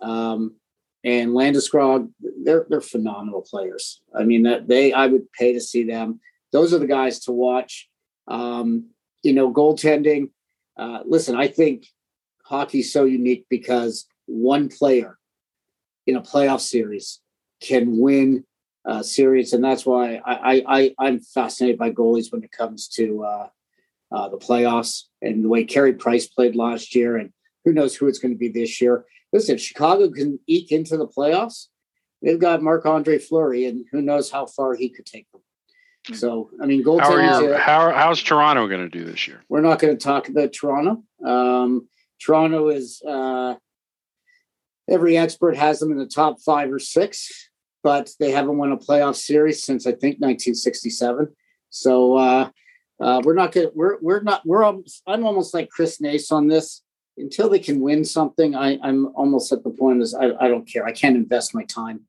um, 0.02 0.56
and 1.04 1.32
Landeskog, 1.32 2.12
they're 2.44 2.66
they're 2.70 2.82
phenomenal 2.82 3.42
players. 3.42 4.02
I 4.16 4.24
mean 4.24 4.44
that 4.44 4.68
they 4.68 4.94
I 4.94 5.08
would 5.08 5.32
pay 5.34 5.54
to 5.54 5.62
see 5.62 5.84
them. 5.84 6.20
Those 6.52 6.74
are 6.74 6.80
the 6.80 6.88
guys 6.88 7.20
to 7.22 7.32
watch. 7.32 7.90
Um, 8.28 8.90
you 9.24 9.34
know, 9.34 9.52
goaltending. 9.52 10.32
Uh, 10.78 11.00
listen, 11.06 11.36
I 11.36 11.48
think 11.48 11.88
hockey's 12.44 12.92
so 12.92 13.06
unique 13.06 13.46
because 13.50 14.06
one 14.26 14.70
player 14.70 15.18
in 16.06 16.16
a 16.16 16.22
playoff 16.22 16.62
series 16.62 17.20
can 17.62 18.00
win 18.00 18.46
a 18.88 19.04
series, 19.04 19.54
and 19.54 19.64
that's 19.64 19.86
why 19.86 20.22
I, 20.26 20.36
I, 20.36 20.64
I 20.68 20.96
I'm 20.98 21.20
fascinated 21.20 21.78
by 21.78 21.92
goalies 21.92 22.32
when 22.32 22.44
it 22.44 22.52
comes 22.52 22.88
to 22.90 23.24
uh, 23.24 23.48
uh, 24.12 24.30
the 24.30 24.38
playoffs 24.38 25.04
and 25.22 25.44
the 25.44 25.50
way 25.50 25.66
Carey 25.66 25.94
Price 25.94 26.28
played 26.28 26.56
last 26.56 26.96
year, 26.96 27.18
and 27.18 27.32
who 27.66 27.74
knows 27.74 27.96
who 27.96 28.08
it's 28.08 28.20
going 28.20 28.34
to 28.34 28.38
be 28.38 28.50
this 28.50 28.82
year. 28.82 29.06
Listen, 29.34 29.56
if 29.56 29.62
Chicago 29.62 30.10
can 30.10 30.40
eke 30.48 30.72
into 30.72 30.96
the 30.96 31.08
playoffs, 31.08 31.68
they've 32.22 32.40
got 32.40 32.64
Marc 32.64 32.86
Andre 32.86 33.20
Fleury, 33.20 33.66
and 33.66 33.86
who 33.92 34.02
knows 34.02 34.32
how 34.32 34.46
far 34.46 34.74
he 34.74 34.90
could 34.90 35.06
take 35.06 35.30
them. 35.32 35.42
So, 36.14 36.50
I 36.62 36.66
mean, 36.66 36.84
How 36.86 37.14
are 37.14 37.44
your, 37.44 37.58
how 37.58 37.92
how's 37.92 38.24
Toronto 38.24 38.68
going 38.70 38.90
to 38.90 38.90
do 38.90 39.04
this 39.04 39.28
year? 39.28 39.44
We're 39.50 39.62
not 39.62 39.80
going 39.80 39.98
to 39.98 40.02
talk 40.02 40.30
about 40.30 40.54
Toronto. 40.54 41.04
Um, 41.26 41.90
Toronto 42.24 42.70
is 42.70 43.02
uh, 43.06 43.56
every 44.90 45.18
expert 45.18 45.58
has 45.58 45.80
them 45.80 45.92
in 45.92 45.98
the 45.98 46.08
top 46.08 46.40
five 46.40 46.72
or 46.72 46.80
six, 46.80 47.50
but 47.84 48.10
they 48.20 48.32
haven't 48.32 48.58
won 48.58 48.72
a 48.72 48.78
playoff 48.78 49.16
series 49.16 49.64
since 49.64 49.86
I 49.86 49.92
think 49.92 50.20
1967. 50.20 51.30
So 51.70 52.18
uh, 52.18 52.50
uh, 53.00 53.22
we're 53.24 53.34
not 53.34 53.52
going. 53.52 53.70
We're 53.76 53.98
we're 54.02 54.22
not. 54.22 54.42
We're. 54.46 54.64
Almost, 54.64 55.04
I'm 55.08 55.26
almost 55.26 55.54
like 55.54 55.70
Chris 55.70 56.02
Nace 56.02 56.32
on 56.32 56.48
this. 56.48 56.84
Until 57.20 57.50
they 57.50 57.58
can 57.60 57.80
win 57.80 58.06
something, 58.06 58.56
I, 58.56 58.78
I'm 58.84 59.08
almost 59.16 59.52
at 59.52 59.64
the 59.64 59.72
point 59.72 60.04
is 60.04 60.14
I, 60.14 60.34
I 60.40 60.48
don't 60.48 60.72
care. 60.72 60.86
I 60.86 60.92
can't 60.92 61.16
invest 61.16 61.56
my 61.56 61.64
time 61.64 62.02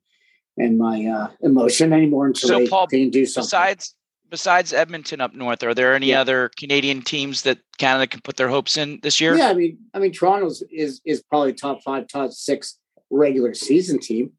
and 0.58 0.76
my 0.76 1.06
uh, 1.06 1.28
emotion 1.40 1.94
anymore 1.94 2.26
until 2.26 2.48
So, 2.48 2.58
they, 2.58 2.68
Paul, 2.68 2.86
they 2.90 3.00
can 3.00 3.10
do 3.10 3.24
something. 3.24 3.46
Besides 3.46 3.94
besides 4.30 4.72
Edmonton 4.74 5.20
up 5.22 5.34
north, 5.34 5.62
are 5.62 5.72
there 5.72 5.94
any 5.94 6.08
Yeah. 6.08 6.20
other 6.20 6.50
Canadian 6.58 7.00
teams 7.02 7.42
that 7.42 7.58
Canada 7.78 8.06
can 8.06 8.20
put 8.20 8.36
their 8.36 8.48
hopes 8.48 8.76
in 8.76 9.00
this 9.02 9.20
year? 9.20 9.34
Yeah, 9.34 9.48
I 9.48 9.54
mean, 9.54 9.78
I 9.94 9.98
mean, 9.98 10.12
Toronto's 10.12 10.62
is 10.70 11.00
is 11.06 11.22
probably 11.22 11.54
top 11.54 11.82
five, 11.82 12.06
top 12.08 12.32
six 12.32 12.78
regular 13.10 13.54
season 13.54 13.98
team. 13.98 14.32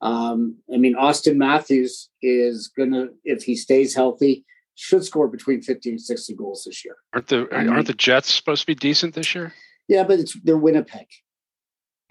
Um, 0.00 0.56
I 0.72 0.76
mean, 0.76 0.94
Auston 0.94 1.36
Matthews 1.36 2.10
is 2.22 2.68
gonna, 2.68 3.06
if 3.24 3.42
he 3.44 3.56
stays 3.56 3.94
healthy, 3.94 4.44
should 4.74 5.04
score 5.04 5.26
between 5.28 5.62
fifty 5.62 5.88
and 5.90 6.00
sixty 6.00 6.34
goals 6.34 6.64
this 6.66 6.84
year. 6.84 6.96
Aren't 7.14 7.28
the 7.28 7.48
I 7.52 7.60
mean- 7.64 7.68
aren't 7.70 7.86
the 7.86 7.94
Jets 7.94 8.32
supposed 8.34 8.60
to 8.62 8.66
be 8.66 8.74
decent 8.74 9.14
this 9.14 9.34
year? 9.34 9.54
Yeah, 9.88 10.04
but 10.04 10.20
it's 10.20 10.36
they're 10.44 10.58
Winnipeg, 10.58 11.06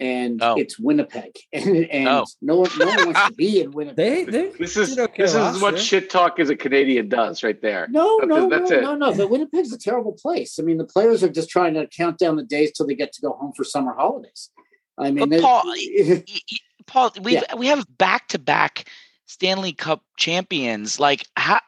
and 0.00 0.42
Oh. 0.42 0.56
it's 0.56 0.78
Winnipeg, 0.78 1.36
and 1.52 1.76
and 1.90 2.08
Oh. 2.08 2.24
no 2.42 2.56
one 2.56 2.70
no 2.78 2.86
one 2.86 3.04
wants 3.06 3.26
to 3.28 3.32
be 3.34 3.60
in 3.60 3.70
Winnipeg. 3.70 3.96
They 3.96 4.24
they 4.24 4.48
This 4.58 4.76
is 4.76 4.90
did 4.96 4.98
okay 5.04 5.22
this 5.22 5.30
is 5.30 5.36
last 5.36 5.54
as 5.56 5.60
much 5.62 5.80
shit 5.80 6.10
talk 6.10 6.40
as 6.40 6.50
a 6.50 6.56
Canadian 6.56 7.08
does, 7.08 7.44
right 7.44 7.60
there. 7.62 7.86
No, 7.90 8.18
That's 8.18 8.28
no, 8.28 8.48
that's 8.48 8.70
no, 8.70 8.76
it. 8.78 8.82
no, 8.82 8.94
no. 8.96 9.14
But 9.14 9.30
Winnipeg's 9.30 9.72
a 9.72 9.78
terrible 9.78 10.12
place. 10.20 10.58
I 10.58 10.62
mean, 10.64 10.78
the 10.78 10.84
players 10.84 11.22
are 11.22 11.28
just 11.30 11.48
trying 11.50 11.74
to 11.74 11.86
count 11.86 12.18
down 12.18 12.34
the 12.36 12.42
days 12.44 12.72
till 12.72 12.86
they 12.86 12.94
get 12.96 13.12
to 13.12 13.20
go 13.22 13.32
home 13.32 13.52
for 13.56 13.62
summer 13.62 13.94
holidays. 13.94 14.50
I 14.98 15.10
mean, 15.12 15.28
But 15.28 15.40
Paul, 15.42 15.62
Y- 15.66 16.24
y- 16.26 16.42
Paul, 16.86 17.12
we 17.20 17.34
Yeah. 17.34 17.42
have 17.48 17.58
we 17.58 17.66
have 17.68 17.86
back 17.98 18.28
to 18.28 18.38
back 18.38 18.88
Stanley 19.26 19.72
Cup 19.72 20.02
champions. 20.16 20.98
Like 21.00 21.26
how 21.36 21.60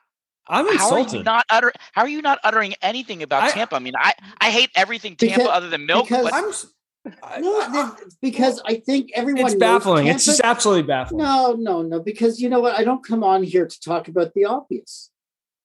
I'm 0.49 0.67
how 0.77 0.93
are 0.95 1.01
you 1.01 1.23
not 1.23 1.45
utter 1.51 1.73
how 1.93 2.03
are 2.03 2.09
you 2.09 2.23
not 2.23 2.39
uttering 2.45 2.75
anything 2.83 3.23
about 3.23 3.45
I- 3.45 3.51
Tampa? 3.51 3.77
I 3.77 3.79
mean, 3.81 3.95
I 3.97 4.15
I 4.41 4.51
hate 4.51 4.71
everything 4.75 5.17
Tampa 5.17 5.35
Because- 5.37 5.49
other 5.51 5.69
than 5.69 5.87
milk. 5.87 6.09
because 6.09 6.25
But 6.25 6.35
I'm 6.35 7.43
No, 7.43 7.61
I- 7.61 7.93
because 8.21 8.61
I 8.67 8.77
think 8.77 9.11
everyone 9.15 9.47
it's 9.47 9.55
baffling. 9.55 10.09
It's 10.09 10.25
just 10.27 10.41
absolutely 10.43 10.83
baffling. 10.83 11.19
no, 11.19 11.53
no, 11.59 11.81
no. 11.83 12.01
Because 12.01 12.41
you 12.41 12.49
know 12.51 12.61
what? 12.61 12.79
I 12.79 12.85
don't 12.85 13.05
come 13.07 13.23
on 13.25 13.43
here 13.43 13.67
to 13.67 13.81
talk 13.81 14.09
about 14.09 14.35
the 14.35 14.45
obvious. 14.45 15.11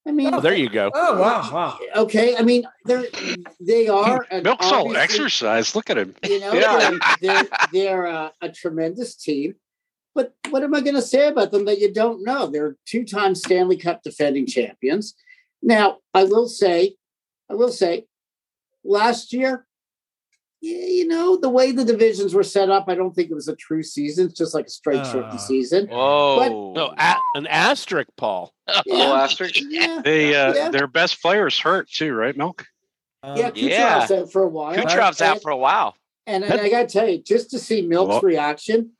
I 0.06 0.12
mean, 0.12 0.34
Oh, 0.34 0.40
there 0.40 0.54
you 0.54 0.68
go. 0.68 0.90
Oh 0.94 1.18
wow, 1.18 1.50
wow. 1.52 1.78
okay. 1.96 2.36
I 2.36 2.42
mean, 2.42 2.64
they're 2.84 3.04
they 3.60 3.88
are 3.88 4.26
an 4.30 4.42
Milk's 4.42 4.66
all 4.66 4.80
obviously- 4.88 5.00
exercise. 5.00 5.74
Look 5.74 5.88
at 5.90 5.96
him. 5.98 6.14
You 6.24 6.40
know, 6.40 6.52
Yeah. 6.52 6.90
they're 6.90 6.98
they're, 7.20 7.48
they're 7.72 8.06
uh, 8.06 8.30
a 8.42 8.48
tremendous 8.50 9.14
team. 9.16 9.54
But 10.14 10.34
what 10.50 10.62
am 10.62 10.74
I 10.74 10.80
going 10.80 10.94
to 10.94 11.02
say 11.02 11.26
about 11.26 11.50
them 11.50 11.64
that 11.64 11.80
you 11.80 11.92
don't 11.92 12.22
know? 12.22 12.46
They're 12.46 12.76
two-time 12.86 13.34
Stanley 13.34 13.76
Cup 13.76 14.02
defending 14.04 14.46
champions. 14.46 15.14
Now, 15.60 15.98
I 16.12 16.22
will 16.22 16.46
say, 16.46 16.94
I 17.50 17.54
will 17.54 17.72
say, 17.72 18.06
last 18.84 19.32
year, 19.32 19.52
yeah, 19.52 19.66
you 20.68 21.06
know, 21.08 21.36
the 21.36 21.48
way 21.48 21.72
the 21.72 21.84
divisions 21.84 22.34
were 22.34 22.42
set 22.42 22.70
up, 22.70 22.84
I 22.88 22.94
don't 22.94 23.14
think 23.14 23.30
it 23.30 23.34
was 23.34 23.48
a 23.48 23.56
true 23.56 23.82
season. 23.82 24.26
It's 24.26 24.38
just 24.38 24.54
like 24.54 24.66
a 24.66 24.70
straight 24.70 25.00
Uh. 25.00 25.12
shortened 25.12 25.40
season. 25.40 25.88
whoa, 25.88 26.72
No, 26.74 26.94
a, 26.96 27.16
an 27.34 27.46
asterisk, 27.46 28.08
Paul. 28.16 28.52
Yeah. 28.86 29.12
asterisk. 29.12 29.56
Yeah, 29.68 30.00
They 30.04 30.34
uh, 30.34 30.54
Yeah. 30.54 30.68
their 30.70 30.86
best 30.86 31.20
players 31.20 31.58
hurt 31.58 31.90
too, 31.90 32.12
right? 32.14 32.36
Milk. 32.36 32.66
Um, 33.22 33.36
yeah, 33.36 33.50
Yeah. 33.54 34.06
Out 34.10 34.32
for 34.32 34.42
a 34.42 34.48
while. 34.48 34.74
Kucherov's 34.74 35.20
out 35.20 35.34
And- 35.34 35.42
for 35.42 35.50
a 35.50 35.56
while. 35.56 35.96
And, 36.26 36.42
and 36.42 36.58
I 36.60 36.70
got 36.70 36.88
to 36.88 36.92
tell 36.98 37.06
you, 37.08 37.18
just 37.22 37.50
to 37.50 37.58
see 37.58 37.82
Milk's 37.82 38.08
Well- 38.08 38.20
reaction, 38.22 38.92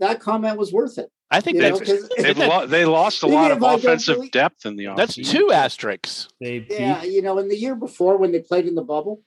that 0.00 0.18
comment 0.20 0.58
was 0.58 0.72
worth 0.72 0.98
it. 0.98 1.10
I 1.30 1.40
think 1.40 1.56
You 1.56 1.62
know, 1.70 1.78
They've 2.18 2.36
lo- 2.38 2.66
they 2.74 2.84
lost 2.84 3.22
a 3.22 3.26
lot 3.26 3.50
of 3.52 3.62
offensive 3.62 4.16
believe- 4.16 4.30
depth 4.32 4.66
in 4.66 4.76
the 4.76 4.88
that's 4.96 5.14
two 5.14 5.52
asterisks. 5.52 6.28
They 6.40 6.58
beat 6.60 6.78
Yeah, 6.80 7.02
you 7.04 7.22
know, 7.22 7.38
in 7.38 7.48
the 7.48 7.56
year 7.56 7.74
before 7.76 8.16
when 8.16 8.32
they 8.32 8.40
played 8.40 8.66
in 8.66 8.74
the 8.74 8.82
bubble. 8.82 9.22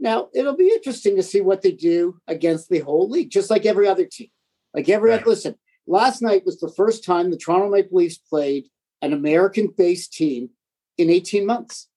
Now 0.00 0.28
it'll 0.34 0.56
be 0.56 0.68
interesting 0.68 1.16
to 1.16 1.22
see 1.22 1.42
what 1.42 1.62
they 1.62 1.72
do 1.72 2.18
against 2.26 2.70
the 2.70 2.78
whole 2.80 3.08
league, 3.08 3.30
just 3.30 3.50
like 3.50 3.66
every 3.66 3.86
other 3.86 4.06
team. 4.06 4.28
Like 4.74 4.88
every 4.88 5.10
Right. 5.10 5.26
listen, 5.26 5.56
last 5.86 6.22
night 6.22 6.46
was 6.46 6.58
the 6.58 6.72
first 6.72 7.04
time 7.04 7.30
the 7.30 7.36
Toronto 7.36 7.68
Maple 7.70 7.98
Leafs 7.98 8.16
played 8.18 8.68
an 9.02 9.12
American-based 9.12 10.12
team 10.12 10.50
in 10.96 11.10
18 11.10 11.44
months. 11.46 11.88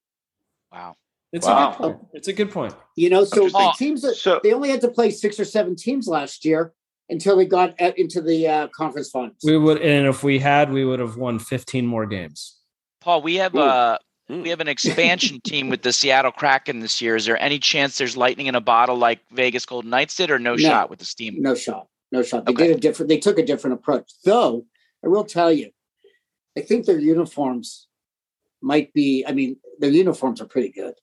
Wow. 0.72 0.96
It's 1.32 1.48
Wow. 1.48 1.70
a 1.70 1.72
good 1.72 1.78
point. 1.78 2.08
It's 2.14 2.28
a 2.28 2.34
good 2.34 2.52
point. 2.52 2.76
You 2.96 3.10
know, 3.10 3.24
so 3.24 3.48
the 3.48 3.74
teams 3.78 4.02
that 4.02 4.16
So 4.16 4.40
they 4.44 4.54
only 4.54 4.70
had 4.70 4.82
to 4.82 4.90
play 4.90 5.10
six 5.10 5.40
or 5.40 5.46
seven 5.46 5.76
teams 5.76 6.08
last 6.08 6.46
year 6.46 6.74
until 7.10 7.38
they 7.38 7.46
got 7.46 7.80
at, 7.80 7.98
into 7.98 8.22
the 8.22 8.48
uh, 8.48 8.68
conference 8.70 9.10
finals. 9.10 9.38
We 9.44 9.58
would, 9.58 9.82
and 9.82 10.08
if 10.08 10.24
we 10.24 10.40
had, 10.40 10.72
we 10.72 10.86
would 10.86 11.00
have 11.00 11.18
won 11.18 11.40
15 11.40 11.86
more 11.86 12.06
games. 12.06 12.60
Paul, 13.02 13.22
we 13.22 13.36
have 13.36 13.56
Ooh. 13.56 13.60
uh. 13.60 13.98
We 14.42 14.50
have 14.50 14.60
an 14.60 14.68
hmm. 14.68 14.72
expansion 14.72 15.40
team 15.44 15.70
with 15.70 15.82
the 15.82 15.94
Seattle 15.94 16.32
Kraken 16.32 16.80
this 16.80 17.02
year. 17.02 17.16
Is 17.16 17.26
there 17.26 17.42
any 17.42 17.60
chance 17.60 17.98
there's 17.98 18.18
lightning 18.18 18.48
in 18.48 18.56
a 18.56 18.62
bottle 18.62 18.98
like 18.98 19.20
Vegas 19.32 19.66
Golden 19.66 19.90
Knights 19.90 20.16
did, 20.16 20.32
or 20.32 20.40
no, 20.40 20.56
No. 20.56 20.58
shot 20.58 20.90
with 20.90 21.00
the 21.00 21.06
steam? 21.06 21.42
No 21.42 21.56
shot. 21.56 21.88
No 22.12 22.24
shot. 22.24 22.46
They 22.46 22.54
Okay. 22.54 22.68
did 22.68 22.78
a 22.78 22.80
different. 22.80 23.10
They 23.10 23.20
took 23.20 23.38
a 23.40 23.46
different 23.46 23.76
approach. 23.76 24.12
Though 24.24 24.66
I 25.04 25.08
will 25.08 25.24
tell 25.26 25.52
you, 25.52 25.72
I 26.58 26.62
think 26.62 26.86
their 26.86 27.00
uniforms 27.00 27.88
might 28.62 28.94
be. 28.94 29.26
I 29.28 29.32
mean, 29.34 29.58
their 29.80 29.90
uniforms 29.90 30.42
are 30.42 30.46
pretty 30.46 30.70
good. 30.70 30.94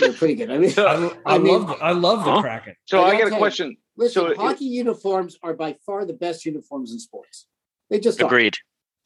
They're 0.00 0.12
pretty 0.12 0.34
good. 0.34 0.50
I 0.50 0.58
mean, 0.58 0.72
I, 0.78 1.10
I, 1.24 1.34
I 1.36 1.38
mean- 1.38 1.52
love, 1.52 1.66
the, 1.68 1.84
I 1.84 1.92
love 1.92 2.24
the 2.24 2.32
Huh? 2.32 2.42
Kraken. 2.42 2.74
so 2.86 3.02
I 3.02 3.10
I 3.10 3.12
gotta 3.12 3.26
a 3.26 3.30
tell 3.30 3.30
you, 3.30 3.38
question. 3.38 3.76
listen, 3.96 4.12
So 4.22 4.26
it- 4.30 4.36
hockey 4.36 4.64
uniforms 4.64 5.38
are 5.42 5.54
by 5.54 5.76
far 5.86 6.04
the 6.04 6.12
best 6.12 6.44
uniforms 6.44 6.92
in 6.92 6.98
sports. 6.98 7.46
They 7.88 8.00
just 8.00 8.20
are. 8.20 8.28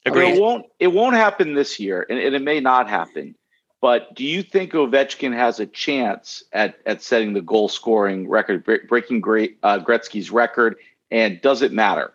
Agreed. 0.07 0.23
I 0.23 0.27
mean, 0.27 0.37
it 0.37 0.41
won't. 0.41 0.67
It 0.79 0.87
won't 0.89 1.17
happen 1.17 1.55
this 1.55 1.79
year, 1.79 2.07
and, 2.09 2.19
and 2.19 2.35
it 2.35 2.43
may 2.43 2.61
not 2.61 2.89
happen. 2.89 3.35
But 3.83 4.15
do 4.15 4.25
you 4.25 4.43
think 4.43 4.73
Ovechkin 4.73 5.33
has 5.35 5.61
a 5.61 5.67
chance 5.67 6.43
at 6.53 6.77
at 6.87 7.03
setting 7.03 7.33
the 7.33 7.43
goal 7.43 7.69
scoring 7.69 8.29
record, 8.29 8.65
bre- 8.65 8.87
breaking 8.89 9.21
great 9.21 9.59
uh, 9.63 9.79
Gretzky's 9.79 10.31
record? 10.31 10.77
And 11.11 11.41
does 11.41 11.63
it 11.63 11.73
matter? 11.73 12.15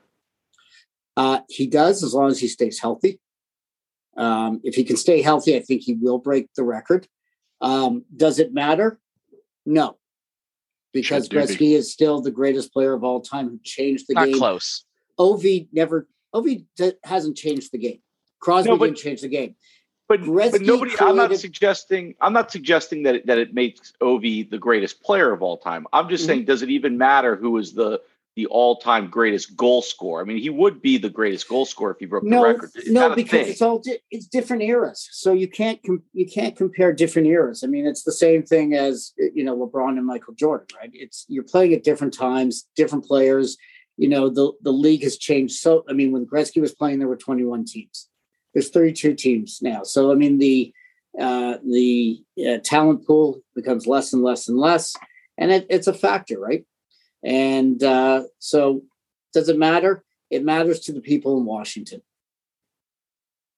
Uh, 1.17 1.41
he 1.49 1.67
does 1.67 2.03
as 2.03 2.13
long 2.13 2.29
as 2.29 2.39
he 2.39 2.47
stays 2.47 2.79
healthy. 2.79 3.19
Um, 4.17 4.61
if 4.63 4.75
he 4.75 4.83
can 4.83 4.97
stay 4.97 5.21
healthy, 5.21 5.55
I 5.55 5.59
think 5.59 5.81
he 5.81 5.93
will 5.93 6.17
break 6.17 6.49
the 6.55 6.63
record. 6.63 7.07
Um, 7.61 8.05
does 8.15 8.39
it 8.39 8.53
matter? 8.53 8.99
No, 9.65 9.97
because 10.93 11.25
Should 11.25 11.31
be. 11.31 11.37
Gretzky 11.37 11.71
is 11.75 11.91
still 11.91 12.21
the 12.21 12.31
greatest 12.31 12.71
player 12.71 12.93
of 12.93 13.03
all 13.03 13.21
time 13.21 13.49
who 13.49 13.59
changed 13.63 14.05
the 14.07 14.13
game. 14.15 14.21
Not 14.21 14.29
game. 14.29 14.37
close. 14.37 14.85
Ovi 15.19 15.67
never. 15.71 16.07
Ovi 16.35 16.65
hasn't 17.03 17.37
changed 17.37 17.71
the 17.71 17.77
game. 17.77 17.99
Crosby 18.39 18.69
No, 18.69 18.77
but- 18.77 18.85
didn't 18.87 18.97
change 18.97 19.21
the 19.21 19.29
game. 19.29 19.55
But, 20.07 20.19
but 20.23 20.61
nobody. 20.61 20.91
I'm 20.99 21.15
not 21.15 21.35
suggesting. 21.35 22.13
I'm 22.21 22.31
not 22.31 22.51
suggesting 22.51 23.01
that 23.03 23.15
it, 23.15 23.25
that 23.25 23.39
it 23.39 23.55
makes 23.55 23.91
Ovi 24.03 24.47
the 24.47 24.59
greatest 24.59 25.01
player 25.01 25.33
of 25.33 25.41
all 25.41 25.57
time. 25.57 25.87
I'm 25.93 26.09
just 26.09 26.25
Mhm. 26.25 26.27
saying, 26.27 26.45
does 26.45 26.61
it 26.61 26.69
even 26.69 26.95
matter 26.99 27.35
who 27.35 27.57
is 27.57 27.73
the 27.73 28.01
the 28.35 28.45
all 28.47 28.75
time 28.75 29.09
greatest 29.09 29.55
goal 29.57 29.81
scorer? 29.81 30.21
I 30.21 30.25
mean, 30.25 30.37
he 30.37 30.51
would 30.51 30.79
be 30.79 30.99
the 30.99 31.09
greatest 31.09 31.47
goal 31.47 31.65
scorer 31.65 31.93
if 31.93 31.97
he 31.99 32.05
broke 32.05 32.23
the 32.23 32.29
No, 32.29 32.43
record. 32.43 32.69
Is 32.75 32.83
that 32.85 32.91
no, 32.91 33.15
because 33.15 33.47
it's 33.47 33.63
all 33.63 33.79
di- 33.79 33.97
it's 34.11 34.27
different 34.27 34.61
eras. 34.61 35.09
So 35.11 35.33
you 35.33 35.47
can't 35.47 35.79
com- 35.83 36.03
you 36.13 36.27
can't 36.27 36.55
compare 36.55 36.93
different 36.93 37.27
eras. 37.27 37.63
I 37.63 37.67
mean, 37.67 37.87
it's 37.87 38.03
the 38.03 38.11
same 38.11 38.43
thing 38.43 38.75
as 38.75 39.11
you 39.17 39.43
know 39.43 39.57
LeBron 39.57 39.97
and 39.97 40.05
Michael 40.05 40.35
Jordan, 40.35 40.67
right? 40.79 40.91
It's 40.93 41.25
you're 41.29 41.43
playing 41.45 41.73
at 41.73 41.83
different 41.83 42.13
times, 42.13 42.67
different 42.75 43.05
players. 43.05 43.57
You 43.97 44.09
know, 44.09 44.29
the 44.29 44.51
the 44.61 44.71
league 44.73 45.03
has 45.03 45.17
changed. 45.17 45.55
So 45.55 45.83
I 45.89 45.93
mean, 45.93 46.11
when 46.11 46.25
Gretzky 46.25 46.61
was 46.61 46.73
playing, 46.73 46.99
there 46.99 47.07
were 47.07 47.15
21 47.17 47.65
teams. 47.65 48.09
There's 48.53 48.69
32 48.69 49.13
teams 49.15 49.59
now. 49.61 49.83
So 49.83 50.11
I 50.11 50.15
mean, 50.15 50.37
the 50.37 50.73
uh, 51.19 51.57
the 51.65 52.21
uh, 52.45 52.57
talent 52.63 53.05
pool 53.07 53.39
becomes 53.55 53.87
less 53.87 54.11
and 54.11 54.21
less 54.21 54.49
and 54.49 54.57
less, 54.57 54.93
and 55.37 55.51
it, 55.51 55.65
it's 55.69 55.87
a 55.87 55.93
factor, 55.93 56.37
right? 56.39 56.65
And 57.23 57.81
uh, 57.81 58.23
so, 58.39 58.83
does 59.33 59.47
it 59.49 59.57
matter? 59.57 60.03
It 60.29 60.43
matters 60.43 60.81
to 60.81 60.91
the 60.93 60.99
people 61.01 61.37
in 61.37 61.45
Washington. 61.45 62.01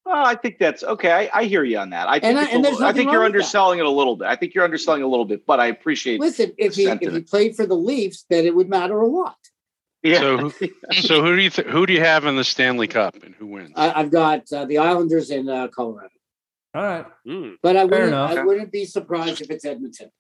Well, 0.06 0.26
I 0.26 0.36
think 0.36 0.58
that's 0.58 0.84
okay. 0.84 1.12
I, 1.12 1.42
I 1.42 1.44
hear 1.46 1.64
you 1.64 1.80
on 1.80 1.90
that. 1.90 2.08
I 2.08 2.20
think, 2.20 2.38
I- 2.38 2.44
and 2.52 2.64
there's 2.64 2.76
little- 2.76 2.88
I 2.88 2.94
think 2.94 3.12
you're 3.12 3.22
with 3.24 3.32
that. 3.32 3.38
underselling 3.38 3.80
it 3.80 3.86
a 3.86 3.90
little 3.90 4.16
bit. 4.16 4.28
I 4.28 4.36
think 4.36 4.54
you're 4.54 4.64
underselling 4.64 5.02
a 5.02 5.08
little 5.08 5.26
bit, 5.26 5.46
but 5.46 5.60
I 5.60 5.66
appreciate. 5.68 6.20
Listen, 6.20 6.54
if 6.58 6.76
he 6.76 6.86
if 6.88 7.00
he 7.14 7.22
played 7.22 7.56
for 7.56 7.66
the 7.66 7.76
Leafs, 7.76 8.26
then 8.30 8.46
it 8.46 8.56
would 8.56 8.70
matter 8.70 9.00
a 9.02 9.08
lot. 9.08 9.38
Yeah. 10.04 10.20
So 10.20 10.38
who, 10.38 10.52
so 10.94 11.22
who 11.22 11.36
do 11.36 11.42
you 11.42 11.50
th- 11.50 11.68
who 11.68 11.86
do 11.86 11.94
you 11.94 12.02
have 12.02 12.26
in 12.26 12.36
the 12.36 12.44
Stanley 12.44 12.88
Cup 12.88 13.16
and 13.24 13.36
who 13.36 13.48
wins? 13.48 13.74
I, 13.76 13.92
I've 13.94 14.12
got 14.12 14.52
uh, 14.52 14.66
the 14.66 14.78
Islanders 14.78 15.30
in 15.30 15.50
uh, 15.50 15.68
Colorado, 15.68 16.10
All 16.74 16.82
right. 16.82 17.06
Mm. 17.26 17.56
but 17.62 17.76
I 17.76 17.86
wouldn't 17.86 18.10
enough. 18.10 18.32
I 18.32 18.44
wouldn't 18.44 18.72
be 18.72 18.86
surprised 18.86 19.42
if 19.42 19.50
it's 19.50 19.66
Edmonton. 19.66 20.12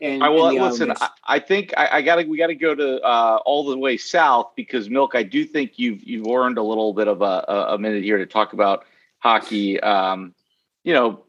And, 0.00 0.24
I 0.24 0.30
will 0.30 0.48
and 0.48 0.58
listen. 0.58 0.90
I, 0.90 1.08
I 1.26 1.38
think 1.38 1.74
I, 1.76 1.88
I 1.98 2.02
gotta 2.02 2.26
we 2.26 2.38
gotta 2.38 2.54
go 2.54 2.74
to 2.74 3.00
uh, 3.02 3.40
all 3.44 3.66
the 3.66 3.76
way 3.76 3.96
south 3.96 4.52
because 4.56 4.88
Milk. 4.88 5.14
I 5.14 5.22
do 5.22 5.44
think 5.44 5.78
you've 5.78 6.02
you've 6.02 6.26
earned 6.26 6.56
a 6.56 6.62
little 6.62 6.94
bit 6.94 7.08
of 7.08 7.20
a, 7.20 7.44
a, 7.46 7.74
a 7.74 7.78
minute 7.78 8.02
here 8.02 8.18
to 8.18 8.26
talk 8.26 8.54
about 8.54 8.84
hockey. 9.18 9.78
Um, 9.80 10.34
you 10.82 10.94
know, 10.94 11.24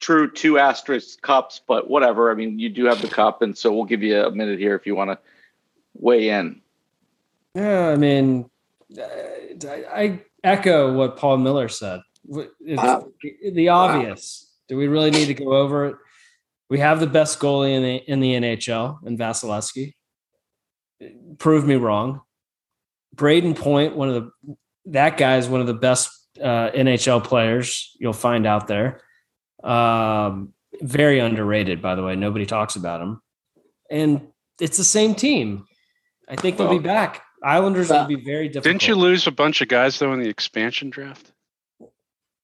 true 0.00 0.30
two 0.30 0.58
asterisk 0.58 1.20
cups, 1.22 1.60
but 1.66 1.88
whatever. 1.88 2.30
I 2.30 2.34
mean, 2.34 2.58
you 2.58 2.68
do 2.70 2.86
have 2.86 3.00
the 3.00 3.08
cup, 3.08 3.42
and 3.42 3.56
so 3.56 3.72
we'll 3.72 3.84
give 3.84 4.02
you 4.02 4.24
a 4.24 4.32
minute 4.32 4.58
here 4.58 4.74
if 4.74 4.86
you 4.86 4.96
want 4.96 5.10
to 5.10 5.18
weigh 5.94 6.30
in. 6.30 6.61
Yeah, 7.54 7.88
I 7.88 7.96
mean, 7.96 8.50
uh, 8.98 9.02
I 9.68 9.84
I 10.02 10.20
echo 10.42 10.92
what 10.94 11.16
Paul 11.16 11.38
Miller 11.38 11.68
said. 11.68 12.00
It's 12.28 12.82
Wow. 12.82 13.08
the 13.52 13.68
obvious. 13.68 14.50
Do 14.68 14.76
we 14.76 14.86
really 14.86 15.10
need 15.10 15.26
to 15.26 15.34
go 15.34 15.52
over 15.52 15.86
it? 15.86 15.96
We 16.70 16.78
have 16.78 17.00
the 17.00 17.06
best 17.06 17.38
goalie 17.40 17.74
in 17.74 17.82
the 17.82 17.96
in 17.96 18.20
the 18.20 18.34
NHL 18.34 19.06
in 19.06 19.18
Vasilevskiy. 19.18 19.94
Prove 21.38 21.66
me 21.66 21.74
wrong. 21.74 22.22
Brayden 23.14 23.54
Point, 23.56 23.96
one 23.96 24.08
of 24.08 24.14
the 24.14 24.56
that 24.86 25.16
guy 25.16 25.36
is 25.36 25.48
one 25.48 25.60
of 25.60 25.66
the 25.66 25.74
best 25.74 26.10
uh, 26.40 26.70
NHL 26.70 27.22
players 27.22 27.94
you'll 28.00 28.12
find 28.14 28.46
out 28.46 28.66
there. 28.68 29.00
Um, 29.62 30.54
very 30.80 31.18
underrated, 31.18 31.82
by 31.82 31.94
the 31.94 32.02
way. 32.02 32.16
Nobody 32.16 32.46
talks 32.46 32.76
about 32.76 33.00
him, 33.02 33.20
and 33.90 34.28
it's 34.60 34.78
the 34.78 34.84
same 34.84 35.14
team. 35.14 35.66
I 36.28 36.36
think 36.36 36.56
they'll 36.56 36.70
be 36.70 36.78
back. 36.78 37.22
Islanders 37.44 37.90
Well, 37.90 38.00
will 38.06 38.16
be 38.16 38.22
very 38.22 38.48
difficult. 38.48 38.64
Didn't 38.64 38.86
you 38.88 38.94
lose 38.94 39.26
a 39.26 39.30
bunch 39.32 39.60
of 39.60 39.68
guys 39.68 39.98
though 39.98 40.12
in 40.12 40.20
the 40.22 40.28
expansion 40.28 40.90
draft? 40.90 41.32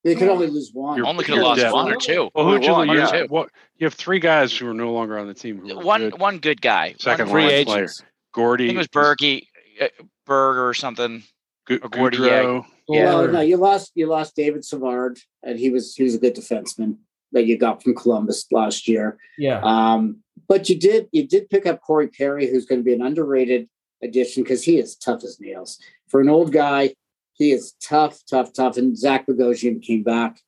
they 0.04 0.14
could 0.14 0.28
only 0.28 0.46
lose 0.46 0.70
one. 0.72 0.96
You're- 0.96 1.08
Only 1.08 1.24
could 1.24 1.34
you're 1.34 1.44
have 1.44 1.48
lost 1.58 1.60
dead. 1.60 1.72
one 1.72 1.92
or 1.92 1.96
two. 1.96 2.30
Well, 2.34 2.46
who'd 2.48 2.64
you 2.64 2.72
lose? 2.74 2.88
You, 2.88 2.94
yeah. 2.98 3.16
have- 3.16 3.30
what, 3.30 3.50
you 3.76 3.84
have 3.86 3.94
three 3.94 4.20
guys 4.20 4.56
who 4.56 4.68
are 4.68 4.74
no 4.74 4.92
longer 4.92 5.18
on 5.18 5.26
the 5.26 5.34
team. 5.34 5.58
Who 5.58 5.76
One 5.80 6.10
good. 6.10 6.18
one 6.20 6.38
good 6.38 6.60
guy. 6.62 6.94
Second 6.98 7.28
one 7.30 7.40
line 7.42 7.48
Free 7.50 7.64
player. 7.64 7.78
agents. 7.84 8.02
I 8.02 8.06
Gordy. 8.32 8.66
think 8.68 8.76
it 8.76 8.78
was 8.78 8.88
Berge, 8.88 9.42
uh, 9.80 9.88
Berger 10.24 10.66
or 10.68 10.74
something. 10.74 11.22
Gu- 11.66 11.80
or 11.82 11.88
Gordy, 11.88 12.18
Goudreau. 12.18 12.64
Yeah. 12.88 13.04
Well, 13.16 13.28
no, 13.28 13.40
you 13.40 13.56
lost 13.58 13.92
you 13.94 14.06
lost 14.06 14.34
David 14.36 14.64
Savard, 14.64 15.18
and 15.42 15.58
he 15.58 15.68
was 15.68 15.94
he 15.94 16.04
was 16.04 16.14
a 16.14 16.18
good 16.18 16.34
defenseman 16.34 16.96
that 17.32 17.44
you 17.46 17.58
got 17.58 17.82
from 17.82 17.94
Columbus 17.94 18.46
last 18.50 18.88
year. 18.88 19.18
Yeah. 19.36 19.60
Um, 19.62 20.22
but 20.48 20.70
you 20.70 20.78
did 20.78 21.08
you 21.12 21.26
did 21.26 21.50
pick 21.50 21.66
up 21.66 21.82
Corey 21.82 22.08
Perry, 22.08 22.46
who's 22.46 22.64
going 22.64 22.80
to 22.80 22.84
be 22.84 22.94
an 22.94 23.02
underrated 23.02 23.68
addition 24.02 24.42
because 24.42 24.62
he 24.64 24.78
is 24.78 24.96
tough 24.96 25.24
as 25.24 25.40
nails 25.40 25.78
for 26.08 26.20
an 26.20 26.28
old 26.28 26.52
guy. 26.52 26.94
He 27.34 27.52
is 27.52 27.72
tough, 27.80 28.20
tough, 28.28 28.52
tough. 28.52 28.76
And 28.76 28.96
Zach 28.98 29.26
Bogosian 29.26 29.80
came 29.82 30.02
back. 30.02 30.40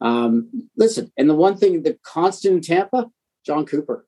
Um, 0.00 0.68
listen, 0.76 1.10
and 1.16 1.28
the 1.28 1.34
one 1.34 1.56
thing, 1.56 1.82
the 1.82 1.98
constant 2.04 2.54
in 2.54 2.60
Tampa, 2.60 3.10
Jon 3.44 3.66
Cooper. 3.66 4.06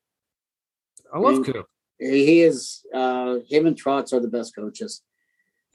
I 1.13 1.19
love 1.19 1.35
And- 1.37 1.45
Coop. 1.45 1.65
He 1.99 2.41
is. 2.41 2.83
Uh, 2.91 3.39
him 3.47 3.67
and 3.67 3.75
Trotz 3.79 4.11
are 4.11 4.19
the 4.19 4.27
best 4.27 4.55
coaches. 4.55 5.01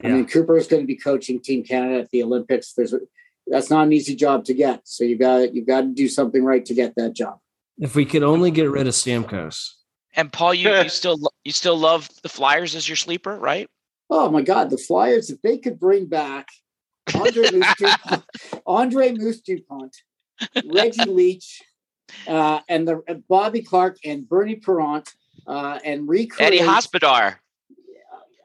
I 0.03 0.07
Yeah. 0.07 0.15
mean, 0.15 0.25
Cooper 0.25 0.57
is 0.57 0.67
going 0.67 0.83
to 0.83 0.87
be 0.87 0.97
coaching 0.97 1.39
Team 1.39 1.63
Canada 1.63 2.01
at 2.01 2.09
the 2.11 2.21
Olympics. 2.21 2.73
There's 2.73 2.91
a, 2.93 2.99
that's 3.47 3.69
not 3.69 3.83
an 3.87 3.93
easy 3.93 4.13
job 4.13 4.43
to 4.45 4.53
get. 4.53 4.81
So 4.83 5.05
you 5.05 5.15
got 5.17 5.53
you 5.55 5.63
got 5.63 5.81
to 5.81 5.87
do 5.87 6.09
something 6.09 6.43
right 6.43 6.65
to 6.65 6.73
get 6.73 6.95
that 6.97 7.13
job. 7.13 7.39
If 7.79 7.95
we 7.95 8.03
could 8.05 8.23
only 8.23 8.51
get 8.51 8.69
rid 8.69 8.87
of 8.87 8.93
Stamkos. 8.93 9.69
And 10.17 10.33
Paul, 10.33 10.53
you, 10.53 10.69
you 10.69 10.89
still 10.89 11.15
lo- 11.17 11.26
you 11.47 11.53
still 11.53 11.77
love 11.77 12.09
the 12.23 12.29
Flyers 12.29 12.75
as 12.75 12.89
your 12.89 12.97
sleeper, 12.97 13.33
right? 13.39 13.69
Oh 14.09 14.29
my 14.29 14.41
God, 14.41 14.69
the 14.69 14.77
Flyers! 14.77 15.29
If 15.29 15.41
they 15.41 15.57
could 15.57 15.79
bring 15.79 16.07
back 16.07 16.49
Andre 17.15 17.51
Moose 17.53 17.73
Dupont, 17.77 18.23
Andre 18.65 19.13
Moose 19.13 19.39
Dupont, 19.39 19.95
Reggie 20.65 21.05
Leach, 21.07 21.61
uh, 22.27 22.59
and 22.67 22.85
the 22.85 23.01
uh, 23.07 23.13
Bobby 23.29 23.61
Clarke 23.61 23.97
and 24.03 24.27
Bernie 24.27 24.57
Parent, 24.57 25.09
uh, 25.47 25.79
and 25.85 26.09
recreate 26.09 26.53
Eddie 26.53 26.65
Hospodar. 26.65 27.39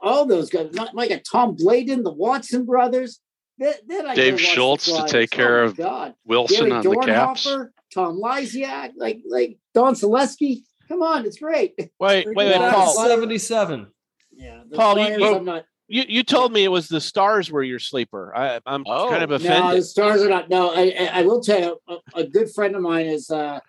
all 0.00 0.24
those 0.24 0.48
guys, 0.48 0.72
not 0.72 0.94
like 0.94 1.10
a 1.10 1.18
Tom 1.18 1.56
Bladon, 1.56 2.04
the 2.04 2.12
Watson 2.12 2.64
brothers. 2.64 3.18
Then, 3.58 3.74
then 3.88 4.06
I 4.06 4.14
Dave 4.14 4.34
could 4.34 4.42
Schultz 4.42 4.86
to 4.86 5.04
take 5.08 5.30
care 5.30 5.62
oh 5.62 5.64
my 5.64 5.70
of 5.70 5.76
God. 5.76 6.14
Wilson 6.24 6.68
Gary 6.68 6.72
on 6.72 6.82
the 6.84 6.96
caps. 7.04 7.48
Tom 7.92 8.20
Lysiak, 8.20 8.92
like 8.96 9.22
like 9.28 9.58
Don 9.74 9.94
Saleski. 9.94 10.62
Come 10.92 11.02
on, 11.02 11.24
it's 11.24 11.38
great. 11.38 11.72
Wait, 11.98 12.26
wait, 12.26 12.36
wait, 12.36 12.54
Paul. 12.70 12.92
77. 12.94 13.86
Yeah, 14.30 14.62
Paul, 14.74 14.98
you- 14.98 15.18
you- 15.18 15.34
I'm 15.36 15.44
not. 15.46 15.64
You 15.88 16.04
you 16.08 16.22
told 16.22 16.52
me 16.52 16.64
it 16.64 16.68
was 16.68 16.88
the 16.88 17.00
stars 17.00 17.50
were 17.50 17.62
your 17.62 17.78
sleeper. 17.78 18.32
I, 18.36 18.60
I'm 18.66 18.84
Oh. 18.86 19.08
kind 19.10 19.22
of 19.24 19.30
offended. 19.30 19.62
No, 19.62 19.74
the 19.76 19.82
Stars 19.82 20.22
are 20.22 20.28
not. 20.28 20.48
No, 20.48 20.70
I, 20.74 20.94
I, 20.98 21.10
I 21.14 21.22
will 21.22 21.40
tell 21.42 21.60
you, 21.60 21.78
a, 22.14 22.20
a 22.20 22.24
good 22.24 22.50
friend 22.50 22.74
of 22.76 22.80
mine 22.82 23.06
is 23.06 23.30
uh, 23.30 23.60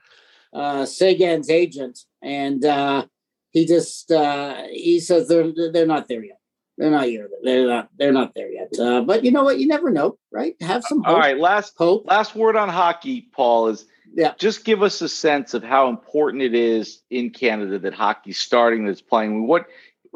uh, 0.54 0.86
Seguin's 0.86 1.50
agent, 1.50 2.00
and 2.22 2.64
uh, 2.64 3.06
he 3.52 3.66
just 3.66 4.10
uh, 4.12 4.64
he 4.72 5.00
says 5.02 5.28
they're 5.28 5.52
they're 5.74 5.86
not 5.88 6.08
there 6.08 6.24
yet. 6.24 6.40
They're 6.78 6.92
not 6.92 7.06
here. 7.06 7.30
They're 7.44 7.68
not. 7.68 7.90
They're 7.98 8.14
not 8.14 8.34
there 8.36 8.52
yet. 8.52 8.72
Uh, 8.80 9.02
but 9.02 9.26
you 9.26 9.32
know 9.32 9.44
what? 9.44 9.60
You 9.60 9.68
never 9.68 9.90
know, 9.92 10.18
right? 10.32 10.56
Have 10.62 10.84
some 10.86 11.04
hope. 11.04 11.14
All 11.14 11.20
right, 11.20 11.38
last 11.38 11.74
Hope. 11.78 12.06
last 12.06 12.36
word 12.36 12.56
on 12.56 12.70
hockey, 12.70 13.28
Paul 13.34 13.68
is 13.70 13.86
Yeah. 14.16 14.34
just 14.38 14.64
give 14.64 14.84
us 14.84 15.02
a 15.02 15.10
sense 15.10 15.56
of 15.56 15.64
how 15.64 15.90
important 15.90 16.44
it 16.44 16.54
is 16.54 17.02
in 17.10 17.32
Canada 17.32 17.80
that 17.80 17.96
hockey's 17.96 18.38
starting, 18.38 18.86
that's 18.86 19.02
playing. 19.02 19.48
What 19.48 19.66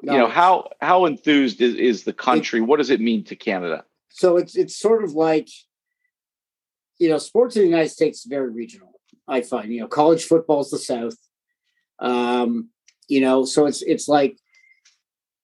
you 0.04 0.12
know, 0.12 0.28
how 0.28 0.70
how 0.80 1.06
enthused 1.06 1.60
is, 1.62 1.74
is 1.74 2.04
the 2.04 2.14
country? 2.14 2.62
what 2.62 2.78
does 2.78 2.92
it 2.92 3.02
mean 3.02 3.24
to 3.26 3.36
Canada? 3.36 3.84
so 4.18 4.38
it's 4.38 4.56
it's 4.56 4.76
sort 4.76 5.04
of 5.04 5.14
like 5.14 5.48
you 6.98 7.08
know 7.08 7.18
sports 7.18 7.56
in 7.56 7.62
the 7.62 7.68
united 7.68 7.90
states 7.90 8.20
is 8.20 8.26
very 8.26 8.50
regional 8.50 9.00
i 9.28 9.42
find 9.42 9.72
you 9.72 9.80
know 9.80 9.88
college 9.88 10.26
football 10.26 10.62
is 10.62 10.72
the 10.72 10.78
south 10.78 11.16
um 12.00 12.70
you 13.08 13.22
know 13.22 13.46
so 13.46 13.68
it's 13.68 13.82
it's 13.84 14.08
like 14.08 14.38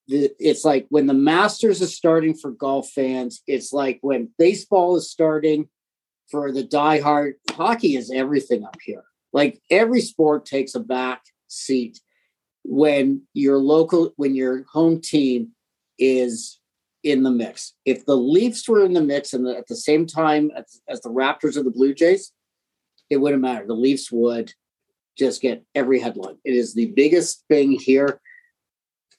the 0.08 0.32
it's 0.39 0.66
like 0.66 0.86
when 0.89 1.08
the 1.08 1.14
masters 1.14 1.82
is 1.82 1.95
starting 1.95 2.34
for 2.34 2.51
golf 2.51 2.89
fans 2.89 3.41
it's 3.47 3.72
like 3.72 3.99
when 4.01 4.30
baseball 4.38 4.95
is 4.97 5.10
starting 5.10 5.70
for 6.30 6.51
the 6.51 6.63
diehard 6.63 7.34
hockey 7.51 7.95
is 7.95 8.11
everything 8.11 8.63
up 8.63 8.78
here 8.84 9.03
like 9.34 9.61
every 9.69 10.01
sport 10.01 10.45
takes 10.45 10.76
a 10.76 10.80
back 10.80 11.24
seat 11.47 11.99
when 12.63 13.21
your 13.34 13.57
local 13.57 14.13
when 14.15 14.36
your 14.36 14.63
home 14.71 15.01
team 15.01 15.49
is 15.99 16.59
in 17.03 17.24
the 17.24 17.32
mix. 17.32 17.74
If 17.86 18.05
the 18.05 18.15
Leafs 18.15 18.67
were 18.67 18.86
in 18.86 18.93
the 18.93 19.01
mix 19.01 19.34
and 19.34 19.45
the, 19.45 19.57
at 19.57 19.67
the 19.67 19.76
same 19.76 20.05
time 20.05 20.51
as, 20.55 20.82
as 20.88 21.01
the 21.01 21.09
Raptors 21.09 21.57
or 21.57 21.63
the 21.63 21.71
Blue 21.71 21.93
Jays, 21.93 22.32
it 23.09 23.17
wouldn't 23.17 23.41
matter. 23.41 23.67
The 23.67 23.74
Leafs 23.74 24.11
would 24.11 24.53
just 25.17 25.41
get 25.41 25.63
every 25.76 25.99
headline. 25.99 26.38
It 26.45 26.55
is 26.55 26.74
the 26.74 26.88
biggest 26.95 27.43
thing 27.49 27.71
here, 27.74 28.21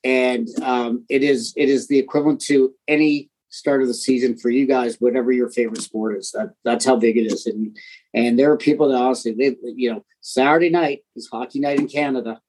and 0.02 0.48
um, 0.62 1.05
it 1.09 1.22
is 1.22 1.52
it 1.57 1.68
is 1.68 1.86
the 1.86 1.98
equivalent 1.98 2.40
to 2.42 2.74
any 2.88 3.30
start 3.55 3.82
of 3.82 3.88
the 3.88 3.94
season 3.94 4.36
for 4.36 4.50
you 4.50 4.66
guys, 4.66 5.00
whatever 5.00 5.30
your 5.32 5.48
favorite 5.48 5.82
sport 5.82 6.16
is. 6.16 6.32
That 6.32 6.55
that's 6.64 6.84
how 6.84 6.96
big 6.96 7.16
it 7.16 7.26
is. 7.32 7.46
And 7.46 7.76
and 8.12 8.38
there 8.38 8.50
are 8.50 8.57
people 8.57 8.88
that 8.88 8.96
honestly, 9.00 9.32
they, 9.32 9.57
you 9.62 9.92
know, 9.92 10.05
Saturday 10.20 10.70
night 10.70 11.00
is 11.16 11.28
hockey 11.28 11.61
night 11.61 11.78
in 11.78 11.88
Canada. 11.88 12.40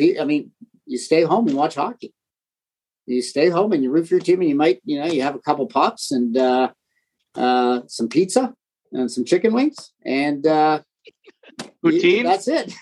I 0.00 0.24
mean, 0.24 0.50
you 0.84 0.98
stay 0.98 1.22
home 1.22 1.48
and 1.48 1.56
watch 1.56 1.76
hockey. 1.76 2.12
You 3.06 3.22
stay 3.22 3.48
home 3.48 3.72
and 3.72 3.82
you 3.82 3.90
root 3.90 4.08
for 4.08 4.14
your 4.14 4.20
team, 4.20 4.40
and 4.40 4.48
you 4.50 4.56
might, 4.56 4.80
you 4.84 4.98
know, 4.98 5.06
you 5.06 5.22
have 5.22 5.36
a 5.36 5.38
couple 5.38 5.66
pops 5.66 6.10
and 6.10 6.36
uh, 6.36 6.70
uh, 7.36 7.80
some 7.86 8.08
pizza 8.08 8.52
and 8.92 9.10
some 9.10 9.24
chicken 9.24 9.54
wings, 9.54 9.92
and 10.04 10.46
uh, 10.46 10.80
Poutine. 11.84 12.24
that's 12.24 12.48
it. 12.48 12.66
Do 12.66 12.74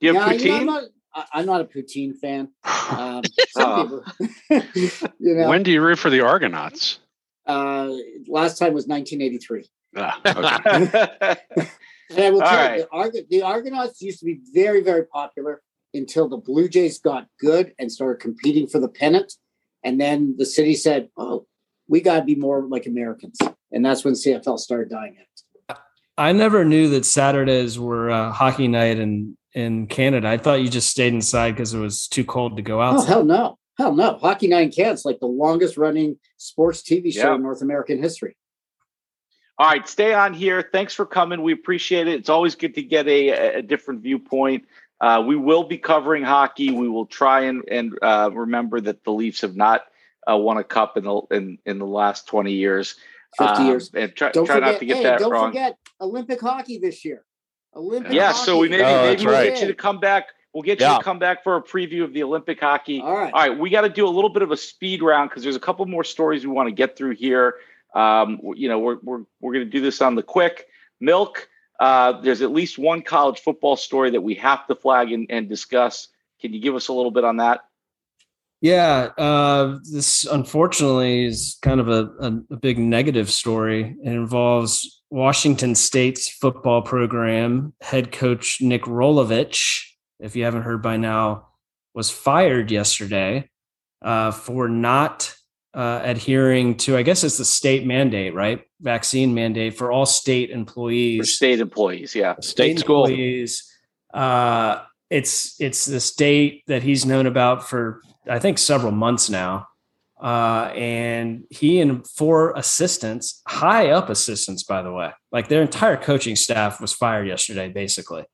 you 0.00 0.14
have 0.14 0.28
Yeah, 0.28 0.32
poutine? 0.32 0.60
you 0.60 0.64
know, 0.64 0.88
I- 1.14 1.26
I'm 1.34 1.46
not 1.46 1.60
a 1.60 1.64
poutine 1.64 2.16
fan. 2.16 2.48
Um, 2.64 3.22
Oh. 3.56 4.02
some 4.08 4.62
people, 4.72 5.08
you 5.20 5.34
know, 5.36 5.48
When 5.48 5.62
do 5.62 5.70
you 5.70 5.80
root 5.82 5.98
for 5.98 6.10
the 6.10 6.20
Argonauts? 6.20 6.98
uh, 7.46 7.90
last 8.28 8.58
time 8.58 8.72
was 8.74 8.86
1983. 8.86 9.68
Ah, 9.96 10.20
okay. 10.26 11.36
And 12.10 12.18
I 12.24 12.30
will 12.30 12.42
All 12.42 12.48
tell 12.48 12.58
right. 12.58 12.78
you, 12.78 12.82
the, 12.84 12.88
Arg- 12.92 13.28
the 13.30 13.42
Argonauts 13.42 14.00
used 14.02 14.18
to 14.20 14.24
be 14.26 14.40
very, 14.52 14.80
very 14.82 15.06
popular 15.06 15.62
until 15.94 16.28
the 16.28 16.36
Blue 16.36 16.68
Jays 16.68 16.98
got 16.98 17.26
good 17.40 17.72
and 17.78 17.90
started 17.92 18.20
competing 18.20 18.66
for 18.66 18.80
the 18.80 18.88
pennant. 18.88 19.32
And 19.84 20.00
then 20.00 20.34
the 20.36 20.46
city 20.46 20.74
said, 20.74 21.08
oh, 21.16 21.46
we 21.88 22.00
got 22.00 22.16
to 22.20 22.24
be 22.24 22.34
more 22.34 22.62
like 22.66 22.86
Americans. 22.86 23.38
And 23.72 23.84
that's 23.84 24.04
when 24.04 24.14
CFL 24.14 24.58
started 24.58 24.90
dying 24.90 25.16
out. 25.68 25.78
I 26.16 26.32
never 26.32 26.64
knew 26.64 26.88
that 26.90 27.04
Saturdays 27.04 27.78
were 27.78 28.10
uh, 28.10 28.32
hockey 28.32 28.68
night 28.68 28.98
in 28.98 29.36
in 29.54 29.86
Canada. 29.86 30.28
I 30.28 30.36
thought 30.36 30.60
you 30.60 30.68
just 30.68 30.90
stayed 30.90 31.14
inside 31.14 31.52
because 31.52 31.74
it 31.74 31.78
was 31.78 32.08
too 32.08 32.24
cold 32.24 32.56
to 32.56 32.62
go 32.62 32.80
out. 32.80 32.96
Oh, 32.98 33.02
hell 33.02 33.24
no. 33.24 33.58
Hell 33.78 33.94
no. 33.94 34.18
Hockey 34.18 34.48
Night 34.48 34.66
in 34.66 34.70
Canada, 34.72 35.00
like 35.04 35.20
the 35.20 35.26
longest 35.26 35.76
running 35.76 36.16
sports 36.36 36.82
TV 36.82 37.12
show 37.12 37.30
Yeah. 37.30 37.34
in 37.36 37.42
North 37.42 37.62
American 37.62 38.00
history. 38.02 38.36
All 39.58 39.68
right, 39.68 39.86
stay 39.88 40.12
on 40.14 40.34
here. 40.34 40.68
Thanks 40.72 40.94
for 40.94 41.06
coming. 41.06 41.40
We 41.42 41.52
appreciate 41.52 42.08
it. 42.08 42.14
It's 42.14 42.28
always 42.28 42.56
good 42.56 42.74
to 42.74 42.82
get 42.82 43.06
a, 43.06 43.56
a 43.58 43.62
different 43.62 44.02
viewpoint. 44.02 44.64
Uh, 45.00 45.22
we 45.24 45.36
will 45.36 45.64
be 45.64 45.78
covering 45.78 46.24
hockey. 46.24 46.70
We 46.72 46.88
will 46.88 47.06
try 47.06 47.42
and 47.42 47.62
and 47.70 47.96
uh, 48.02 48.30
remember 48.32 48.80
that 48.80 49.04
the 49.04 49.12
Leafs 49.12 49.42
have 49.42 49.54
not 49.54 49.82
uh, 50.28 50.36
won 50.36 50.56
a 50.56 50.64
cup 50.64 50.96
in 50.96 51.04
the 51.04 51.20
in, 51.30 51.58
in 51.66 51.78
the 51.78 51.86
last 51.86 52.26
twenty 52.26 52.52
years. 52.52 52.96
50 53.38 53.52
Um, 53.54 53.66
years. 53.66 53.90
and 53.94 54.14
try, 54.14 54.30
Don't 54.30 54.46
try 54.46 54.54
forget, 54.56 54.72
not 54.72 54.78
to 54.78 54.86
get 54.86 54.96
hey, 54.98 55.02
that 55.02 55.18
don't 55.18 55.32
wrong. 55.32 55.50
forget 55.50 55.76
Olympic 56.00 56.40
hockey 56.40 56.78
this 56.78 57.04
year. 57.04 57.24
Olympic 57.76 58.12
Yeah, 58.12 58.32
hockey. 58.32 58.38
so 58.44 58.58
we 58.58 58.68
maybe 58.68 58.82
Oh, 58.84 59.02
maybe 59.02 59.24
we'll 59.24 59.34
right. 59.34 59.52
get 59.52 59.60
you 59.62 59.68
to 59.68 59.74
come 59.74 59.98
back. 60.00 60.28
We'll 60.52 60.62
get 60.62 60.78
you 60.80 60.86
Yeah. 60.86 60.98
to 60.98 61.02
come 61.04 61.18
back 61.18 61.42
for 61.42 61.56
a 61.56 61.62
preview 61.62 62.04
of 62.04 62.12
the 62.12 62.22
Olympic 62.22 62.60
hockey. 62.60 63.00
All 63.00 63.12
right. 63.12 63.32
All 63.32 63.40
right, 63.48 63.58
we 63.58 63.70
got 63.70 63.80
to 63.82 63.88
do 63.88 64.06
a 64.06 64.08
little 64.10 64.30
bit 64.30 64.42
of 64.42 64.52
a 64.52 64.56
speed 64.56 65.02
round 65.02 65.30
because 65.30 65.42
there's 65.42 65.56
a 65.56 65.60
couple 65.60 65.84
more 65.86 66.04
stories 66.04 66.46
we 66.46 66.52
want 66.52 66.68
to 66.68 66.74
get 66.74 66.96
through 66.96 67.16
here. 67.16 67.56
Um, 67.94 68.40
you 68.54 68.68
know, 68.68 68.78
we're 68.78 68.98
we're 69.02 69.22
we're 69.40 69.52
going 69.52 69.64
to 69.64 69.70
do 69.70 69.80
this 69.80 70.00
on 70.00 70.14
the 70.14 70.22
quick 70.22 70.66
milk. 71.00 71.48
Uh, 71.80 72.20
there's 72.20 72.40
at 72.42 72.52
least 72.52 72.78
one 72.78 73.02
college 73.02 73.40
football 73.40 73.76
story 73.76 74.10
that 74.10 74.20
we 74.20 74.34
have 74.36 74.64
to 74.68 74.74
flag 74.76 75.10
and, 75.12 75.26
and 75.28 75.48
discuss. 75.48 76.08
Can 76.40 76.52
you 76.52 76.60
give 76.60 76.76
us 76.76 76.86
a 76.88 76.92
little 76.92 77.10
bit 77.10 77.24
on 77.24 77.38
that? 77.38 77.62
Yeah, 78.60 79.10
uh, 79.18 79.78
this 79.92 80.24
unfortunately 80.24 81.24
is 81.26 81.58
kind 81.60 81.80
of 81.80 81.88
a, 81.88 82.10
a, 82.20 82.26
a 82.52 82.56
big 82.56 82.78
negative 82.78 83.30
story. 83.30 83.96
It 84.02 84.08
involves 84.12 85.02
Washington 85.14 85.76
State's 85.76 86.28
football 86.28 86.82
program 86.82 87.72
head 87.80 88.10
coach 88.10 88.58
Nick 88.60 88.82
Rolovich. 88.82 89.84
If 90.18 90.34
you 90.34 90.42
haven't 90.42 90.62
heard 90.62 90.82
by 90.82 90.96
now, 90.96 91.50
was 91.94 92.10
fired 92.10 92.72
yesterday 92.72 93.48
uh, 94.02 94.32
for 94.32 94.68
not 94.68 95.32
uh, 95.72 96.00
adhering 96.02 96.78
to, 96.78 96.96
I 96.96 97.02
guess 97.02 97.22
it's 97.22 97.38
the 97.38 97.44
state 97.44 97.86
mandate, 97.86 98.34
right? 98.34 98.64
Vaccine 98.80 99.34
mandate 99.34 99.76
for 99.78 99.92
all 99.92 100.04
state 100.04 100.50
For 100.50 100.56
employees 100.56 101.36
state 101.36 101.60
employees, 101.60 102.16
yeah. 102.16 102.34
State 102.40 102.80
school. 102.80 103.04
employees. 103.04 103.72
Uh, 104.12 104.82
it's 105.10 105.60
it's 105.60 105.84
the 105.84 106.00
state 106.00 106.64
that 106.66 106.82
he's 106.82 107.06
known 107.06 107.26
about 107.26 107.68
for 107.68 108.02
I 108.28 108.40
think 108.40 108.58
several 108.58 108.90
months 108.90 109.30
now, 109.30 109.68
uh, 110.20 110.70
and 110.74 111.44
he 111.50 111.80
and 111.80 112.06
four 112.06 112.52
assistants, 112.56 113.42
high 113.46 113.90
up 113.90 114.08
assistants, 114.08 114.62
by 114.62 114.82
the 114.82 114.92
way, 114.92 115.10
like 115.32 115.48
their 115.48 115.62
entire 115.62 115.96
coaching 115.96 116.36
staff 116.36 116.80
was 116.80 116.92
fired 116.92 117.26
yesterday, 117.26 117.68
basically. 117.68 118.24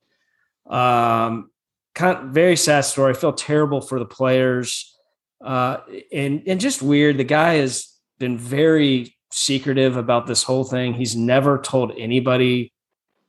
Um, 0.69 1.51
kind 1.95 2.19
of 2.19 2.25
very 2.31 2.57
sad 2.57 2.83
story. 2.83 3.13
I 3.13 3.17
feel 3.17 3.33
terrible 3.33 3.81
for 3.81 3.99
the 3.99 4.05
players, 4.05 4.97
uh, 5.45 5.79
and 6.13 6.43
and 6.47 6.61
just 6.61 6.83
weird. 6.83 7.17
The 7.17 7.25
guy 7.25 7.55
has 7.55 7.89
been 8.19 8.37
very 8.39 9.17
secretive 9.33 9.97
about 9.97 10.27
this 10.27 10.43
whole 10.43 10.65
thing. 10.65 10.95
He's 10.95 11.17
never 11.17 11.59
told 11.59 11.93
anybody 11.97 12.73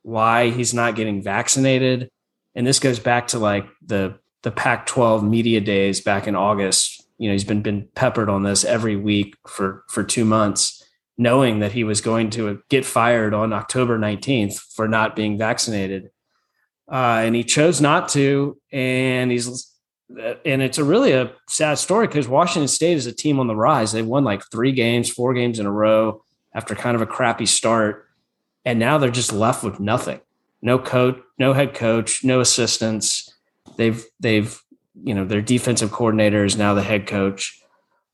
why 0.02 0.50
he's 0.50 0.74
not 0.74 0.96
getting 0.96 1.22
vaccinated. 1.22 2.10
And 2.54 2.66
this 2.66 2.80
goes 2.80 2.98
back 2.98 3.28
to 3.28 3.38
like 3.38 3.66
the 3.84 4.18
the 4.42 4.50
Pac-12 4.50 5.28
media 5.28 5.60
days 5.60 6.00
back 6.00 6.26
in 6.26 6.34
August. 6.34 7.01
You 7.22 7.28
know, 7.28 7.34
he's 7.34 7.44
been 7.44 7.62
been 7.62 7.86
peppered 7.94 8.28
on 8.28 8.42
this 8.42 8.64
every 8.64 8.96
week 8.96 9.36
for 9.46 9.84
for 9.88 10.02
two 10.02 10.24
months, 10.24 10.82
knowing 11.16 11.60
that 11.60 11.70
he 11.70 11.84
was 11.84 12.00
going 12.00 12.30
to 12.30 12.60
get 12.68 12.84
fired 12.84 13.32
on 13.32 13.52
October 13.52 13.96
19th 13.96 14.58
for 14.74 14.88
not 14.88 15.14
being 15.14 15.38
vaccinated. 15.38 16.10
Uh, 16.90 17.22
and 17.24 17.36
he 17.36 17.44
chose 17.44 17.80
not 17.80 18.08
to. 18.08 18.58
And 18.72 19.30
he's 19.30 19.72
and 20.44 20.62
it's 20.62 20.78
a 20.78 20.84
really 20.84 21.12
a 21.12 21.32
sad 21.48 21.78
story 21.78 22.08
because 22.08 22.26
Washington 22.26 22.66
State 22.66 22.96
is 22.96 23.06
a 23.06 23.12
team 23.12 23.38
on 23.38 23.46
the 23.46 23.54
rise. 23.54 23.92
They 23.92 24.02
won 24.02 24.24
like 24.24 24.42
three 24.50 24.72
games, 24.72 25.08
four 25.08 25.32
games 25.32 25.60
in 25.60 25.66
a 25.66 25.70
row 25.70 26.24
after 26.52 26.74
kind 26.74 26.96
of 26.96 27.02
a 27.02 27.06
crappy 27.06 27.46
start. 27.46 28.08
And 28.64 28.80
now 28.80 28.98
they're 28.98 29.10
just 29.10 29.32
left 29.32 29.62
with 29.62 29.78
nothing. 29.78 30.20
No 30.60 30.78
coach, 30.78 31.20
no 31.38 31.52
head 31.52 31.74
coach, 31.74 32.24
no 32.24 32.40
assistants. 32.40 33.32
They've 33.76 34.04
they've 34.20 34.60
you 34.94 35.14
know 35.14 35.24
their 35.24 35.42
defensive 35.42 35.90
coordinator 35.92 36.44
is 36.44 36.56
now 36.56 36.74
the 36.74 36.82
head 36.82 37.06
coach. 37.06 37.58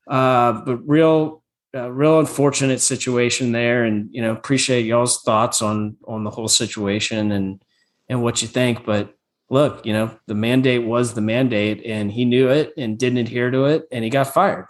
Uh, 0.07 0.53
but 0.65 0.77
real 0.87 1.43
uh, 1.75 1.91
real 1.91 2.19
unfortunate 2.19 2.81
situation 2.81 3.51
there, 3.51 3.83
and 3.83 4.09
you 4.11 4.21
know 4.21 4.31
appreciate 4.31 4.85
y'all's 4.85 5.21
thoughts 5.23 5.61
on 5.61 5.97
on 6.05 6.23
the 6.23 6.31
whole 6.31 6.47
situation 6.47 7.31
and 7.31 7.61
and 8.07 8.23
what 8.23 8.41
you 8.41 8.47
think. 8.47 8.85
But 8.85 9.13
look, 9.49 9.85
you 9.85 9.93
know 9.93 10.17
the 10.27 10.35
mandate 10.35 10.83
was 10.83 11.13
the 11.13 11.21
mandate, 11.21 11.85
and 11.85 12.11
he 12.11 12.25
knew 12.25 12.49
it 12.49 12.73
and 12.77 12.97
didn't 12.97 13.19
adhere 13.19 13.51
to 13.51 13.65
it, 13.65 13.87
and 13.91 14.03
he 14.03 14.09
got 14.09 14.33
fired. 14.33 14.67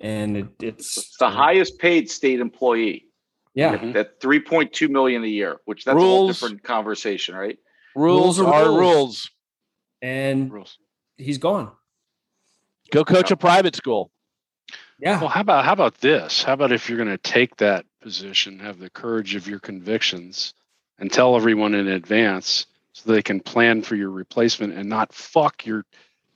And 0.00 0.36
it, 0.36 0.46
it's 0.60 0.96
It's 0.98 1.16
the 1.18 1.30
highest 1.30 1.78
paid 1.78 2.10
state 2.10 2.40
employee. 2.40 3.06
yeah. 3.54 3.74
At, 3.74 3.96
at 3.96 4.20
3.2 4.20 4.90
million 4.90 5.24
a 5.24 5.28
year, 5.28 5.60
which 5.64 5.84
that's 5.84 5.96
a 5.96 6.00
whole 6.00 6.26
different 6.26 6.62
conversation, 6.62 7.34
right? 7.34 7.56
Rules, 7.96 8.38
Rules 8.38 8.40
are 8.40 8.52
are 8.52 8.68
rules. 8.68 8.80
rules. 8.80 9.30
And 10.02 10.52
Rules. 10.52 10.76
He's 11.16 11.38
gone. 11.38 11.70
Go 12.90 13.04
coach 13.04 13.30
a 13.30 13.36
private 13.36 13.74
school. 13.74 14.10
Yeah. 14.98 15.18
Well, 15.20 15.28
how 15.28 15.40
about 15.40 15.64
how 15.64 15.72
about 15.72 15.98
this? 15.98 16.42
How 16.42 16.52
about 16.52 16.72
if 16.72 16.88
you're 16.88 16.98
going 16.98 17.08
to 17.08 17.18
take 17.18 17.56
that 17.56 17.84
position, 18.00 18.58
have 18.60 18.78
the 18.78 18.90
courage 18.90 19.34
of 19.34 19.48
your 19.48 19.58
convictions, 19.58 20.54
and 20.98 21.10
tell 21.12 21.36
everyone 21.36 21.74
in 21.74 21.88
advance 21.88 22.66
so 22.92 23.10
they 23.12 23.22
can 23.22 23.40
plan 23.40 23.82
for 23.82 23.96
your 23.96 24.10
replacement 24.10 24.74
and 24.74 24.88
not 24.88 25.12
fuck 25.12 25.66
your 25.66 25.84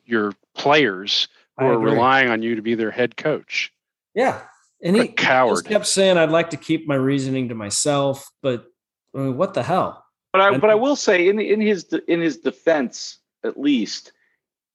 your 0.05 0.33
players 0.55 1.29
who 1.59 1.67
are 1.67 1.79
relying 1.79 2.31
on 2.31 2.43
you 2.43 2.55
to 2.57 2.63
be 2.63 2.75
their 2.75 2.91
head 2.91 3.17
coach. 3.17 3.73
Yeah. 4.15 4.41
And 4.83 4.97
he 4.97 5.09
coward. 5.09 5.57
just 5.57 5.67
kept 5.67 5.87
saying, 5.87 6.17
I'd 6.17 6.31
like 6.31 6.51
to 6.51 6.57
keep 6.57 6.87
my 6.87 6.95
reasoning 6.95 7.49
to 7.49 7.55
myself, 7.57 8.31
but 8.43 8.67
I 9.15 9.19
mean, 9.19 9.37
what 9.37 9.55
the 9.55 9.63
hell? 9.63 10.05
But 10.33 10.41
I 10.41 10.49
And- 10.49 10.61
but 10.61 10.71
I 10.71 10.75
will 10.77 10.97
say 10.97 11.29
in 11.29 11.39
in 11.41 11.61
his 11.61 11.85
in 12.09 12.21
his 12.21 12.39
defense, 12.39 13.19
at 13.45 13.59
least, 13.59 14.13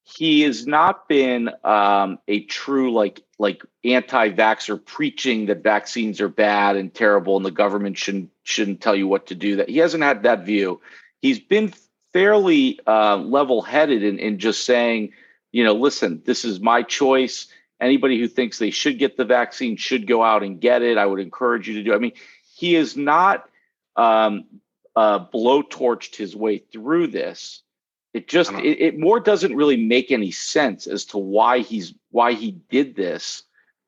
he 0.04 0.42
has 0.42 0.68
not 0.68 1.08
been 1.08 1.50
um, 1.64 2.20
a 2.28 2.42
true 2.46 2.94
like 2.94 3.22
like 3.40 3.64
anti-vaxxer 3.84 4.84
preaching 4.86 5.46
that 5.48 5.64
vaccines 5.64 6.22
are 6.22 6.30
bad 6.30 6.76
and 6.76 6.94
terrible 6.94 7.38
and 7.38 7.46
the 7.46 7.52
government 7.52 7.98
shouldn't 7.98 8.30
shouldn't 8.44 8.82
tell 8.82 8.96
you 8.96 9.08
what 9.08 9.28
to 9.28 9.36
do. 9.36 9.56
That 9.56 9.70
he 9.70 9.78
hasn't 9.78 10.04
had 10.04 10.24
that 10.24 10.46
view. 10.46 10.82
He's 11.22 11.40
been 11.40 11.74
fairly 12.12 12.80
uh, 12.86 13.18
level-headed 13.18 14.04
in, 14.04 14.20
in 14.20 14.38
just 14.38 14.66
saying, 14.66 15.14
you 15.52 15.64
know, 15.64 15.74
listen, 15.74 16.22
this 16.26 16.46
is 16.46 16.60
my 16.60 16.84
choice. 16.84 17.48
Anybody 17.80 18.20
who 18.20 18.28
thinks 18.28 18.60
they 18.60 18.72
should 18.72 19.00
get 19.00 19.18
the 19.18 19.26
vaccine 19.26 19.78
should 19.78 20.06
go 20.06 20.22
out 20.22 20.44
and 20.44 20.62
get 20.62 20.84
it. 20.84 20.98
I 20.98 21.06
would 21.06 21.20
encourage 21.20 21.68
you 21.68 21.76
to 21.76 21.84
do. 21.84 21.94
I 21.94 21.98
mean, 21.98 22.14
he 22.56 22.76
is 22.76 22.96
not 22.96 23.50
um, 23.96 24.46
uh, 24.96 25.26
blowtorched 25.26 26.16
his 26.16 26.36
way 26.36 26.60
through 26.60 27.08
this. 27.08 27.64
It 28.14 28.28
just 28.28 28.52
it, 28.54 28.80
it 28.80 29.00
more 29.00 29.20
doesn't 29.20 29.56
really 29.56 29.78
make 29.78 30.12
any 30.12 30.32
sense 30.32 30.88
as 30.88 31.06
to 31.06 31.18
why 31.18 31.60
he's 31.60 31.94
why 32.12 32.34
he 32.34 32.52
did 32.70 32.96
this. 32.96 33.44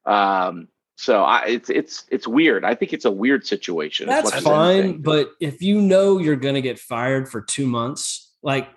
Um, 0.06 0.68
So 0.98 1.24
I, 1.24 1.46
it's 1.46 1.70
it's 1.70 2.06
it's 2.10 2.28
weird. 2.28 2.64
I 2.64 2.74
think 2.74 2.94
it's 2.94 3.06
a 3.06 3.12
weird 3.12 3.46
situation. 3.46 4.08
That's 4.08 4.40
fine, 4.42 5.02
but 5.02 5.32
if 5.42 5.62
you 5.62 5.82
know 5.82 6.20
you're 6.20 6.38
going 6.38 6.56
to 6.56 6.62
get 6.62 6.80
fired 6.80 7.28
for 7.28 7.42
two 7.42 7.68
months, 7.68 8.32
like 8.42 8.70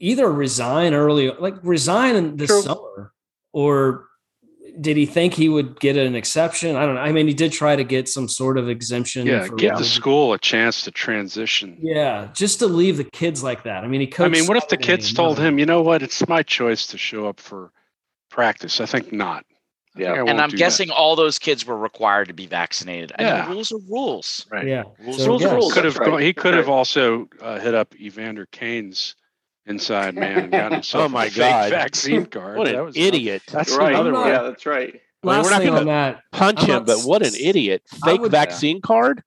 either 0.00 0.32
resign 0.32 0.94
early, 0.94 1.30
like 1.30 1.56
resign 1.62 2.16
in 2.16 2.36
this 2.36 2.48
True. 2.48 2.62
summer, 2.62 3.12
or 3.52 4.06
did 4.80 4.96
he 4.96 5.06
think 5.06 5.34
he 5.34 5.48
would 5.48 5.78
get 5.80 5.96
an 5.96 6.14
exception? 6.14 6.76
I 6.76 6.86
don't 6.86 6.94
know. 6.94 7.00
I 7.02 7.12
mean, 7.12 7.28
he 7.28 7.34
did 7.34 7.52
try 7.52 7.76
to 7.76 7.84
get 7.84 8.08
some 8.08 8.28
sort 8.28 8.56
of 8.58 8.68
exemption. 8.68 9.26
Yeah, 9.26 9.44
for 9.44 9.56
give 9.56 9.76
the 9.76 9.84
school 9.84 10.32
a 10.32 10.38
chance 10.38 10.82
to 10.82 10.90
transition. 10.90 11.78
Yeah, 11.80 12.28
just 12.34 12.58
to 12.60 12.66
leave 12.66 12.96
the 12.96 13.04
kids 13.04 13.42
like 13.42 13.64
that. 13.64 13.84
I 13.84 13.88
mean, 13.88 14.00
he 14.00 14.06
coached. 14.06 14.26
I 14.26 14.28
mean, 14.30 14.46
what 14.46 14.56
if 14.56 14.68
the 14.68 14.76
kids 14.76 15.08
and 15.08 15.16
told 15.16 15.36
nothing. 15.38 15.54
him, 15.54 15.58
you 15.58 15.66
know 15.66 15.82
what, 15.82 16.02
it's 16.02 16.26
my 16.28 16.42
choice 16.42 16.86
to 16.88 16.98
show 16.98 17.26
up 17.26 17.38
for 17.40 17.70
practice? 18.30 18.80
I 18.80 18.86
think 18.86 19.12
not. 19.12 19.44
Yeah. 19.94 20.12
I 20.12 20.18
and 20.20 20.40
I'm 20.40 20.48
do 20.48 20.56
that. 20.56 20.58
guessing 20.58 20.90
all 20.90 21.16
those 21.16 21.38
kids 21.38 21.66
were 21.66 21.76
required 21.76 22.28
to 22.28 22.34
be 22.34 22.46
vaccinated. 22.46 23.12
I 23.18 23.22
Yeah. 23.24 23.42
mean, 23.46 23.56
rules 23.56 23.72
are 23.72 23.78
rules. 23.90 24.46
Right. 24.50 24.66
Yeah, 24.66 24.84
Rules 25.00 25.18
So, 25.18 25.24
are 25.24 25.28
Rules 25.28 25.42
are 25.44 25.48
yeah. 25.48 25.54
rules. 25.54 25.74
could 25.74 25.84
have 25.84 25.96
right. 25.98 26.08
gone, 26.08 26.22
he 26.22 26.32
could 26.32 26.54
That's 26.54 26.66
have 26.66 26.68
also 26.70 27.28
uh, 27.42 27.58
hit 27.60 27.74
up 27.74 27.94
Evander 28.00 28.46
Kane's 28.52 29.16
inside 29.66 30.14
man 30.14 30.38
and 30.44 30.52
got 30.52 30.72
himself 30.72 31.04
Oh 31.06 31.08
my 31.08 31.26
a 31.26 31.30
fake 31.30 31.36
God. 31.38 31.70
vaccine 31.70 32.26
card. 32.30 32.58
What 32.58 32.64
That 32.66 32.74
an 32.76 32.84
was 32.84 32.96
idiot. 32.96 33.42
That's 33.50 33.72
right. 33.76 33.90
another 33.94 34.08
I'm 34.10 34.14
one. 34.14 34.26
not- 34.28 34.32
Yeah, 34.32 34.42
that's 34.48 34.66
right. 34.66 34.92
mean, 34.94 35.00
we're 35.42 35.50
not 35.50 35.62
gonna- 35.62 36.22
Punch 36.32 36.60
I'm 36.60 36.64
him, 36.66 36.74
not 36.74 36.86
but 36.86 36.98
what 37.02 37.24
an 37.24 37.34
idiot. 37.38 37.82
Fake 38.04 38.20
would- 38.20 38.30
vaccine 38.32 38.80
card? 38.80 39.22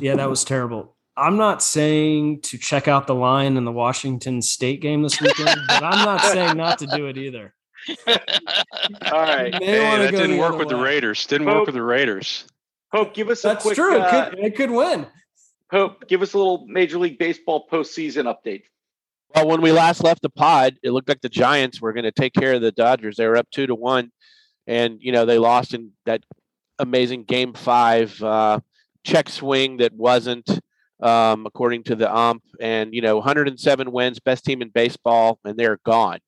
Yeah, 0.00 0.14
that 0.16 0.30
was 0.30 0.44
terrible. 0.44 0.96
I'm 1.16 1.36
not 1.36 1.62
saying 1.62 2.40
to 2.42 2.56
check 2.58 2.88
out 2.88 3.06
the 3.06 3.14
line 3.14 3.58
in 3.58 3.64
the 3.66 3.72
Washington 3.72 4.40
State 4.40 4.80
game 4.80 5.02
this 5.02 5.20
weekend, 5.20 5.60
but 5.68 5.82
I'm 5.82 6.04
not 6.06 6.20
saying 6.32 6.56
not 6.56 6.78
to 6.78 6.86
do 6.86 7.06
it 7.06 7.18
either. 7.18 7.52
All 8.06 9.20
right, 9.20 9.52
You 9.52 9.66
Hey, 9.66 9.98
that 9.98 10.10
didn't 10.12 10.38
work 10.38 10.50
other 10.50 10.58
with 10.58 10.68
the. 10.68 10.76
Raiders. 10.76 11.26
Didn't 11.26 11.46
Hope- 11.48 11.56
work 11.56 11.66
with 11.66 11.74
the 11.74 11.82
Raiders. 11.82 12.46
Hope, 12.92 13.12
give 13.14 13.28
us 13.30 13.44
a 13.44 13.48
That's 13.48 13.62
quick. 13.62 13.74
true. 13.74 13.96
It 13.96 14.00
uh, 14.02 14.30
could, 14.30 14.38
it 14.38 14.56
could 14.56 14.70
win. 14.70 15.06
Hope, 15.70 16.06
give 16.08 16.22
us 16.22 16.34
a 16.34 16.38
little 16.38 16.66
Major 16.68 16.98
League 16.98 17.18
Baseball 17.18 17.66
postseason 17.70 18.24
update. 18.24 18.62
Well, 19.34 19.48
when 19.48 19.62
we 19.62 19.72
last 19.72 20.04
left 20.04 20.22
the 20.22 20.30
pod, 20.30 20.76
it 20.82 20.90
looked 20.90 21.08
like 21.08 21.22
the 21.22 21.28
Giants 21.28 21.80
were 21.80 21.92
going 21.92 22.04
to 22.04 22.12
take 22.12 22.34
care 22.34 22.54
of 22.54 22.60
the 22.60 22.72
Dodgers. 22.72 23.16
They 23.16 23.26
were 23.26 23.36
up 23.36 23.48
two 23.50 23.66
to 23.66 23.74
one, 23.74 24.10
and 24.66 24.98
you 25.00 25.12
know 25.12 25.24
they 25.24 25.38
lost 25.38 25.72
in 25.72 25.92
that 26.04 26.22
amazing 26.78 27.24
Game 27.24 27.54
Five 27.54 28.22
uh, 28.22 28.60
check 29.04 29.30
swing 29.30 29.78
that 29.78 29.94
wasn't, 29.94 30.60
um, 31.00 31.46
according 31.46 31.84
to 31.84 31.94
the 31.94 32.14
ump. 32.14 32.42
And 32.60 32.94
you 32.94 33.00
know, 33.00 33.16
107 33.16 33.90
wins, 33.90 34.20
best 34.20 34.44
team 34.44 34.60
in 34.60 34.68
baseball, 34.68 35.38
and 35.44 35.56
they're 35.56 35.80
gone. 35.84 36.18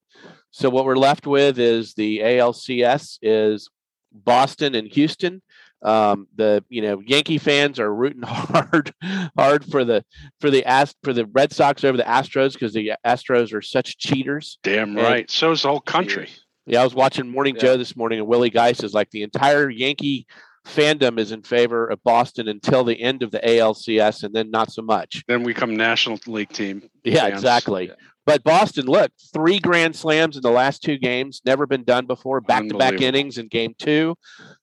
So 0.51 0.71
what 0.71 0.85
we're 0.85 0.97
left 0.97 1.27
with 1.27 1.59
is 1.59 1.95
the 1.95 2.21
ALCS 2.21 3.19
is 3.21 3.69
Boston 4.13 4.75
and 4.75 4.89
Houston. 4.89 5.43
Um, 5.85 6.27
the 6.35 6.65
you 6.71 6.81
know 6.83 7.01
Yankee 7.07 7.37
fans 7.39 7.79
are 7.79 7.95
rooting 7.95 8.23
hard, 8.25 8.93
hard 9.37 9.65
for 9.67 9.85
the 9.85 10.03
for 10.41 10.51
the 10.51 10.65
Ast- 10.65 10.97
for 11.05 11.13
the 11.13 11.27
Red 11.27 11.53
Sox 11.53 11.85
over 11.85 11.97
the 11.99 12.03
Astros 12.05 12.55
because 12.55 12.73
the 12.73 12.93
Astros 13.07 13.53
are 13.53 13.61
such 13.63 13.99
cheaters. 13.99 14.59
Damn 14.63 14.97
And- 14.97 15.07
right. 15.07 15.31
is 15.31 15.63
the 15.63 15.69
whole 15.69 15.81
country. 15.81 16.31
Yeah, 16.67 16.81
I 16.81 16.85
was 16.85 16.95
watching 16.95 17.29
Morning 17.31 17.55
Yeah. 17.57 17.61
Joe 17.63 17.77
this 17.77 17.95
morning, 17.95 18.19
and 18.21 18.27
Willie 18.27 18.49
Geist 18.49 18.83
is 18.83 18.95
like 18.95 19.11
the 19.11 19.23
entire 19.23 19.69
Yankee 19.69 20.27
fandom 20.67 21.19
is 21.19 21.31
in 21.31 21.43
favor 21.43 21.87
of 21.87 22.03
Boston 22.05 22.49
until 22.49 22.85
the 22.85 22.99
end 22.99 23.23
of 23.23 23.31
the 23.31 23.41
ALCS, 23.41 24.23
and 24.25 24.35
then 24.35 24.51
not 24.51 24.73
so 24.73 24.81
much. 24.81 25.23
Then 25.29 25.43
we 25.43 25.53
come 25.53 25.77
National 25.77 26.19
League 26.27 26.49
team. 26.49 26.89
Yeah, 27.05 27.25
fans. 27.25 27.35
exactly. 27.35 27.91
But 28.27 28.43
Boston, 28.43 28.87
look, 28.87 29.13
three 29.35 29.59
grand 29.59 29.95
slams 29.95 30.37
in 30.37 30.43
the 30.43 30.51
last 30.51 30.83
two 30.83 30.97
games, 30.97 31.43
never 31.45 31.67
been 31.67 31.85
done 31.85 32.07
before. 32.07 32.41
Back 32.41 32.67
to 32.69 32.79
back 32.79 33.01
innings 33.01 33.37
in 33.37 33.49
game 33.49 33.75
two. 33.79 34.17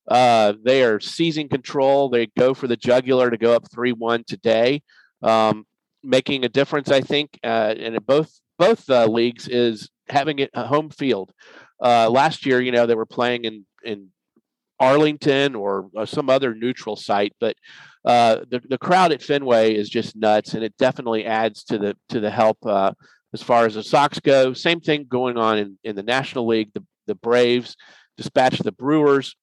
Uh, 0.07 0.53
they 0.64 0.84
are 0.84 0.99
seizing 0.99 1.47
control. 1.47 2.09
They 2.09 2.28
go 2.38 2.53
for 2.53 2.68
the 2.68 2.78
jugular 2.78 3.30
to 3.30 3.38
go 3.38 3.53
up 3.53 3.70
three 3.72 3.91
one 3.91 4.24
today, 4.26 4.82
um, 5.22 5.66
making 6.03 6.43
a 6.43 6.49
difference. 6.49 6.89
I 6.89 7.01
think, 7.01 7.39
uh, 7.43 7.76
and 7.78 7.95
in 7.95 8.03
both 8.03 8.32
both 8.57 8.89
uh, 8.89 9.05
leagues 9.05 9.47
is 9.47 9.89
having 10.09 10.39
it 10.39 10.49
a 10.53 10.66
home 10.66 10.89
field. 10.89 11.32
Uh, 11.82 12.09
last 12.09 12.45
year, 12.45 12.62
you 12.62 12.72
know, 12.72 12.86
they 12.86 12.95
were 12.95 13.05
playing 13.05 13.45
in 13.45 13.66
in 13.84 14.09
Arlington 14.80 15.53
or, 15.53 15.89
or 15.93 16.07
some 16.07 16.30
other 16.30 16.55
neutral 16.55 16.95
site, 16.95 17.34
but 17.39 17.55
uh, 18.05 18.38
the 18.49 18.59
the 18.68 18.78
crowd 18.80 19.12
at 19.12 19.22
Fenway 19.22 19.76
is 19.76 19.88
just 19.88 20.16
nuts, 20.16 20.55
and 20.55 20.64
it 20.64 20.76
definitely 20.78 21.26
adds 21.26 21.64
to 21.66 21.78
the 21.78 21.95
to 22.09 22.20
the 22.20 22.32
help 22.32 22.57
uh, 22.66 22.91
as 23.34 23.41
far 23.41 23.65
as 23.65 23.75
the 23.75 23.84
Sox 23.84 24.19
go. 24.19 24.53
Same 24.53 24.79
thing 24.79 25.05
going 25.07 25.38
on 25.38 25.57
in, 25.57 25.77
in 25.84 25.95
the 25.95 26.03
National 26.03 26.47
League. 26.47 26.71
The 26.73 26.84
the 27.07 27.15
Braves 27.15 27.75
dispatched 28.17 28.63
the 28.63 28.71
Brewers, 28.71 29.36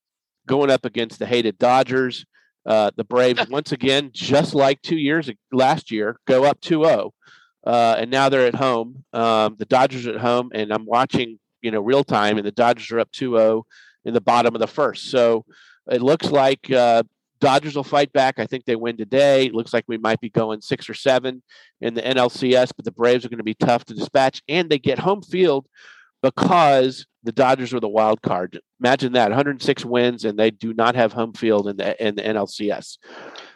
going 0.46 0.70
up 0.70 0.84
against 0.84 1.18
the 1.18 1.26
hated 1.26 1.58
Dodgers. 1.58 2.24
Uh, 2.64 2.90
the 2.96 3.04
Braves 3.04 3.48
once 3.50 3.72
again, 3.72 4.10
just 4.12 4.54
like 4.54 4.80
two 4.82 4.96
years 4.96 5.30
last 5.52 5.90
year, 5.90 6.18
go 6.26 6.44
up 6.44 6.60
2-0. 6.60 7.10
Uh, 7.66 7.96
and 7.98 8.10
now 8.10 8.28
they're 8.28 8.46
at 8.46 8.54
home. 8.54 9.04
Um, 9.12 9.56
the 9.58 9.64
Dodgers 9.64 10.06
at 10.06 10.16
home, 10.16 10.50
and 10.54 10.72
I'm 10.72 10.86
watching, 10.86 11.38
you 11.60 11.70
know, 11.70 11.80
real 11.80 12.04
time, 12.04 12.38
and 12.38 12.46
the 12.46 12.52
Dodgers 12.52 12.90
are 12.90 13.00
up 13.00 13.10
2-0 13.12 13.62
in 14.04 14.14
the 14.14 14.20
bottom 14.20 14.54
of 14.54 14.60
the 14.60 14.66
first. 14.66 15.10
So 15.10 15.44
it 15.90 16.02
looks 16.02 16.30
like 16.30 16.70
uh, 16.70 17.02
Dodgers 17.40 17.76
will 17.76 17.84
fight 17.84 18.12
back. 18.12 18.38
I 18.38 18.46
think 18.46 18.64
they 18.64 18.76
win 18.76 18.96
today. 18.96 19.46
It 19.46 19.54
looks 19.54 19.72
like 19.72 19.84
we 19.86 19.98
might 19.98 20.20
be 20.20 20.30
going 20.30 20.60
six 20.60 20.88
or 20.88 20.94
seven 20.94 21.42
in 21.80 21.94
the 21.94 22.02
NLCS, 22.02 22.72
but 22.76 22.84
the 22.84 22.92
Braves 22.92 23.24
are 23.24 23.28
going 23.28 23.38
to 23.38 23.44
be 23.44 23.54
tough 23.54 23.84
to 23.86 23.94
dispatch, 23.94 24.42
and 24.48 24.68
they 24.68 24.78
get 24.78 24.98
home 24.98 25.22
field 25.22 25.66
because 26.22 27.06
the 27.22 27.32
Dodgers 27.32 27.74
are 27.74 27.80
the 27.80 27.88
wild 27.88 28.22
card. 28.22 28.60
Imagine 28.80 29.12
that 29.12 29.30
106 29.30 29.84
wins, 29.84 30.24
and 30.24 30.38
they 30.38 30.50
do 30.50 30.72
not 30.72 30.94
have 30.94 31.12
home 31.12 31.32
field 31.32 31.68
in 31.68 31.76
the 31.76 32.06
in 32.06 32.14
the 32.14 32.22
NLCS. 32.22 32.98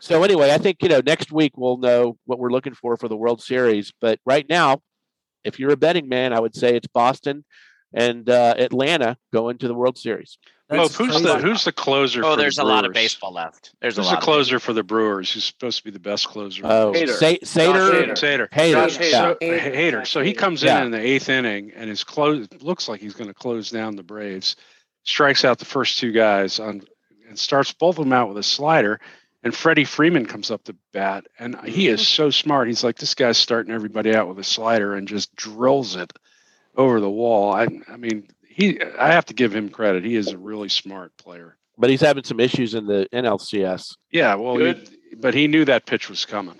So 0.01 0.23
anyway, 0.23 0.53
I 0.53 0.59
think 0.59 0.79
you 0.83 0.89
know 0.89 1.01
next 1.05 1.33
week 1.33 1.53
we'll 1.57 1.79
know 1.79 2.19
what 2.25 2.39
we're 2.39 2.51
looking 2.51 2.75
for 2.75 2.97
for 2.97 3.09
the 3.09 3.17
World 3.17 3.43
Series. 3.43 3.93
But 4.01 4.19
right 4.27 4.47
now, 4.49 4.83
if 5.45 5.59
you're 5.59 5.73
a 5.73 5.77
betting 5.77 6.09
man, 6.09 6.33
I 6.33 6.41
would 6.41 6.55
say 6.55 6.77
it's 6.77 6.89
Boston 6.89 7.45
and 7.95 8.29
uh, 8.29 8.55
Atlanta 8.59 9.17
going 9.33 9.59
to 9.59 9.69
the 9.69 9.75
World 9.75 9.99
Series. 9.99 10.39
Mo, 10.73 10.83
That's 10.83 10.97
who's 10.97 11.23
the 11.23 11.39
who's 11.39 11.65
the 11.65 11.73
closer? 11.73 12.25
Oh, 12.25 12.33
for 12.33 12.37
there's 12.41 12.57
the 12.57 12.63
a 12.63 12.65
lot 12.65 12.85
of 12.85 12.93
baseball 12.93 13.33
left. 13.33 13.75
There's 13.81 13.97
Who's 13.97 14.07
a 14.07 14.11
the 14.11 14.15
lot. 14.15 14.23
closer 14.23 14.59
for 14.59 14.73
the 14.73 14.83
Brewers? 14.83 15.33
Who's 15.33 15.45
supposed 15.45 15.79
to 15.79 15.85
be 15.85 15.91
the 15.91 16.01
best 16.01 16.29
closer? 16.29 16.63
Oh, 16.65 16.93
Hader. 16.93 17.09
Sa- 17.09 17.27
Sater, 17.45 18.07
Josh 18.07 18.21
Sater. 18.21 18.51
Hader. 18.51 18.73
Josh. 18.73 18.95
So, 19.11 19.37
Hader. 19.41 19.75
Hader. 19.75 20.07
So 20.07 20.23
he 20.23 20.33
comes 20.33 20.63
Yeah. 20.63 20.81
in 20.81 20.87
in 20.87 20.91
the 20.93 21.01
eighth 21.01 21.29
inning 21.29 21.73
and 21.75 21.91
is 21.91 22.05
close. 22.05 22.47
Looks 22.61 22.89
like 22.89 23.01
he's 23.01 23.15
going 23.15 23.29
to 23.29 23.35
close 23.35 23.71
down 23.71 23.97
the 23.97 24.03
Braves. 24.03 24.57
Strikes 25.05 25.45
out 25.45 25.59
the 25.59 25.65
first 25.65 25.99
two 25.99 26.13
guys 26.13 26.61
on 26.61 26.83
and 27.29 27.39
starts 27.39 27.73
both 27.73 27.99
of 27.99 28.05
them 28.05 28.13
out 28.13 28.29
with 28.29 28.39
a 28.39 28.43
slider. 28.43 29.01
And 29.43 29.55
Freddie 29.55 29.85
Freeman 29.85 30.27
comes 30.27 30.53
up 30.53 30.63
to 30.65 30.77
bat, 30.93 31.27
and 31.39 31.59
he 31.65 31.89
is 31.89 32.01
mm-hmm. 32.01 32.07
so 32.07 32.31
smart. 32.31 32.69
He's 32.69 32.85
like, 32.85 32.97
this 32.97 33.15
guy's 33.15 33.39
starting 33.39 33.73
everybody 33.73 34.15
out 34.15 34.29
with 34.29 34.39
a 34.39 34.45
slider 34.45 34.95
and 34.95 35.09
just 35.09 35.35
drills 35.35 35.97
it 35.97 36.13
over 36.77 37.01
the 37.01 37.11
wall. 37.11 37.53
I, 37.53 37.67
I 37.89 37.97
mean, 37.97 38.29
he. 38.53 38.81
I 38.99 39.13
have 39.13 39.25
to 39.27 39.35
give 39.35 39.55
him 39.55 39.69
credit. 39.69 40.05
He 40.05 40.17
is 40.17 40.29
a 40.29 40.39
really 40.39 40.69
smart 40.69 41.17
player. 41.17 41.57
But 41.79 41.91
he's 41.91 42.01
having 42.03 42.25
some 42.25 42.39
issues 42.41 42.75
in 42.75 42.87
the 42.87 43.09
NLCS. 43.13 43.97
Yeah, 44.11 44.35
well, 44.35 44.57
he- 44.59 45.17
but 45.17 45.35
he 45.35 45.47
knew 45.49 45.65
that 45.65 45.87
pitch 45.87 46.09
was 46.09 46.25
coming. 46.25 46.59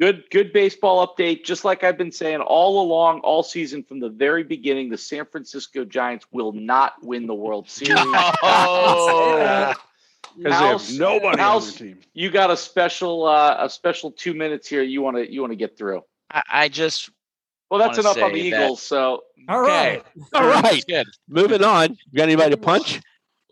Good, 0.00 0.24
good 0.30 0.52
baseball 0.52 1.04
update. 1.06 1.44
Just 1.44 1.64
like 1.64 1.82
I've 1.82 1.98
been 1.98 2.12
saying 2.12 2.40
all 2.40 2.80
along, 2.82 3.20
all 3.20 3.42
season 3.42 3.82
from 3.82 3.98
the 3.98 4.08
very 4.08 4.44
beginning, 4.44 4.90
the 4.90 4.96
San 4.98 5.26
Francisco 5.26 5.84
Giants 5.84 6.24
will 6.30 6.52
not 6.52 6.94
win 7.02 7.26
the 7.26 7.34
World 7.34 7.68
Series. 7.70 7.98
Oh. 8.42 9.74
Because 10.36 10.52
House- 10.54 10.88
they 10.88 10.92
have 10.92 11.00
nobody 11.00 11.38
House- 11.40 11.80
on 11.80 11.86
their 11.86 11.94
team. 11.94 12.00
you 12.12 12.30
got 12.30 12.50
a 12.50 12.56
special, 12.56 13.24
uh, 13.26 13.56
a 13.58 13.68
special 13.68 14.12
two 14.12 14.34
minutes 14.34 14.68
here. 14.68 14.82
You 14.82 15.02
want 15.02 15.16
to, 15.16 15.28
you 15.32 15.40
want 15.40 15.50
to 15.52 15.56
get 15.56 15.76
through. 15.76 16.02
I, 16.30 16.42
I 16.52 16.68
just 16.68 17.10
Well, 17.70 17.80
that's 17.80 17.98
enough 17.98 18.16
on 18.16 18.32
the 18.32 18.38
say 18.40 18.50
that- 18.50 18.62
Eagles. 18.64 18.82
So 18.82 19.24
All 19.48 19.60
right. 19.60 20.02
All 20.34 20.46
right, 20.46 20.84
Good. 20.86 21.06
moving 21.28 21.62
on. 21.64 21.90
You 21.90 22.16
got 22.16 22.24
anybody 22.24 22.50
to 22.50 22.56
punch? 22.56 23.00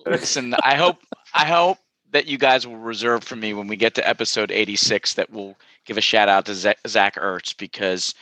Listen, 0.05 0.55
I 0.63 0.75
hope 0.77 0.99
I 1.35 1.47
hope 1.47 1.79
that 2.13 2.27
you 2.27 2.39
guys 2.39 2.67
will 2.67 2.77
reserve 2.77 3.25
for 3.25 3.37
me 3.37 3.53
when 3.53 3.67
we 3.67 3.77
get 3.77 3.95
to 3.97 4.09
episode 4.09 4.51
86 4.51 5.15
that 5.15 5.31
we'll 5.31 5.57
give 5.85 5.99
a 5.99 6.01
shout 6.01 6.29
out 6.29 6.47
to 6.47 6.55
Zach, 6.55 6.79
Zach 6.87 7.17
Ertz 7.17 7.57
because 7.57 8.15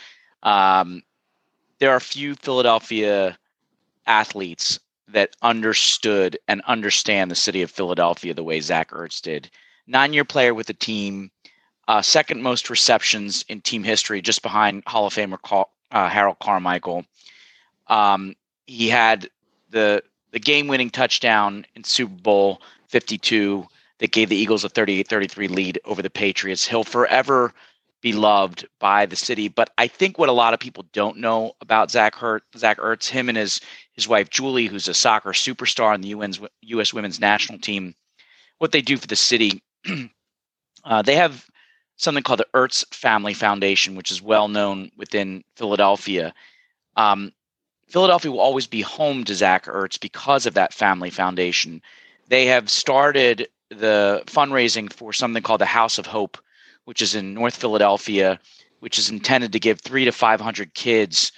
um, 0.43 1.03
there 1.79 1.91
are 1.91 2.01
few 2.01 2.35
Philadelphia 2.35 3.39
athletes 4.07 4.81
that 5.09 5.37
understood 5.43 6.39
and 6.49 6.61
understand 6.63 7.31
the 7.31 7.35
city 7.37 7.63
of 7.63 7.71
Philadelphia 7.71 8.35
the 8.35 8.43
way 8.43 8.59
Zach 8.61 8.91
Ertz 8.91 9.21
did. 9.21 9.51
Nine-year 9.87 10.25
player 10.25 10.55
with 10.55 10.67
the 10.67 10.75
team, 10.75 11.31
uh, 11.89 12.01
second 12.03 12.43
most 12.43 12.71
receptions 12.71 13.45
in 13.49 13.61
team 13.61 13.85
history, 13.85 14.23
just 14.23 14.43
behind 14.43 14.83
Hall 14.87 15.07
of 15.07 15.15
Famer 15.15 15.41
Car- 15.41 15.69
uh, 15.95 16.09
Harold 16.09 16.39
Carmichael. 16.41 17.07
Um, 17.87 18.35
he 18.67 18.89
had 18.89 19.31
the 19.71 20.03
the 20.33 20.41
game-winning 20.41 20.91
touchdown 20.91 21.65
in 21.77 21.85
Super 21.85 22.21
Bowl 22.21 22.61
52 22.89 23.65
that 23.99 24.11
gave 24.11 24.29
the 24.29 24.37
Eagles 24.37 24.65
a 24.65 24.69
38-33 24.69 25.49
lead 25.49 25.79
over 25.85 26.03
the 26.03 26.11
Patriots. 26.11 26.67
He'll 26.67 26.83
forever 26.83 27.55
be 28.01 28.13
loved 28.13 28.67
by 28.81 29.07
the 29.07 29.15
city. 29.15 29.47
But 29.47 29.71
I 29.79 29.87
think 29.87 30.19
what 30.19 30.29
a 30.29 30.33
lot 30.33 30.53
of 30.53 30.59
people 30.59 30.85
don't 30.93 31.19
know 31.19 31.53
about 31.61 31.93
Zach 31.93 32.17
Hurt, 32.17 32.43
Zach 32.57 32.79
Ertz, 32.79 33.09
him 33.09 33.29
and 33.29 33.39
his 33.39 33.61
his 33.93 34.09
wife 34.09 34.29
Julie, 34.29 34.67
who's 34.67 34.89
a 34.89 34.95
soccer 34.95 35.31
superstar 35.31 35.95
on 35.95 36.01
the 36.01 36.13
UN's, 36.13 36.41
U.S. 36.63 36.93
Women's 36.93 37.21
National 37.21 37.61
Team, 37.61 37.95
what 38.59 38.73
they 38.73 38.83
do 38.83 38.97
for 38.97 39.07
the 39.07 39.17
city. 39.17 39.63
uh, 40.85 41.03
they 41.03 41.15
have 41.15 41.47
something 41.97 42.23
called 42.23 42.41
the 42.41 42.47
Ertz 42.55 42.85
Family 42.95 43.35
Foundation, 43.35 43.95
which 43.95 44.11
is 44.11 44.23
well 44.23 44.49
known 44.49 44.91
within 44.97 45.45
Philadelphia. 45.57 46.35
Um, 46.97 47.33
Philadelphia 47.89 48.31
will 48.31 48.41
always 48.41 48.67
be 48.67 48.81
home 48.81 49.25
to 49.25 49.35
Zach 49.35 49.67
Ertz 49.67 50.01
because 50.01 50.47
of 50.47 50.55
that 50.55 50.75
family 50.75 51.11
foundation. 51.11 51.83
They 52.29 52.47
have 52.47 52.71
started 52.71 53.49
the 53.71 54.23
fundraising 54.27 54.93
for 54.93 55.13
something 55.13 55.43
called 55.43 55.61
the 55.61 55.67
House 55.67 55.99
of 55.99 56.07
Hope, 56.07 56.39
which 56.85 57.03
is 57.03 57.15
in 57.15 57.35
North 57.35 57.57
Philadelphia, 57.57 58.41
which 58.81 58.99
is 58.99 59.11
intended 59.11 59.53
to 59.53 59.61
give 59.61 59.81
three 59.81 60.05
to 60.05 60.13
500 60.13 60.75
kids 60.75 61.33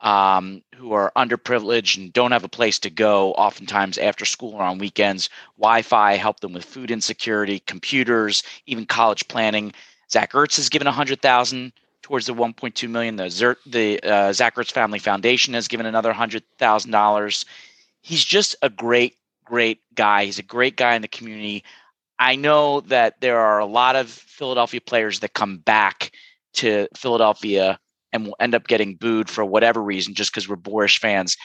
um, 0.00 0.62
who 0.76 0.92
are 0.92 1.12
underprivileged 1.16 1.98
and 1.98 2.12
don't 2.12 2.32
have 2.32 2.44
a 2.44 2.48
place 2.48 2.78
to 2.80 2.90
go, 2.90 3.32
oftentimes 3.32 3.98
after 3.98 4.24
school 4.24 4.54
or 4.54 4.62
on 4.62 4.78
weekends, 4.78 5.28
Wi 5.58 5.82
Fi, 5.82 6.16
help 6.16 6.40
them 6.40 6.52
with 6.52 6.64
food 6.64 6.90
insecurity, 6.90 7.60
computers, 7.60 8.42
even 8.66 8.86
college 8.86 9.28
planning. 9.28 9.72
Zach 10.12 10.32
Ertz 10.32 10.56
has 10.56 10.68
given 10.68 10.86
100000 10.86 11.72
towards 12.02 12.26
the 12.26 12.34
1.2 12.34 12.88
million. 12.88 13.16
The, 13.16 13.30
Zer- 13.30 13.58
the 13.66 14.00
uh, 14.02 14.32
Zach 14.32 14.56
Ertz 14.56 14.72
Family 14.72 14.98
Foundation 14.98 15.54
has 15.54 15.68
given 15.68 15.86
another 15.86 16.12
$100,000. 16.12 17.44
He's 18.02 18.24
just 18.24 18.56
a 18.62 18.70
great, 18.70 19.16
great 19.44 19.80
guy. 19.94 20.24
He's 20.24 20.38
a 20.38 20.44
great 20.44 20.76
guy 20.76 20.94
in 20.94 21.02
the 21.02 21.08
community. 21.08 21.64
I 22.18 22.36
know 22.36 22.80
that 22.82 23.20
there 23.20 23.38
are 23.38 23.58
a 23.58 23.66
lot 23.66 23.96
of 23.96 24.10
Philadelphia 24.10 24.80
players 24.80 25.20
that 25.20 25.34
come 25.34 25.58
back 25.58 26.12
to 26.54 26.88
Philadelphia 26.96 27.78
and 28.12 28.26
will 28.26 28.36
end 28.40 28.54
up 28.54 28.66
getting 28.66 28.96
booed 28.96 29.30
for 29.30 29.44
whatever 29.44 29.82
reason 29.82 30.14
just 30.14 30.32
because 30.32 30.48
we're 30.48 30.56
boorish 30.56 30.98
fans. 30.98 31.36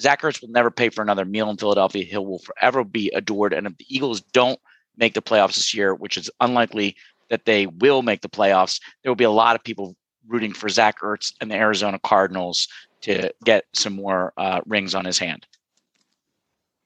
Zach 0.00 0.22
Ertz 0.22 0.40
will 0.40 0.48
never 0.48 0.70
pay 0.70 0.88
for 0.88 1.02
another 1.02 1.24
meal 1.24 1.50
in 1.50 1.56
Philadelphia. 1.56 2.04
He 2.04 2.16
will 2.16 2.38
forever 2.38 2.84
be 2.84 3.10
adored. 3.10 3.52
And 3.52 3.66
if 3.66 3.76
the 3.76 3.86
Eagles 3.88 4.20
don't 4.20 4.58
make 4.96 5.14
the 5.14 5.22
playoffs 5.22 5.56
this 5.56 5.74
year, 5.74 5.94
which 5.94 6.16
is 6.16 6.30
unlikely 6.40 6.96
that 7.30 7.44
they 7.44 7.66
will 7.66 8.02
make 8.02 8.20
the 8.20 8.28
playoffs, 8.28 8.80
there 9.02 9.10
will 9.10 9.16
be 9.16 9.24
a 9.24 9.30
lot 9.30 9.56
of 9.56 9.64
people 9.64 9.96
rooting 10.26 10.52
for 10.52 10.68
Zach 10.68 11.00
Ertz 11.00 11.32
and 11.40 11.50
the 11.50 11.54
Arizona 11.54 11.98
Cardinals 11.98 12.68
to 13.02 13.32
get 13.44 13.64
some 13.74 13.94
more 13.94 14.32
uh, 14.36 14.60
rings 14.66 14.94
on 14.94 15.04
his 15.04 15.18
hand. 15.18 15.46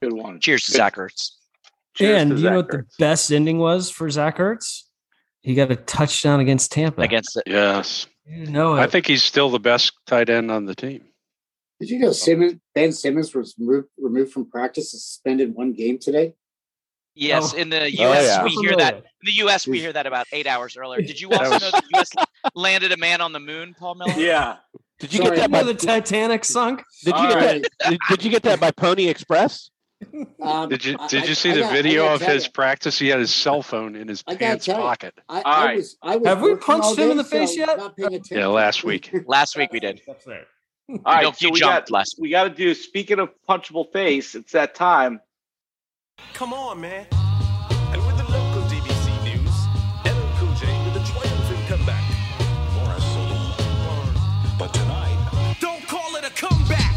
Good 0.02 0.12
one. 0.12 0.40
Cheers 0.40 0.64
to 0.64 0.72
Zach 0.72 0.96
Ertz. 0.96 1.30
Cheers 1.94 2.22
and 2.22 2.30
to 2.30 2.36
you 2.36 2.42
know 2.42 2.48
Zach 2.48 2.56
what 2.56 2.70
the 2.70 2.86
best 2.98 3.32
ending 3.32 3.58
was 3.58 3.90
for 3.90 4.08
Zach 4.10 4.38
Ertz? 4.38 4.82
He 5.40 5.54
got 5.54 5.70
a 5.70 5.76
touchdown 5.76 6.40
against 6.40 6.72
Tampa. 6.72 7.02
Against 7.02 7.34
the, 7.34 7.42
Yes. 7.46 8.06
You 8.26 8.46
know 8.46 8.76
it. 8.76 8.80
I 8.80 8.86
think 8.86 9.06
he's 9.06 9.22
still 9.22 9.50
the 9.50 9.58
best 9.58 9.92
tight 10.06 10.30
end 10.30 10.50
on 10.50 10.66
the 10.66 10.74
team. 10.74 11.04
Did 11.80 11.90
you 11.90 11.98
know 11.98 12.12
Simmons, 12.12 12.60
Ben 12.74 12.92
Simmons 12.92 13.34
was 13.34 13.54
removed, 13.58 13.88
removed 13.98 14.32
from 14.32 14.48
practice 14.48 14.92
suspended 14.92 15.54
one 15.54 15.72
game 15.72 15.98
today? 15.98 16.34
Yes, 17.20 17.54
Oh. 17.54 17.56
in 17.58 17.68
the 17.68 17.82
Oh, 17.82 17.86
U.S. 17.86 18.24
yeah. 18.26 18.44
we 18.44 18.50
hear 18.50 18.76
that. 18.76 18.96
In 18.96 19.02
the 19.24 19.32
U.S. 19.44 19.66
we 19.66 19.78
hear 19.80 19.92
that 19.92 20.06
about 20.06 20.26
eight 20.32 20.46
hours 20.46 20.76
earlier. 20.76 21.02
Did 21.02 21.20
you 21.20 21.30
also 21.30 21.50
was- 21.50 21.62
know 21.62 21.70
the 21.70 21.82
U.S. 21.94 22.10
landed 22.54 22.90
a 22.92 22.96
man 22.96 23.20
on 23.20 23.32
the 23.32 23.40
moon, 23.40 23.74
Paul 23.78 23.94
Miller? 23.96 24.12
Yeah. 24.16 24.56
Did 24.98 25.12
you 25.14 25.22
Sorry, 25.22 25.36
get 25.36 25.42
that 25.42 25.50
by 25.50 25.62
the 25.62 25.74
Titanic 25.74 26.44
sunk? 26.44 26.82
did 27.04 27.14
you 27.16 27.28
get 27.28 27.34
right. 27.36 27.62
that 27.80 27.90
did, 27.90 27.98
did 28.10 28.24
you 28.24 28.30
get 28.30 28.42
that 28.42 28.60
by 28.60 28.70
Pony 28.70 29.06
Express? 29.08 29.70
Um, 30.42 30.70
Did 30.70 30.82
you 30.84 30.96
I- 30.98 31.06
did 31.08 31.24
I- 31.24 31.26
you 31.26 31.34
see 31.34 31.50
I 31.50 31.54
the 31.56 31.64
I 31.66 31.72
video 31.72 32.04
gotta 32.04 32.24
of 32.26 32.32
his 32.32 32.46
you, 32.46 32.52
practice? 32.52 32.98
He 32.98 33.08
had 33.08 33.18
his 33.20 33.34
cell 33.34 33.62
phone 33.62 33.96
in 33.96 34.08
his 34.08 34.24
I 34.26 34.34
pants 34.36 34.66
pocket. 34.66 35.14
I, 35.28 35.42
All 35.42 35.42
I 35.68 35.74
was, 35.74 35.96
I 36.02 36.16
was 36.16 36.26
Have 36.26 36.40
we 36.40 36.54
punched 36.56 36.98
him 36.98 37.10
in 37.10 37.16
the 37.18 37.24
face 37.24 37.50
so 37.50 37.56
yet? 37.58 37.76
not 37.78 37.96
paying 37.96 38.08
attention. 38.14 38.36
Yeah, 38.38 38.46
last 38.46 38.82
week. 38.82 39.10
Last 39.26 39.56
week 39.58 39.72
we 39.72 39.80
did. 39.80 40.00
That's 40.06 40.24
there. 40.24 40.46
All 40.88 40.98
right. 41.04 41.22
No, 41.22 41.32
so 41.32 41.50
we 41.50 41.60
got, 41.60 41.90
last 41.90 42.16
we 42.18 42.30
got 42.30 42.44
to 42.44 42.50
do, 42.50 42.74
speaking 42.74 43.18
of 43.20 43.28
punchable 43.48 43.92
face, 43.92 44.34
it's 44.34 44.52
that 44.52 44.74
time. 44.74 45.20
Come 46.34 46.52
on, 46.52 46.80
man. 46.80 47.06
And 47.92 48.06
with 48.06 48.16
the 48.16 48.24
local 48.24 48.62
DBC 48.62 49.24
news, 49.24 49.66
LL 50.04 50.30
Cool 50.38 50.54
J 50.54 50.66
with 50.84 50.96
a 50.96 51.04
triumphant 51.06 51.66
comeback. 51.68 52.04
Morris 52.74 53.04
But 54.58 54.72
tonight, 54.72 55.56
don't 55.60 55.86
call 55.86 56.16
it 56.16 56.24
a 56.24 56.30
comeback. 56.30 56.90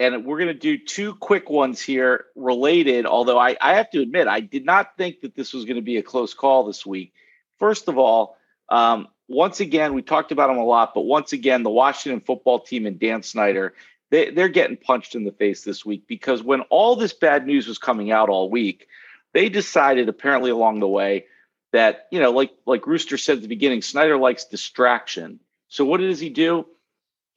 And 0.00 0.24
we're 0.24 0.38
going 0.38 0.48
to 0.48 0.54
do 0.54 0.78
two 0.78 1.14
quick 1.14 1.50
ones 1.50 1.78
here 1.78 2.24
related 2.34 3.04
although 3.04 3.38
I, 3.38 3.54
I 3.60 3.74
have 3.74 3.90
to 3.90 4.00
admit 4.00 4.28
i 4.28 4.40
did 4.40 4.64
not 4.64 4.96
think 4.96 5.20
that 5.20 5.34
this 5.34 5.52
was 5.52 5.66
going 5.66 5.76
to 5.76 5.82
be 5.82 5.98
a 5.98 6.02
close 6.02 6.32
call 6.32 6.64
this 6.64 6.86
week 6.86 7.12
first 7.58 7.86
of 7.86 7.98
all 7.98 8.38
um, 8.70 9.08
once 9.30 9.60
again 9.60 9.94
we 9.94 10.02
talked 10.02 10.32
about 10.32 10.48
them 10.48 10.58
a 10.58 10.64
lot 10.64 10.92
but 10.94 11.02
once 11.02 11.32
again 11.32 11.62
the 11.62 11.70
washington 11.70 12.20
football 12.20 12.60
team 12.60 12.86
and 12.86 12.98
dan 12.98 13.22
snyder 13.22 13.74
they, 14.10 14.30
they're 14.30 14.48
getting 14.48 14.76
punched 14.76 15.14
in 15.14 15.24
the 15.24 15.32
face 15.32 15.62
this 15.62 15.86
week 15.86 16.04
because 16.06 16.42
when 16.42 16.60
all 16.62 16.96
this 16.96 17.12
bad 17.12 17.46
news 17.46 17.66
was 17.66 17.78
coming 17.78 18.10
out 18.10 18.28
all 18.28 18.50
week 18.50 18.88
they 19.32 19.48
decided 19.48 20.08
apparently 20.08 20.50
along 20.50 20.80
the 20.80 20.88
way 20.88 21.24
that 21.72 22.06
you 22.10 22.20
know 22.20 22.30
like 22.30 22.52
like 22.66 22.86
rooster 22.86 23.16
said 23.16 23.36
at 23.36 23.42
the 23.42 23.48
beginning 23.48 23.82
snyder 23.82 24.16
likes 24.18 24.44
distraction 24.44 25.40
so 25.68 25.84
what 25.84 26.00
does 26.00 26.20
he 26.20 26.28
do 26.28 26.66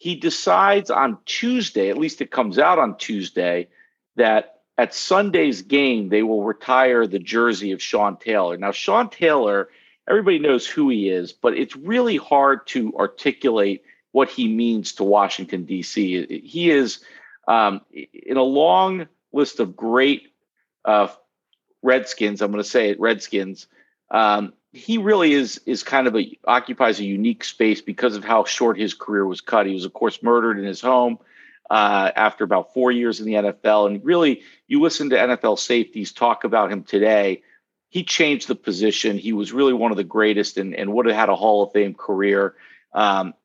he 0.04 0.16
decides 0.16 0.92
on 0.92 1.18
Tuesday, 1.24 1.90
at 1.90 1.98
least 1.98 2.20
it 2.20 2.30
comes 2.30 2.60
out 2.60 2.78
on 2.78 2.98
Tuesday, 2.98 3.70
that 4.18 4.60
at 4.78 4.94
Sunday's 4.94 5.62
game, 5.62 6.10
they 6.10 6.24
will 6.24 6.44
retire 6.44 7.08
the 7.08 7.20
jersey 7.20 7.72
of 7.72 7.82
Sean 7.82 8.18
Taylor. 8.18 8.58
Now, 8.58 8.72
Sean 8.72 9.10
Taylor, 9.10 9.70
everybody 10.08 10.40
knows 10.40 10.68
who 10.68 10.90
he 10.90 11.10
is, 11.10 11.32
but 11.32 11.58
it's 11.58 11.76
really 11.76 12.18
hard 12.18 12.68
to 12.68 12.94
articulate 12.98 13.84
what 14.12 14.30
he 14.30 14.48
means 14.48 14.94
to 14.94 15.04
Washington, 15.04 15.66
D.C. 15.66 16.42
He 16.46 16.70
is 16.70 17.00
um, 17.48 17.82
in 17.92 18.38
a 18.38 18.44
long 18.44 19.08
list 19.32 19.60
of 19.60 19.76
great 19.76 20.34
uh, 20.86 21.08
Redskins, 21.82 22.42
I'm 22.42 22.52
going 22.52 22.64
to 22.64 22.70
say 22.70 22.90
it, 22.90 23.00
Redskins. 23.00 23.68
Um, 24.10 24.54
he 24.72 24.98
really 24.98 25.34
is 25.34 25.62
is 25.66 25.84
kind 25.84 26.08
of 26.08 26.16
a 26.16 26.38
occupies 26.46 27.00
a 27.00 27.04
unique 27.04 27.44
space 27.44 27.82
because 27.82 28.16
of 28.16 28.24
how 28.24 28.44
short 28.44 28.78
his 28.78 28.94
career 28.94 29.26
was 29.26 29.42
cut. 29.42 29.68
He 29.68 29.74
was, 29.74 29.86
of 29.86 29.94
course, 29.94 30.24
murdered 30.24 30.58
in 30.58 30.66
his 30.66 30.82
home 30.82 31.20
uh, 31.70 32.12
after 32.16 32.44
about 32.44 32.74
four 32.74 32.92
years 32.92 33.20
in 33.20 33.26
the 33.26 33.34
NFL. 33.34 33.88
And 33.88 34.04
really, 34.04 34.42
you 34.68 34.82
listen 34.82 35.12
to 35.12 35.16
NFL 35.16 35.60
safeties 35.60 36.12
talk 36.12 36.44
about 36.44 36.72
him 36.72 36.84
today. 36.84 37.44
He 37.94 38.04
changed 38.04 38.48
the 38.48 38.56
position. 38.56 39.20
He 39.20 39.34
was 39.34 39.54
really 39.54 39.74
one 39.74 39.92
of 39.92 39.98
the 39.98 40.04
greatest 40.04 40.58
and, 40.58 40.74
and 40.74 40.92
would 40.94 41.06
have 41.06 41.16
had 41.16 41.30
a 41.30 41.36
Hall 41.36 41.62
of 41.62 41.72
Fame 41.74 41.94
career. 41.94 42.56
Um, 42.92 43.36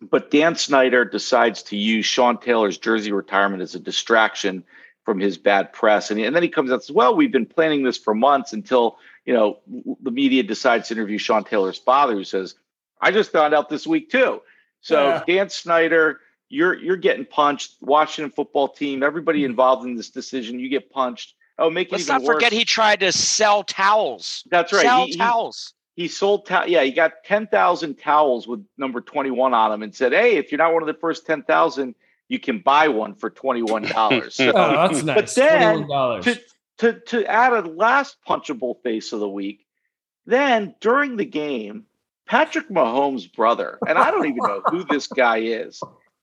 but 0.00 0.30
Dan 0.30 0.54
Snyder 0.54 1.04
decides 1.04 1.64
to 1.64 1.76
use 1.76 2.06
Sean 2.06 2.38
Taylor's 2.38 2.78
jersey 2.78 3.12
retirement 3.12 3.62
as 3.62 3.74
a 3.74 3.78
distraction 3.78 4.64
from 5.04 5.20
his 5.20 5.36
bad 5.36 5.74
press. 5.74 6.10
And, 6.10 6.18
and 6.18 6.34
then 6.34 6.42
he 6.42 6.48
comes 6.48 6.70
out 6.70 6.74
and 6.74 6.82
says, 6.82 6.94
Well, 6.94 7.14
we've 7.14 7.30
been 7.30 7.44
planning 7.44 7.82
this 7.82 7.98
for 7.98 8.14
months 8.14 8.54
until 8.54 8.96
you 9.26 9.34
know, 9.34 9.58
the 10.02 10.10
media 10.10 10.42
decides 10.42 10.88
to 10.88 10.94
interview 10.94 11.18
Sean 11.18 11.44
Taylor's 11.44 11.78
father, 11.78 12.14
who 12.14 12.24
says, 12.24 12.54
"I 13.00 13.10
just 13.10 13.30
found 13.30 13.54
out 13.54 13.68
this 13.68 13.86
week 13.86 14.10
too." 14.10 14.42
So 14.80 15.08
Yeah. 15.08 15.22
Dan 15.26 15.50
Snyder, 15.50 16.20
you're 16.48 16.74
you're 16.74 16.96
getting 16.96 17.26
punched. 17.26 17.76
Washington 17.80 18.32
football 18.32 18.68
team, 18.68 19.02
everybody 19.02 19.44
involved 19.44 19.86
in 19.86 19.94
this 19.94 20.10
decision, 20.10 20.58
you 20.58 20.68
get 20.68 20.90
punched. 20.90 21.34
Oh, 21.60 21.70
make 21.70 21.88
it 21.88 21.92
Let's 21.92 22.04
even 22.08 22.22
not 22.22 22.26
forget 22.26 22.50
worse. 22.52 22.58
he 22.58 22.64
tried 22.64 23.00
to 23.00 23.12
sell 23.12 23.62
towels. 23.62 24.42
That's 24.50 24.72
right. 24.72 24.82
Sell 24.82 25.04
He- 25.04 25.12
he- 25.12 25.18
towels. 25.18 25.74
he 25.94 26.08
sold 26.08 26.46
ta- 26.46 26.64
yeah 26.66 26.82
he 26.82 26.90
got 26.90 27.12
10,000 27.24 27.94
towels 27.98 28.48
with 28.48 28.64
number 28.78 29.00
21 29.02 29.52
on 29.54 29.70
them 29.70 29.82
and 29.82 29.94
said 29.94 30.12
hey 30.12 30.36
if 30.36 30.50
you're 30.50 30.58
not 30.58 30.72
one 30.72 30.82
of 30.82 30.86
the 30.86 30.94
first 30.94 31.26
10,000 31.26 31.94
you 32.28 32.38
can 32.38 32.58
buy 32.60 32.88
one 32.88 33.14
for 33.14 33.28
$21 33.30 34.32
so 34.32 34.52
Oh, 34.54 34.88
that's 34.88 35.02
nice. 35.02 35.14
But 35.16 35.34
then, 35.34 35.84
$21. 35.84 36.22
to, 36.22 36.40
to 36.78 37.00
to 37.00 37.26
add 37.26 37.52
a 37.52 37.60
last 37.68 38.16
punchable 38.26 38.80
face 38.82 39.12
of 39.12 39.20
the 39.20 39.28
week 39.28 39.66
then 40.26 40.74
during 40.80 41.16
the 41.16 41.24
game 41.26 41.84
patrick 42.26 42.68
mahomes 42.70 43.30
brother 43.30 43.78
and 43.86 43.98
i 43.98 44.10
don't 44.10 44.24
even 44.26 44.38
know 44.38 44.62
who 44.70 44.84
this 44.84 45.06
guy 45.08 45.38
is 45.38 45.80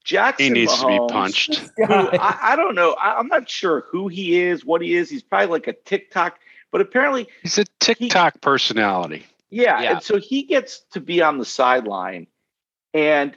jackson 0.08 0.46
He 0.46 0.50
needs 0.62 0.80
to 0.80 0.88
be 0.88 1.00
punched. 1.12 1.56
who 1.78 1.84
I, 1.86 2.38
I 2.54 2.56
don't 2.56 2.74
know 2.76 2.94
I, 2.94 3.20
i'm 3.20 3.28
not 3.28 3.50
sure 3.50 3.86
who 3.92 4.08
he 4.08 4.40
is 4.42 4.66
what 4.66 4.82
he 4.82 4.96
is 4.96 5.10
he's 5.10 5.22
probably 5.24 5.48
like 5.48 5.68
a 5.68 5.74
tiktok 5.74 6.40
but 6.72 6.82
apparently 6.82 7.28
He's 7.44 7.58
a 7.58 7.64
TikTok 7.80 8.42
personality. 8.42 9.26
yeah, 9.50 9.82
Yeah. 9.82 9.92
and 9.94 10.04
so 10.04 10.18
he 10.20 10.44
gets 10.44 10.82
to 10.92 11.00
be 11.00 11.22
on 11.22 11.38
the 11.38 11.46
sideline, 11.46 12.28
and 12.94 13.36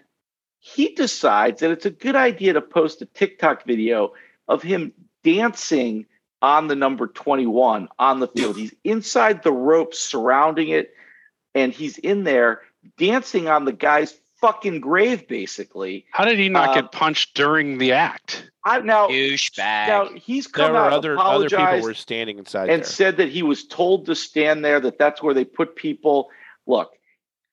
he 0.59 0.95
decides 0.97 1.61
that 1.61 1.71
it's 1.71 1.87
a 1.87 1.91
good 1.91 2.17
idea 2.17 2.55
to 2.55 2.61
post 2.61 3.03
a 3.03 3.07
TikTok 3.07 3.65
video 3.65 4.15
of 4.49 4.63
him 4.65 4.93
dancing 5.23 6.07
on 6.43 6.67
the 6.67 6.75
number 6.75 7.07
21 7.07 7.89
on 8.01 8.19
the 8.19 8.27
field. 8.27 8.57
He's 8.57 8.75
inside 8.83 9.45
the 9.45 9.53
ropes 9.53 10.01
surrounding 10.01 10.71
it, 10.71 10.93
and 11.55 11.73
he's 11.73 11.99
in 11.99 12.25
there 12.25 12.63
dancing 12.99 13.47
on 13.47 13.65
the 13.65 13.73
guy's 13.73 14.19
fucking 14.41 14.81
grave, 14.81 15.27
basically. 15.29 16.07
How 16.11 16.25
did 16.25 16.39
he 16.39 16.49
not 16.49 16.71
Um, 16.71 16.75
get 16.83 16.93
punched 16.93 17.35
during 17.35 17.79
the 17.79 17.93
act? 17.93 18.51
I 18.65 18.81
now, 18.81 19.09
Douchebag. 19.09 19.87
now 19.89 20.09
he's 20.15 20.47
There 20.47 20.67
come 20.67 20.73
were 20.75 20.79
out 20.79 20.93
other 20.93 21.19
other 21.19 21.49
people 21.49 21.81
were 21.83 21.95
standing 21.95 22.39
inside 22.39 22.69
and 22.69 22.83
there. 22.83 22.89
said 22.89 23.17
that 23.19 23.29
he 23.31 23.43
was 23.43 23.65
told 23.67 24.07
to 24.07 24.15
stand 24.15 24.65
there, 24.65 24.81
that 24.81 24.99
that's 24.99 25.23
where 25.23 25.33
they 25.35 25.45
put 25.45 25.77
people. 25.77 26.29
Look, 26.67 26.93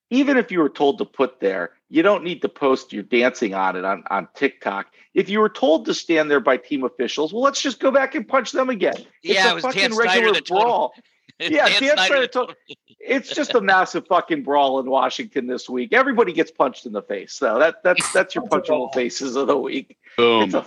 even 0.10 0.38
if 0.38 0.52
you 0.52 0.60
were 0.60 0.70
told 0.70 0.98
to 0.98 1.06
put 1.06 1.40
there, 1.40 1.72
you 1.90 2.02
don't 2.04 2.24
need 2.24 2.42
to 2.42 2.50
post 2.50 2.92
your 2.92 3.04
dancing 3.04 3.54
on 3.54 3.76
it 3.78 3.86
on, 3.86 4.04
on 4.10 4.28
TikTok. 4.36 4.88
If 5.14 5.30
you 5.30 5.40
were 5.40 5.50
told 5.50 5.86
to 5.86 5.94
stand 5.94 6.30
there 6.30 6.40
by 6.42 6.58
team 6.58 6.84
officials, 6.84 7.32
well, 7.34 7.42
let's 7.42 7.62
just 7.62 7.80
go 7.80 7.90
back 7.92 8.14
and 8.16 8.28
punch 8.28 8.52
them 8.52 8.70
again. 8.70 8.96
It's 9.24 9.34
Yeah, 9.36 9.48
a 9.48 9.52
it 9.52 9.56
was 9.56 9.64
fucking 9.64 9.82
Dan 9.82 9.92
Snyder 9.94 10.08
regular 10.10 10.34
that 10.34 10.46
told 10.46 10.60
him. 10.62 10.66
brawl. 10.66 10.94
Yeah, 11.40 11.68
Dan 11.68 11.70
Dan 11.70 11.78
Snyder 11.80 11.96
Snyder 12.08 12.22
that 12.22 12.32
told- 12.32 12.48
told 12.48 12.58
him. 12.68 12.96
It's 13.00 13.30
just 13.30 13.54
a 13.56 13.62
massive 13.62 14.08
fucking 14.08 14.44
brawl 14.44 14.80
in 14.80 14.90
Washington 14.90 15.48
this 15.48 15.70
week. 15.70 15.94
Everybody 15.94 16.34
gets 16.34 16.52
punched 16.52 16.86
in 16.86 16.92
the 16.94 17.02
face. 17.04 17.34
So 17.34 17.60
that 17.60 17.76
that's 17.84 18.12
that's 18.12 18.36
your 18.36 18.44
punchable 18.50 18.94
faces 18.94 19.36
of 19.36 19.48
the 19.48 19.58
week. 19.58 19.98
Boom. 20.18 20.44
It's 20.44 20.54
a 20.56 20.66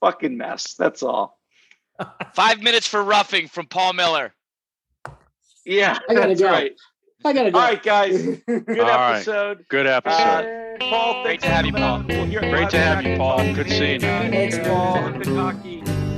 fucking 0.00 0.36
mess. 0.36 0.74
That's 0.74 1.02
all. 1.02 1.38
Five 2.34 2.60
minutes 2.62 2.86
for 2.86 3.02
roughing 3.02 3.48
from 3.48 3.66
Paul 3.66 3.92
Miller. 3.94 4.34
Yeah, 5.64 5.98
I 6.08 6.14
gotta 6.14 6.28
that's 6.28 6.40
go. 6.40 6.46
right. 6.50 6.72
I 7.24 7.32
gotta 7.32 7.50
go. 7.50 7.58
All 7.58 7.64
right, 7.64 7.82
guys. 7.82 8.22
Good 8.46 8.78
All 8.80 8.86
right. 8.86 9.14
episode. 9.16 9.64
Good 9.68 9.86
episode. 9.86 10.76
Uh, 10.80 10.88
Paul, 10.88 11.22
Great 11.24 11.40
to 11.42 11.48
have 11.48 11.66
you, 11.66 11.72
Paul. 11.72 12.04
We'll 12.08 12.26
Great 12.26 12.70
to 12.70 12.78
have 12.78 13.04
you, 13.04 13.16
Paul. 13.16 13.38
Good 13.54 13.68
seeing 13.68 13.94
you. 13.94 13.98
Thanks, 14.00 14.58
Paul. 14.58 15.97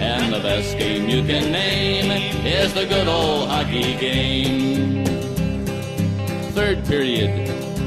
And 0.00 0.32
the 0.32 0.40
best 0.40 0.78
game 0.78 1.08
you 1.08 1.22
can 1.24 1.52
name 1.52 2.10
is 2.46 2.72
the 2.74 2.86
good 2.86 3.08
old 3.08 3.48
hockey 3.48 3.96
game 3.98 4.98
third 6.58 6.84
period. 6.86 7.30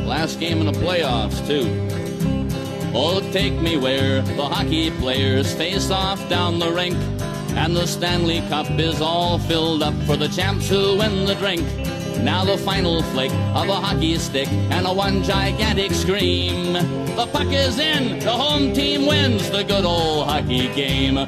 Last 0.08 0.40
game 0.40 0.62
in 0.62 0.66
the 0.66 0.72
playoffs, 0.72 1.46
too. 1.46 1.68
Oh, 2.96 3.20
take 3.34 3.52
me 3.60 3.76
where 3.76 4.22
the 4.22 4.48
hockey 4.48 4.90
players 4.92 5.54
face 5.54 5.92
off 5.92 6.18
down 6.30 6.58
the 6.58 6.72
rink. 6.72 6.96
And 7.58 7.76
the 7.76 7.86
Stanley 7.86 8.40
Cup 8.48 8.72
is 8.80 9.02
all 9.02 9.40
filled 9.40 9.84
up 9.84 9.94
for 10.06 10.16
the 10.16 10.30
champs 10.30 10.70
who 10.70 10.98
win 10.98 11.26
the 11.26 11.36
drink. 11.36 11.64
Now 12.24 12.46
the 12.46 12.58
final 12.58 13.04
flick 13.12 13.32
of 13.60 13.68
a 13.68 13.76
hockey 13.76 14.18
stick 14.18 14.48
and 14.48 14.88
a 14.88 14.94
one 14.94 15.22
gigantic 15.22 15.92
scream. 15.92 16.72
The 16.72 17.28
puck 17.34 17.52
is 17.52 17.78
in, 17.78 18.20
the 18.20 18.32
home 18.32 18.72
team 18.72 19.06
wins 19.06 19.50
the 19.50 19.64
good 19.64 19.84
old 19.84 20.28
hockey 20.28 20.74
game. 20.74 21.28